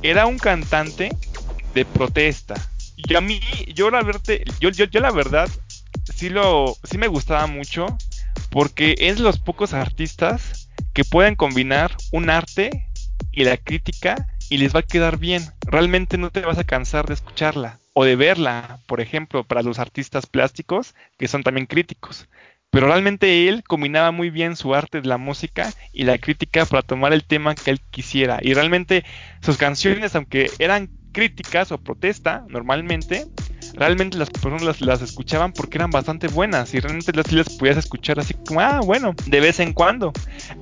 era 0.00 0.24
un 0.24 0.38
cantante 0.38 1.14
de 1.74 1.84
protesta. 1.84 2.54
Y 2.96 3.14
a 3.14 3.20
mí, 3.20 3.38
yo 3.74 3.90
la, 3.90 4.02
verte, 4.02 4.44
yo, 4.60 4.70
yo, 4.70 5.00
la 5.00 5.10
verdad, 5.10 5.50
sí, 6.16 6.30
lo, 6.30 6.78
sí 6.82 6.96
me 6.96 7.08
gustaba 7.08 7.46
mucho 7.46 7.86
porque 8.48 8.94
es 8.96 9.18
de 9.18 9.22
los 9.22 9.38
pocos 9.38 9.74
artistas 9.74 10.70
que 10.94 11.04
pueden 11.04 11.34
combinar 11.34 11.94
un 12.10 12.30
arte 12.30 12.70
y 13.32 13.44
la 13.44 13.58
crítica 13.58 14.26
y 14.50 14.58
les 14.58 14.74
va 14.74 14.80
a 14.80 14.84
quedar 14.84 15.18
bien. 15.18 15.42
Realmente 15.66 16.18
no 16.18 16.30
te 16.30 16.40
vas 16.40 16.58
a 16.58 16.64
cansar 16.64 17.06
de 17.06 17.14
escucharla 17.14 17.78
o 17.92 18.04
de 18.04 18.16
verla, 18.16 18.78
por 18.86 19.00
ejemplo, 19.00 19.44
para 19.44 19.62
los 19.62 19.78
artistas 19.78 20.26
plásticos 20.26 20.94
que 21.18 21.28
son 21.28 21.42
también 21.42 21.66
críticos. 21.66 22.28
Pero 22.70 22.86
realmente 22.86 23.48
él 23.48 23.64
combinaba 23.64 24.10
muy 24.10 24.30
bien 24.30 24.54
su 24.54 24.74
arte 24.74 25.00
de 25.00 25.08
la 25.08 25.16
música 25.16 25.72
y 25.92 26.04
la 26.04 26.18
crítica 26.18 26.66
para 26.66 26.82
tomar 26.82 27.12
el 27.12 27.24
tema 27.24 27.54
que 27.54 27.70
él 27.70 27.80
quisiera. 27.90 28.38
Y 28.42 28.52
realmente 28.52 29.04
sus 29.40 29.56
canciones, 29.56 30.14
aunque 30.14 30.50
eran 30.58 30.90
críticas 31.12 31.72
o 31.72 31.78
protesta 31.78 32.44
normalmente, 32.48 33.26
realmente 33.74 34.18
las 34.18 34.30
personas 34.30 34.80
las, 34.80 35.02
escuchaban 35.02 35.52
porque 35.52 35.78
eran 35.78 35.90
bastante 35.90 36.28
buenas 36.28 36.74
y 36.74 36.80
realmente 36.80 37.12
las, 37.12 37.32
las 37.32 37.48
podías 37.56 37.78
escuchar 37.78 38.20
así 38.20 38.34
como, 38.34 38.60
ah, 38.60 38.80
bueno, 38.84 39.14
de 39.26 39.40
vez 39.40 39.60
en 39.60 39.72
cuando. 39.72 40.12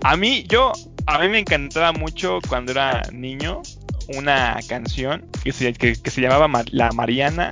A 0.03 0.16
mí, 0.16 0.45
yo, 0.49 0.72
a 1.07 1.18
mí 1.18 1.28
me 1.28 1.38
encantaba 1.38 1.92
mucho 1.92 2.40
cuando 2.48 2.72
era 2.72 3.02
niño 3.12 3.62
una 4.09 4.59
canción 4.68 5.24
que 5.42 5.52
se, 5.52 5.72
que, 5.72 5.94
se 5.94 6.20
llamaba 6.20 6.64
La 6.70 6.90
Mariana. 6.92 7.50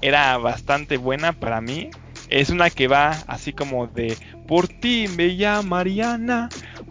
Era 0.00 0.36
bastante 0.38 0.96
buena 0.96 1.32
para 1.32 1.60
mí. 1.60 1.90
Es 2.28 2.50
una 2.50 2.70
que 2.70 2.88
va 2.88 3.10
así 3.26 3.52
como 3.52 3.86
de 3.86 4.16
Por 4.46 4.68
ti 4.68 5.06
me 5.16 5.36
llama 5.36 5.76
Mariana, 5.76 6.48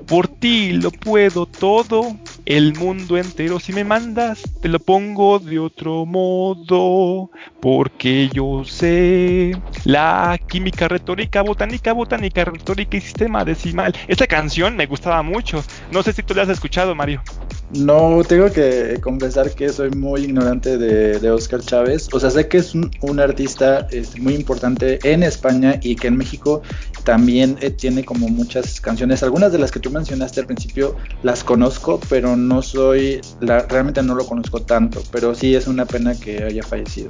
por 0.07 0.27
ti 0.27 0.73
lo 0.73 0.91
puedo 0.91 1.45
todo, 1.45 2.17
el 2.45 2.75
mundo 2.75 3.17
entero 3.17 3.59
si 3.59 3.71
me 3.73 3.83
mandas, 3.83 4.41
te 4.61 4.67
lo 4.67 4.79
pongo 4.79 5.39
de 5.39 5.59
otro 5.59 6.05
modo, 6.05 7.29
porque 7.61 8.29
yo 8.29 8.63
sé 8.65 9.51
la 9.85 10.39
química, 10.47 10.87
retórica, 10.87 11.41
botánica, 11.41 11.93
botánica, 11.93 12.45
retórica 12.45 12.97
y 12.97 13.01
sistema 13.01 13.45
decimal. 13.45 13.93
Esta 14.07 14.27
canción 14.27 14.75
me 14.75 14.85
gustaba 14.85 15.21
mucho. 15.21 15.63
No 15.91 16.03
sé 16.03 16.13
si 16.13 16.23
tú 16.23 16.33
la 16.33 16.43
has 16.43 16.49
escuchado, 16.49 16.95
Mario. 16.95 17.21
No, 17.75 18.23
tengo 18.23 18.51
que 18.51 18.99
confesar 19.01 19.49
que 19.55 19.69
soy 19.69 19.89
muy 19.89 20.21
ignorante 20.25 20.77
de, 20.77 21.31
Oscar 21.31 21.61
Chávez. 21.61 22.07
O 22.13 22.19
sea, 22.19 22.29
sé 22.29 22.47
que 22.47 22.57
es 22.57 22.75
un, 22.75 23.19
artista 23.19 23.87
este, 23.89 24.21
muy 24.21 24.35
importante 24.35 24.99
en 25.03 25.23
España 25.23 25.79
y 25.81 25.95
que 25.95 26.07
en 26.07 26.17
México 26.17 26.61
también 27.03 27.57
eh, 27.61 27.71
tiene 27.71 28.05
como 28.05 28.27
muchas 28.27 28.79
canciones. 28.79 29.23
Algunas 29.23 29.51
de 29.51 29.57
las 29.57 29.71
que 29.71 29.79
tú 29.79 29.89
mencionaste 29.89 30.41
al 30.41 30.45
principio 30.45 30.95
las 31.23 31.43
conozco, 31.43 31.99
pero 32.09 32.35
no 32.35 32.61
soy, 32.61 33.21
realmente 33.41 34.03
no 34.03 34.13
lo 34.13 34.25
conozco 34.27 34.61
tanto. 34.61 35.01
Pero 35.11 35.33
sí 35.33 35.55
es 35.55 35.65
una 35.65 35.85
pena 35.85 36.13
que 36.13 36.43
haya 36.43 36.61
fallecido. 36.61 37.09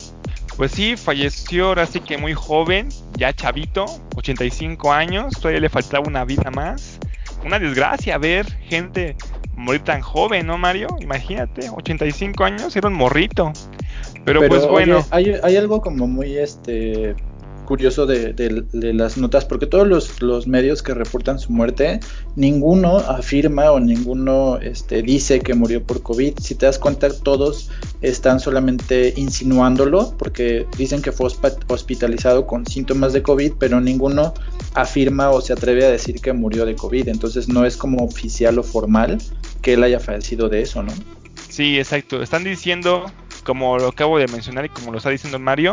Pues 0.55 0.71
sí, 0.71 0.95
falleció 0.95 1.67
ahora 1.67 1.85
sí 1.85 1.99
que 1.99 2.17
muy 2.17 2.33
joven, 2.33 2.87
ya 3.17 3.33
chavito, 3.33 3.85
85 4.15 4.93
años, 4.93 5.33
todavía 5.33 5.59
le 5.59 5.69
faltaba 5.69 6.07
una 6.07 6.23
vida 6.23 6.51
más. 6.51 6.99
Una 7.43 7.59
desgracia 7.59 8.17
ver 8.17 8.49
gente 8.61 9.17
morir 9.55 9.81
tan 9.81 10.01
joven, 10.01 10.47
¿no, 10.47 10.57
Mario? 10.57 10.87
Imagínate, 10.99 11.69
85 11.69 12.43
años, 12.43 12.75
era 12.75 12.87
un 12.87 12.95
morrito. 12.95 13.53
Pero, 14.25 14.47
pues 14.47 14.65
bueno. 14.67 15.05
hay, 15.11 15.35
hay, 15.43 15.57
algo 15.57 15.81
como 15.81 16.07
muy 16.07 16.37
este 16.37 17.15
curioso 17.63 18.05
de, 18.05 18.65
las 18.93 19.17
notas, 19.17 19.45
porque 19.45 19.65
todos 19.65 20.19
los, 20.21 20.47
medios 20.47 20.83
que 20.83 20.93
reportan 20.93 21.39
su 21.39 21.51
muerte, 21.51 21.99
ninguno 22.35 22.97
afirma 22.97 23.71
o 23.71 23.79
ninguno 23.79 24.57
este, 24.57 25.01
dice 25.01 25.39
que 25.39 25.53
murió 25.53 25.83
por 25.83 26.01
COVID. 26.01 26.37
Si 26.39 26.55
te 26.55 26.65
das 26.65 26.77
cuenta, 26.77 27.09
todos 27.09 27.69
están 28.01 28.39
solamente 28.39 29.13
insinuándolo, 29.15 30.15
porque 30.17 30.67
dicen 30.77 31.01
que 31.01 31.11
fue 31.11 31.29
hospitalizado 31.67 32.45
con 32.45 32.65
síntomas 32.65 33.13
de 33.13 33.23
COVID, 33.23 33.53
pero 33.57 33.79
ninguno 33.81 34.33
afirma 34.73 35.29
o 35.31 35.41
se 35.41 35.53
atreve 35.53 35.85
a 35.85 35.89
decir 35.89 36.19
que 36.21 36.33
murió 36.33 36.65
de 36.65 36.75
COVID. 36.75 37.07
Entonces 37.07 37.47
no 37.47 37.65
es 37.65 37.77
como 37.77 38.03
oficial 38.03 38.59
o 38.59 38.63
formal 38.63 39.17
que 39.63 39.73
él 39.73 39.83
haya 39.83 39.99
fallecido 39.99 40.49
de 40.49 40.61
eso, 40.61 40.83
¿no? 40.83 40.93
Sí, 41.49 41.79
exacto. 41.79 42.21
Están 42.21 42.43
diciendo, 42.43 43.11
como 43.43 43.79
lo 43.79 43.87
acabo 43.87 44.19
de 44.19 44.27
mencionar 44.27 44.65
y 44.65 44.69
como 44.69 44.91
lo 44.91 44.97
está 44.99 45.09
diciendo 45.09 45.39
Mario, 45.39 45.71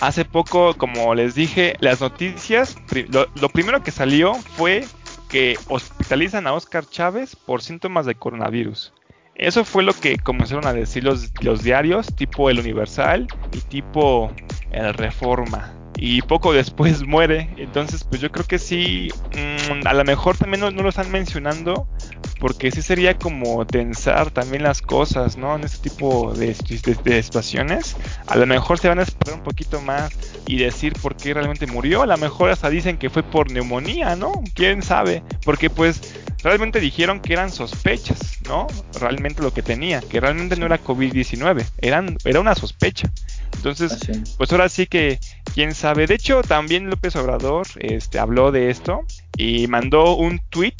hace 0.00 0.24
poco, 0.24 0.74
como 0.74 1.14
les 1.14 1.34
dije, 1.34 1.74
las 1.80 2.00
noticias, 2.00 2.76
lo, 3.08 3.48
primero 3.48 3.82
que 3.82 3.90
salió 3.90 4.34
fue 4.34 4.84
que 5.28 5.56
hospitalizan 5.68 6.46
a 6.46 6.52
Oscar 6.52 6.84
Chávez 6.86 7.34
por 7.34 7.62
síntomas 7.62 8.06
de 8.06 8.14
coronavirus. 8.14 8.92
Eso 9.34 9.64
fue 9.64 9.82
lo 9.82 9.94
que 9.94 10.18
comenzaron 10.18 10.66
a 10.66 10.72
decir 10.72 11.02
los, 11.02 11.62
diarios, 11.62 12.14
tipo 12.14 12.50
El 12.50 12.58
Universal 12.58 13.26
y 13.52 13.60
tipo 13.62 14.30
El 14.70 14.92
Reforma 14.92 15.72
y 15.96 16.22
poco 16.22 16.52
después 16.52 17.02
muere. 17.06 17.48
Entonces, 17.56 18.04
pues 18.04 18.20
yo 18.20 18.32
creo 18.32 18.46
que 18.46 18.58
sí, 18.58 19.08
mm, 19.32 19.86
a 19.86 19.94
lo 19.94 20.04
mejor 20.04 20.36
también 20.36 20.60
no, 20.60 20.70
lo 20.70 20.88
están 20.88 21.10
mencionando, 21.10 21.86
porque 22.40 22.70
sí 22.72 22.80
sería 22.80 23.16
como 23.18 23.66
tensar 23.66 24.30
también 24.30 24.62
las 24.62 24.80
cosas, 24.80 25.36
¿no? 25.36 25.54
En 25.54 25.64
este 25.64 25.90
tipo 25.90 26.32
de, 26.32 26.56
de, 27.04 27.22
situaciones. 27.22 27.96
A 28.26 28.36
lo 28.36 28.46
mejor 28.46 28.78
se 28.78 28.88
van 28.88 28.98
a 28.98 29.02
esperar 29.02 29.38
un 29.38 29.44
poquito 29.44 29.80
más 29.82 30.10
y 30.46 30.56
decir 30.56 30.94
por 30.94 31.14
qué 31.16 31.34
realmente 31.34 31.66
murió. 31.66 32.02
A 32.02 32.06
lo 32.06 32.16
mejor 32.16 32.50
hasta 32.50 32.70
dicen 32.70 32.96
que 32.96 33.10
fue 33.10 33.22
por 33.22 33.52
neumonía, 33.52 34.16
¿no? 34.16 34.32
¿Quién 34.54 34.82
sabe? 34.82 35.22
Porque 35.44 35.68
pues 35.68 36.00
realmente 36.42 36.80
dijeron 36.80 37.20
que 37.20 37.34
eran 37.34 37.52
sospechas, 37.52 38.38
¿no? 38.48 38.66
Realmente 38.98 39.42
lo 39.42 39.52
que 39.52 39.62
tenía, 39.62 40.00
que 40.00 40.18
realmente 40.18 40.56
no 40.56 40.64
era 40.64 40.82
COVID-19, 40.82 41.66
eran, 41.82 42.16
era 42.24 42.40
una 42.40 42.54
sospecha. 42.54 43.12
Entonces, 43.56 43.98
pues 44.38 44.50
ahora 44.52 44.70
sí 44.70 44.86
que, 44.86 45.18
quién 45.54 45.74
sabe. 45.74 46.06
De 46.06 46.14
hecho, 46.14 46.40
también 46.42 46.88
López 46.88 47.16
Obrador 47.16 47.66
este, 47.80 48.18
habló 48.18 48.50
de 48.50 48.70
esto 48.70 49.04
y 49.36 49.66
mandó 49.66 50.16
un 50.16 50.40
tweet 50.50 50.74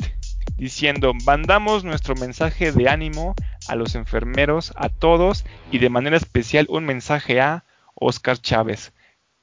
diciendo, 0.61 1.15
mandamos 1.25 1.85
nuestro 1.85 2.15
mensaje 2.15 2.71
de 2.71 2.91
ánimo 2.91 3.35
a 3.67 3.77
los 3.77 3.95
enfermeros, 3.95 4.75
a 4.77 4.91
todos 4.91 5.47
y 5.73 5.79
de 5.79 5.89
manera 5.89 6.19
especial 6.19 6.67
un 6.69 6.85
mensaje 6.85 7.41
a 7.41 7.65
Oscar 7.95 8.37
Chávez, 8.37 8.93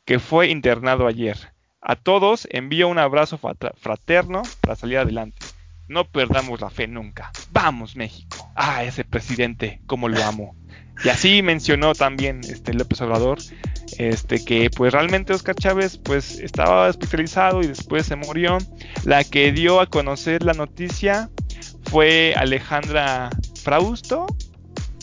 que 0.06 0.20
fue 0.20 0.50
internado 0.50 1.08
ayer. 1.08 1.54
A 1.82 1.96
todos 1.96 2.48
envío 2.52 2.88
un 2.88 3.00
abrazo 3.00 3.40
fraterno 3.78 4.44
para 4.62 4.76
salir 4.76 5.00
adelante. 5.00 5.44
No 5.88 6.06
perdamos 6.06 6.62
la 6.62 6.70
fe 6.70 6.88
nunca. 6.88 7.32
Vamos 7.52 7.96
México. 7.96 8.52
Ah, 8.56 8.84
ese 8.84 9.04
presidente, 9.04 9.82
cómo 9.88 10.10
lo 10.10 10.24
amo. 10.24 10.56
Y 11.04 11.10
así 11.10 11.42
mencionó 11.42 11.94
también 11.94 12.42
este 12.44 12.74
López 12.74 13.02
Obrador 13.02 13.40
este 13.98 14.44
que 14.44 14.70
pues 14.70 14.94
realmente 14.94 15.34
Oscar 15.34 15.56
Chávez 15.56 15.98
pues 15.98 16.40
estaba 16.40 16.88
hospitalizado 16.88 17.62
y 17.62 17.68
después 17.68 18.06
se 18.06 18.16
murió. 18.16 18.58
La 19.04 19.24
que 19.24 19.52
dio 19.52 19.82
a 19.82 19.88
conocer 19.88 20.44
la 20.44 20.54
noticia 20.54 21.30
fue 21.84 22.34
Alejandra 22.36 23.30
Frausto, 23.64 24.28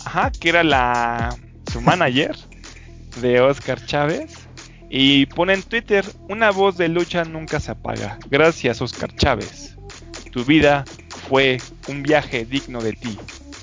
ajá, 0.05 0.30
que 0.30 0.49
era 0.49 0.62
la 0.62 1.36
su 1.72 1.80
manager. 1.80 2.36
de 3.20 3.40
Oscar 3.40 3.84
Chávez. 3.84 4.34
Y 4.90 5.26
pone 5.26 5.55
en 5.55 5.62
Twitter, 5.62 6.05
una 6.28 6.51
voz 6.51 6.76
de 6.76 6.88
lucha 6.88 7.24
nunca 7.24 7.59
se 7.59 7.72
apaga. 7.72 8.18
Gracias 8.30 8.80
Oscar 8.80 9.14
Chávez. 9.16 9.76
Tu 10.30 10.45
vida 10.45 10.84
fue 11.28 11.59
un 11.88 12.03
viaje 12.03 12.45
digno 12.45 12.80
de 12.80 12.92
ti. 12.92 13.18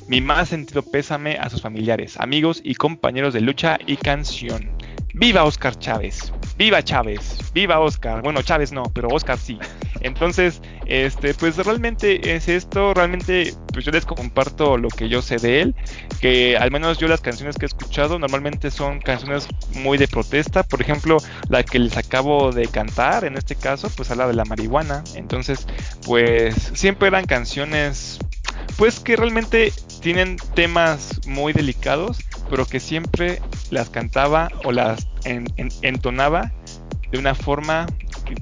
Mi 0.07 0.19
más 0.19 0.49
sentido 0.49 0.81
pésame 0.81 1.37
a 1.37 1.49
sus 1.49 1.61
familiares, 1.61 2.19
amigos 2.19 2.61
y 2.63 2.75
compañeros 2.75 3.33
de 3.33 3.41
lucha 3.41 3.77
y 3.85 3.95
canción. 3.95 4.69
¡Viva 5.13 5.43
Oscar 5.43 5.77
Chávez! 5.77 6.33
¡Viva 6.57 6.83
Chávez! 6.83 7.37
¡Viva 7.53 7.79
Oscar! 7.79 8.21
Bueno, 8.21 8.41
Chávez 8.41 8.71
no, 8.71 8.83
pero 8.93 9.09
Oscar 9.09 9.37
sí. 9.37 9.59
Entonces, 9.99 10.61
este, 10.85 11.33
pues 11.33 11.57
realmente 11.57 12.33
es 12.33 12.47
esto, 12.47 12.93
realmente, 12.93 13.53
pues 13.73 13.85
yo 13.85 13.91
les 13.91 14.05
comparto 14.05 14.77
lo 14.77 14.87
que 14.87 15.09
yo 15.09 15.21
sé 15.21 15.37
de 15.37 15.61
él, 15.61 15.75
que 16.19 16.57
al 16.57 16.71
menos 16.71 16.97
yo 16.97 17.07
las 17.07 17.21
canciones 17.21 17.57
que 17.57 17.65
he 17.65 17.67
escuchado 17.67 18.19
normalmente 18.19 18.71
son 18.71 18.99
canciones 18.99 19.47
muy 19.75 19.97
de 19.97 20.07
protesta, 20.07 20.63
por 20.63 20.81
ejemplo, 20.81 21.17
la 21.49 21.63
que 21.63 21.79
les 21.79 21.97
acabo 21.97 22.51
de 22.51 22.67
cantar, 22.67 23.25
en 23.25 23.37
este 23.37 23.55
caso, 23.55 23.91
pues 23.95 24.09
habla 24.11 24.27
de 24.27 24.33
la 24.33 24.45
marihuana, 24.45 25.03
entonces, 25.15 25.67
pues 26.05 26.71
siempre 26.73 27.09
eran 27.09 27.25
canciones 27.25 28.19
pues 28.77 28.99
que 28.99 29.15
realmente 29.15 29.73
tienen 30.01 30.37
temas 30.55 31.21
muy 31.25 31.53
delicados, 31.53 32.19
pero 32.49 32.65
que 32.65 32.79
siempre 32.79 33.39
las 33.69 33.89
cantaba 33.89 34.51
o 34.63 34.71
las 34.71 35.07
entonaba 35.23 36.51
de 37.11 37.17
una 37.17 37.35
forma 37.35 37.85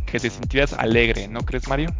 que, 0.05 0.20
te 0.20 0.30
sintieras 0.30 0.74
alegre, 0.74 1.28
¿no 1.28 1.41
crees, 1.41 1.68
Mario? 1.68 1.93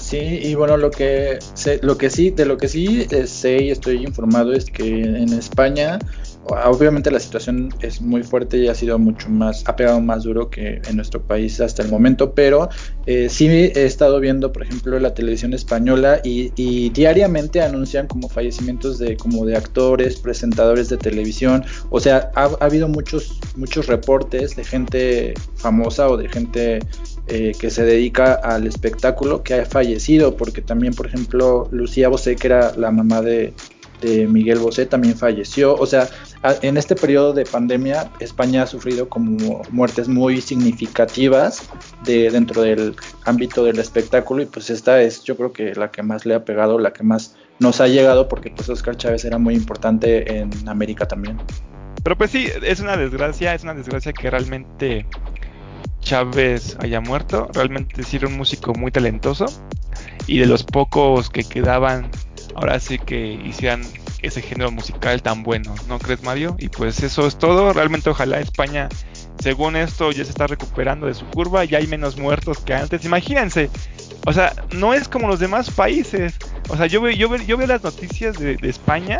Sí, 0.00 0.18
y 0.18 0.54
bueno, 0.54 0.76
lo 0.76 0.90
que 0.90 1.38
sé, 1.54 1.80
lo 1.82 1.96
que 1.96 2.10
sí, 2.10 2.30
de 2.30 2.44
lo 2.44 2.58
que 2.58 2.68
sí 2.68 3.06
eh, 3.10 3.26
sé 3.26 3.62
y 3.62 3.70
estoy 3.70 4.04
informado 4.04 4.52
es 4.52 4.66
que 4.66 5.00
en 5.00 5.32
España 5.32 5.98
Obviamente 6.46 7.10
la 7.10 7.20
situación 7.20 7.74
es 7.80 8.02
muy 8.02 8.22
fuerte 8.22 8.58
y 8.58 8.68
ha 8.68 8.74
sido 8.74 8.98
mucho 8.98 9.30
más, 9.30 9.62
ha 9.66 9.76
pegado 9.76 10.00
más 10.00 10.24
duro 10.24 10.50
que 10.50 10.82
en 10.86 10.96
nuestro 10.96 11.22
país 11.22 11.58
hasta 11.60 11.82
el 11.82 11.90
momento, 11.90 12.34
pero 12.34 12.68
eh, 13.06 13.28
sí 13.30 13.48
he 13.48 13.84
estado 13.84 14.20
viendo, 14.20 14.52
por 14.52 14.62
ejemplo, 14.62 14.98
la 14.98 15.14
televisión 15.14 15.54
española 15.54 16.20
y, 16.22 16.44
diariamente 16.90 17.62
anuncian 17.62 18.06
como 18.06 18.28
fallecimientos 18.28 18.98
de 18.98 19.16
como 19.16 19.46
de 19.46 19.56
actores, 19.56 20.16
presentadores 20.16 20.88
de 20.88 20.96
televisión, 20.98 21.64
o 21.90 21.98
sea, 21.98 22.30
ha, 22.34 22.44
habido 22.60 22.88
muchos 22.88 23.40
muchos 23.56 23.86
reportes 23.86 24.54
de 24.56 24.64
gente 24.64 25.34
famosa 25.56 26.08
o 26.08 26.16
de 26.16 26.28
gente 26.28 26.80
eh, 27.26 27.52
que 27.58 27.70
se 27.70 27.84
dedica 27.84 28.34
al 28.34 28.66
espectáculo 28.66 29.42
que 29.42 29.54
ha 29.54 29.64
fallecido, 29.64 30.36
porque 30.36 30.60
también, 30.60 30.94
por 30.94 31.06
ejemplo, 31.06 31.68
Lucía 31.70 32.08
Bosé, 32.08 32.36
que 32.36 32.48
era 32.48 32.74
la 32.76 32.90
mamá 32.90 33.22
de, 33.22 33.54
Miguel 34.28 34.58
Bosé, 34.58 34.86
también 34.86 35.16
falleció, 35.16 35.74
o 35.74 35.86
sea, 35.86 36.08
en 36.62 36.76
este 36.76 36.94
periodo 36.94 37.32
de 37.32 37.44
pandemia, 37.44 38.10
España 38.20 38.62
ha 38.62 38.66
sufrido 38.66 39.08
como 39.08 39.62
muertes 39.70 40.08
muy 40.08 40.40
significativas 40.40 41.68
de, 42.04 42.30
dentro 42.30 42.62
del 42.62 42.94
ámbito 43.24 43.64
del 43.64 43.78
espectáculo 43.78 44.42
y 44.42 44.46
pues 44.46 44.70
esta 44.70 45.00
es 45.00 45.24
yo 45.24 45.36
creo 45.36 45.52
que 45.52 45.74
la 45.74 45.90
que 45.90 46.02
más 46.02 46.26
le 46.26 46.34
ha 46.34 46.44
pegado, 46.44 46.78
la 46.78 46.92
que 46.92 47.02
más 47.02 47.34
nos 47.58 47.80
ha 47.80 47.86
llegado 47.86 48.28
porque 48.28 48.50
pues 48.50 48.68
Oscar 48.68 48.96
Chávez 48.96 49.24
era 49.24 49.38
muy 49.38 49.54
importante 49.54 50.38
en 50.38 50.50
América 50.68 51.06
también. 51.06 51.38
Pero 52.02 52.18
pues 52.18 52.30
sí, 52.30 52.48
es 52.62 52.80
una 52.80 52.96
desgracia, 52.96 53.54
es 53.54 53.62
una 53.62 53.74
desgracia 53.74 54.12
que 54.12 54.30
realmente 54.30 55.06
Chávez 56.00 56.76
haya 56.80 57.00
muerto, 57.00 57.48
realmente 57.54 58.02
sí 58.02 58.16
era 58.16 58.28
un 58.28 58.36
músico 58.36 58.74
muy 58.74 58.92
talentoso 58.92 59.46
y 60.26 60.38
de 60.38 60.46
los 60.46 60.62
pocos 60.62 61.30
que 61.30 61.44
quedaban 61.44 62.10
ahora 62.54 62.78
sí 62.80 62.98
que 62.98 63.32
hicieran 63.32 63.82
ese 64.22 64.42
género 64.42 64.70
musical 64.70 65.22
tan 65.22 65.42
bueno, 65.42 65.74
¿no 65.88 65.98
crees 65.98 66.22
Mario? 66.22 66.56
Y 66.58 66.68
pues 66.68 67.02
eso 67.02 67.26
es 67.26 67.38
todo, 67.38 67.72
realmente 67.72 68.10
ojalá 68.10 68.40
España, 68.40 68.88
según 69.42 69.76
esto, 69.76 70.12
ya 70.12 70.24
se 70.24 70.30
está 70.30 70.46
recuperando 70.46 71.06
de 71.06 71.14
su 71.14 71.26
curva, 71.26 71.64
ya 71.64 71.78
hay 71.78 71.86
menos 71.86 72.16
muertos 72.16 72.58
que 72.60 72.74
antes, 72.74 73.04
imagínense, 73.04 73.70
o 74.26 74.32
sea, 74.32 74.54
no 74.72 74.94
es 74.94 75.08
como 75.08 75.28
los 75.28 75.40
demás 75.40 75.70
países, 75.70 76.34
o 76.68 76.76
sea, 76.76 76.86
yo 76.86 77.00
veo, 77.00 77.12
yo 77.12 77.28
veo, 77.28 77.42
yo 77.42 77.56
veo 77.56 77.66
las 77.66 77.82
noticias 77.82 78.38
de, 78.38 78.56
de 78.56 78.70
España 78.70 79.18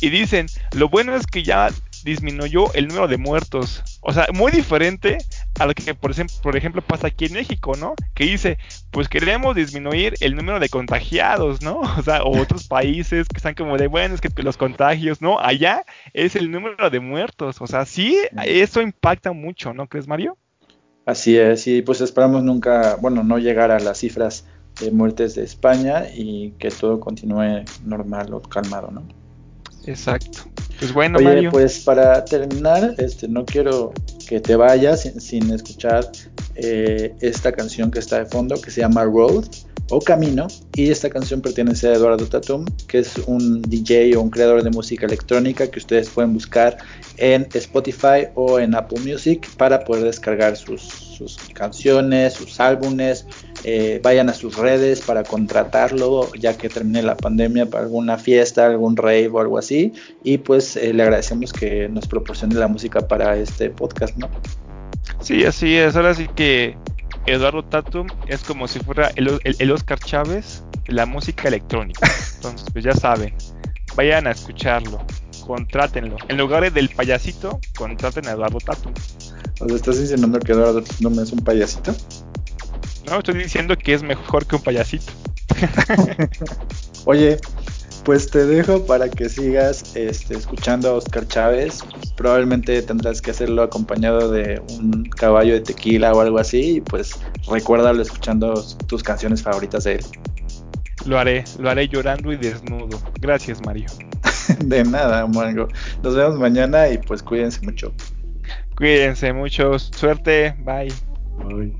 y 0.00 0.10
dicen, 0.10 0.46
lo 0.72 0.88
bueno 0.88 1.16
es 1.16 1.26
que 1.26 1.42
ya 1.42 1.70
disminuyó 2.04 2.72
el 2.74 2.88
número 2.88 3.08
de 3.08 3.16
muertos. 3.16 3.82
O 4.02 4.12
sea, 4.12 4.26
muy 4.34 4.52
diferente 4.52 5.18
a 5.58 5.66
lo 5.66 5.74
que, 5.74 5.94
por 5.94 6.10
ejemplo, 6.10 6.36
por 6.42 6.56
ejemplo, 6.56 6.82
pasa 6.82 7.08
aquí 7.08 7.26
en 7.26 7.34
México, 7.34 7.74
¿no? 7.76 7.94
Que 8.14 8.24
dice, 8.24 8.58
pues 8.90 9.08
queremos 9.08 9.54
disminuir 9.54 10.14
el 10.20 10.34
número 10.34 10.60
de 10.60 10.68
contagiados, 10.68 11.62
¿no? 11.62 11.80
O 11.98 12.02
sea, 12.02 12.22
o 12.24 12.40
otros 12.40 12.66
países 12.68 13.28
que 13.28 13.36
están 13.36 13.54
como 13.54 13.76
de, 13.76 13.86
bueno, 13.86 14.14
es 14.14 14.20
que 14.20 14.30
los 14.42 14.56
contagios, 14.56 15.22
¿no? 15.22 15.38
Allá 15.38 15.84
es 16.12 16.36
el 16.36 16.50
número 16.50 16.90
de 16.90 17.00
muertos. 17.00 17.60
O 17.60 17.66
sea, 17.66 17.86
sí, 17.86 18.18
eso 18.44 18.80
impacta 18.82 19.32
mucho, 19.32 19.72
¿no 19.72 19.86
crees, 19.86 20.08
Mario? 20.08 20.36
Así 21.06 21.36
es, 21.36 21.66
y 21.66 21.82
pues 21.82 22.00
esperamos 22.00 22.42
nunca, 22.42 22.96
bueno, 22.96 23.22
no 23.22 23.38
llegar 23.38 23.70
a 23.70 23.78
las 23.78 23.98
cifras 23.98 24.46
de 24.80 24.90
muertes 24.90 25.34
de 25.34 25.44
España 25.44 26.06
y 26.14 26.52
que 26.52 26.70
todo 26.70 26.98
continúe 26.98 27.64
normal 27.84 28.32
o 28.32 28.40
calmado, 28.40 28.90
¿no? 28.90 29.06
Exacto. 29.86 30.40
Pues 30.78 30.92
bueno, 30.92 31.18
Oye, 31.18 31.50
pues 31.50 31.80
para 31.80 32.24
terminar, 32.24 32.94
este, 32.98 33.28
no 33.28 33.44
quiero 33.44 33.92
que 34.26 34.40
te 34.40 34.56
vayas 34.56 35.10
sin, 35.18 35.50
escuchar 35.50 36.10
eh, 36.54 37.14
esta 37.20 37.52
canción 37.52 37.90
que 37.90 37.98
está 37.98 38.18
de 38.18 38.26
fondo, 38.26 38.60
que 38.60 38.70
se 38.70 38.80
llama 38.80 39.04
Road 39.04 39.44
o 39.90 40.00
Camino, 40.00 40.48
y 40.74 40.90
esta 40.90 41.10
canción 41.10 41.40
pertenece 41.42 41.88
a 41.88 41.92
Eduardo 41.94 42.26
Tatum, 42.26 42.64
que 42.88 43.00
es 43.00 43.18
un 43.26 43.60
DJ 43.62 44.16
o 44.16 44.22
un 44.22 44.30
creador 44.30 44.62
de 44.62 44.70
música 44.70 45.04
electrónica 45.06 45.70
que 45.70 45.78
ustedes 45.78 46.08
pueden 46.08 46.32
buscar 46.32 46.78
en 47.18 47.46
Spotify 47.52 48.28
o 48.34 48.58
en 48.58 48.74
Apple 48.74 49.00
Music 49.00 49.48
para 49.58 49.84
poder 49.84 50.04
descargar 50.04 50.56
sus, 50.56 50.80
sus 50.80 51.36
canciones, 51.52 52.32
sus 52.32 52.58
álbumes, 52.60 53.26
eh, 53.64 53.98
vayan 54.02 54.28
a 54.28 54.34
sus 54.34 54.56
redes 54.58 55.00
para 55.00 55.24
contratarlo 55.24 56.30
ya 56.34 56.56
que 56.56 56.68
termine 56.68 57.02
la 57.02 57.16
pandemia 57.16 57.66
para 57.66 57.84
alguna 57.84 58.18
fiesta, 58.18 58.66
algún 58.66 58.96
rave 58.96 59.28
o 59.28 59.40
algo 59.40 59.58
así. 59.58 59.92
Y 60.22 60.38
pues 60.38 60.76
eh, 60.76 60.92
le 60.92 61.02
agradecemos 61.02 61.52
que 61.52 61.88
nos 61.88 62.06
proporcione 62.06 62.54
la 62.56 62.68
música 62.68 63.08
para 63.08 63.36
este 63.36 63.70
podcast, 63.70 64.16
¿no? 64.18 64.28
Sí, 65.20 65.44
así 65.44 65.76
es. 65.76 65.96
Ahora 65.96 66.14
sí 66.14 66.28
que 66.36 66.76
Eduardo 67.24 67.64
Tatum 67.64 68.06
es 68.26 68.42
como 68.42 68.68
si 68.68 68.80
fuera 68.80 69.10
el, 69.16 69.40
el, 69.44 69.70
Oscar 69.72 69.98
Chávez 69.98 70.62
de 70.86 70.92
la 70.92 71.06
música 71.06 71.48
electrónica. 71.48 72.06
Entonces, 72.36 72.66
pues 72.70 72.84
ya 72.84 72.94
saben, 72.94 73.34
vayan 73.96 74.26
a 74.26 74.32
escucharlo, 74.32 75.02
contrátenlo. 75.46 76.16
En 76.28 76.36
lugar 76.36 76.70
del 76.70 76.90
payasito, 76.90 77.60
contraten 77.78 78.28
a 78.28 78.32
Eduardo 78.32 78.58
Tatum. 78.58 78.92
¿O 79.60 79.68
sea, 79.68 79.76
estás 79.76 80.00
diciendo 80.00 80.38
que 80.38 80.52
Eduardo 80.52 80.82
Tatum 80.82 81.18
es 81.20 81.32
un 81.32 81.40
payasito? 81.40 81.94
No, 83.06 83.18
estoy 83.18 83.34
diciendo 83.34 83.76
que 83.76 83.94
es 83.94 84.02
mejor 84.02 84.46
que 84.46 84.56
un 84.56 84.62
payasito. 84.62 85.12
Oye, 87.04 87.38
pues 88.04 88.30
te 88.30 88.44
dejo 88.44 88.84
para 88.86 89.08
que 89.08 89.28
sigas 89.28 89.96
este, 89.96 90.36
escuchando 90.36 90.90
a 90.90 90.92
Oscar 90.94 91.26
Chávez. 91.26 91.82
Probablemente 92.16 92.80
tendrás 92.82 93.20
que 93.20 93.30
hacerlo 93.30 93.62
acompañado 93.62 94.30
de 94.30 94.60
un 94.78 95.04
caballo 95.04 95.54
de 95.54 95.60
tequila 95.60 96.12
o 96.12 96.20
algo 96.20 96.38
así. 96.38 96.76
Y 96.76 96.80
pues 96.80 97.18
recuérdalo 97.50 98.02
escuchando 98.02 98.54
tus 98.86 99.02
canciones 99.02 99.42
favoritas 99.42 99.84
de 99.84 99.94
él. 99.96 100.04
Lo 101.06 101.18
haré, 101.18 101.44
lo 101.58 101.70
haré 101.70 101.88
llorando 101.88 102.32
y 102.32 102.36
desnudo. 102.36 102.98
Gracias, 103.20 103.60
Mario. 103.64 103.86
de 104.64 104.84
nada, 104.84 105.26
Mango. 105.26 105.68
Nos 106.02 106.14
vemos 106.14 106.38
mañana 106.38 106.88
y 106.88 106.98
pues 106.98 107.22
cuídense 107.22 107.60
mucho. 107.62 107.92
Cuídense 108.76 109.32
mucho. 109.32 109.78
Suerte. 109.78 110.54
Bye. 110.64 110.92
Bye. 111.38 111.74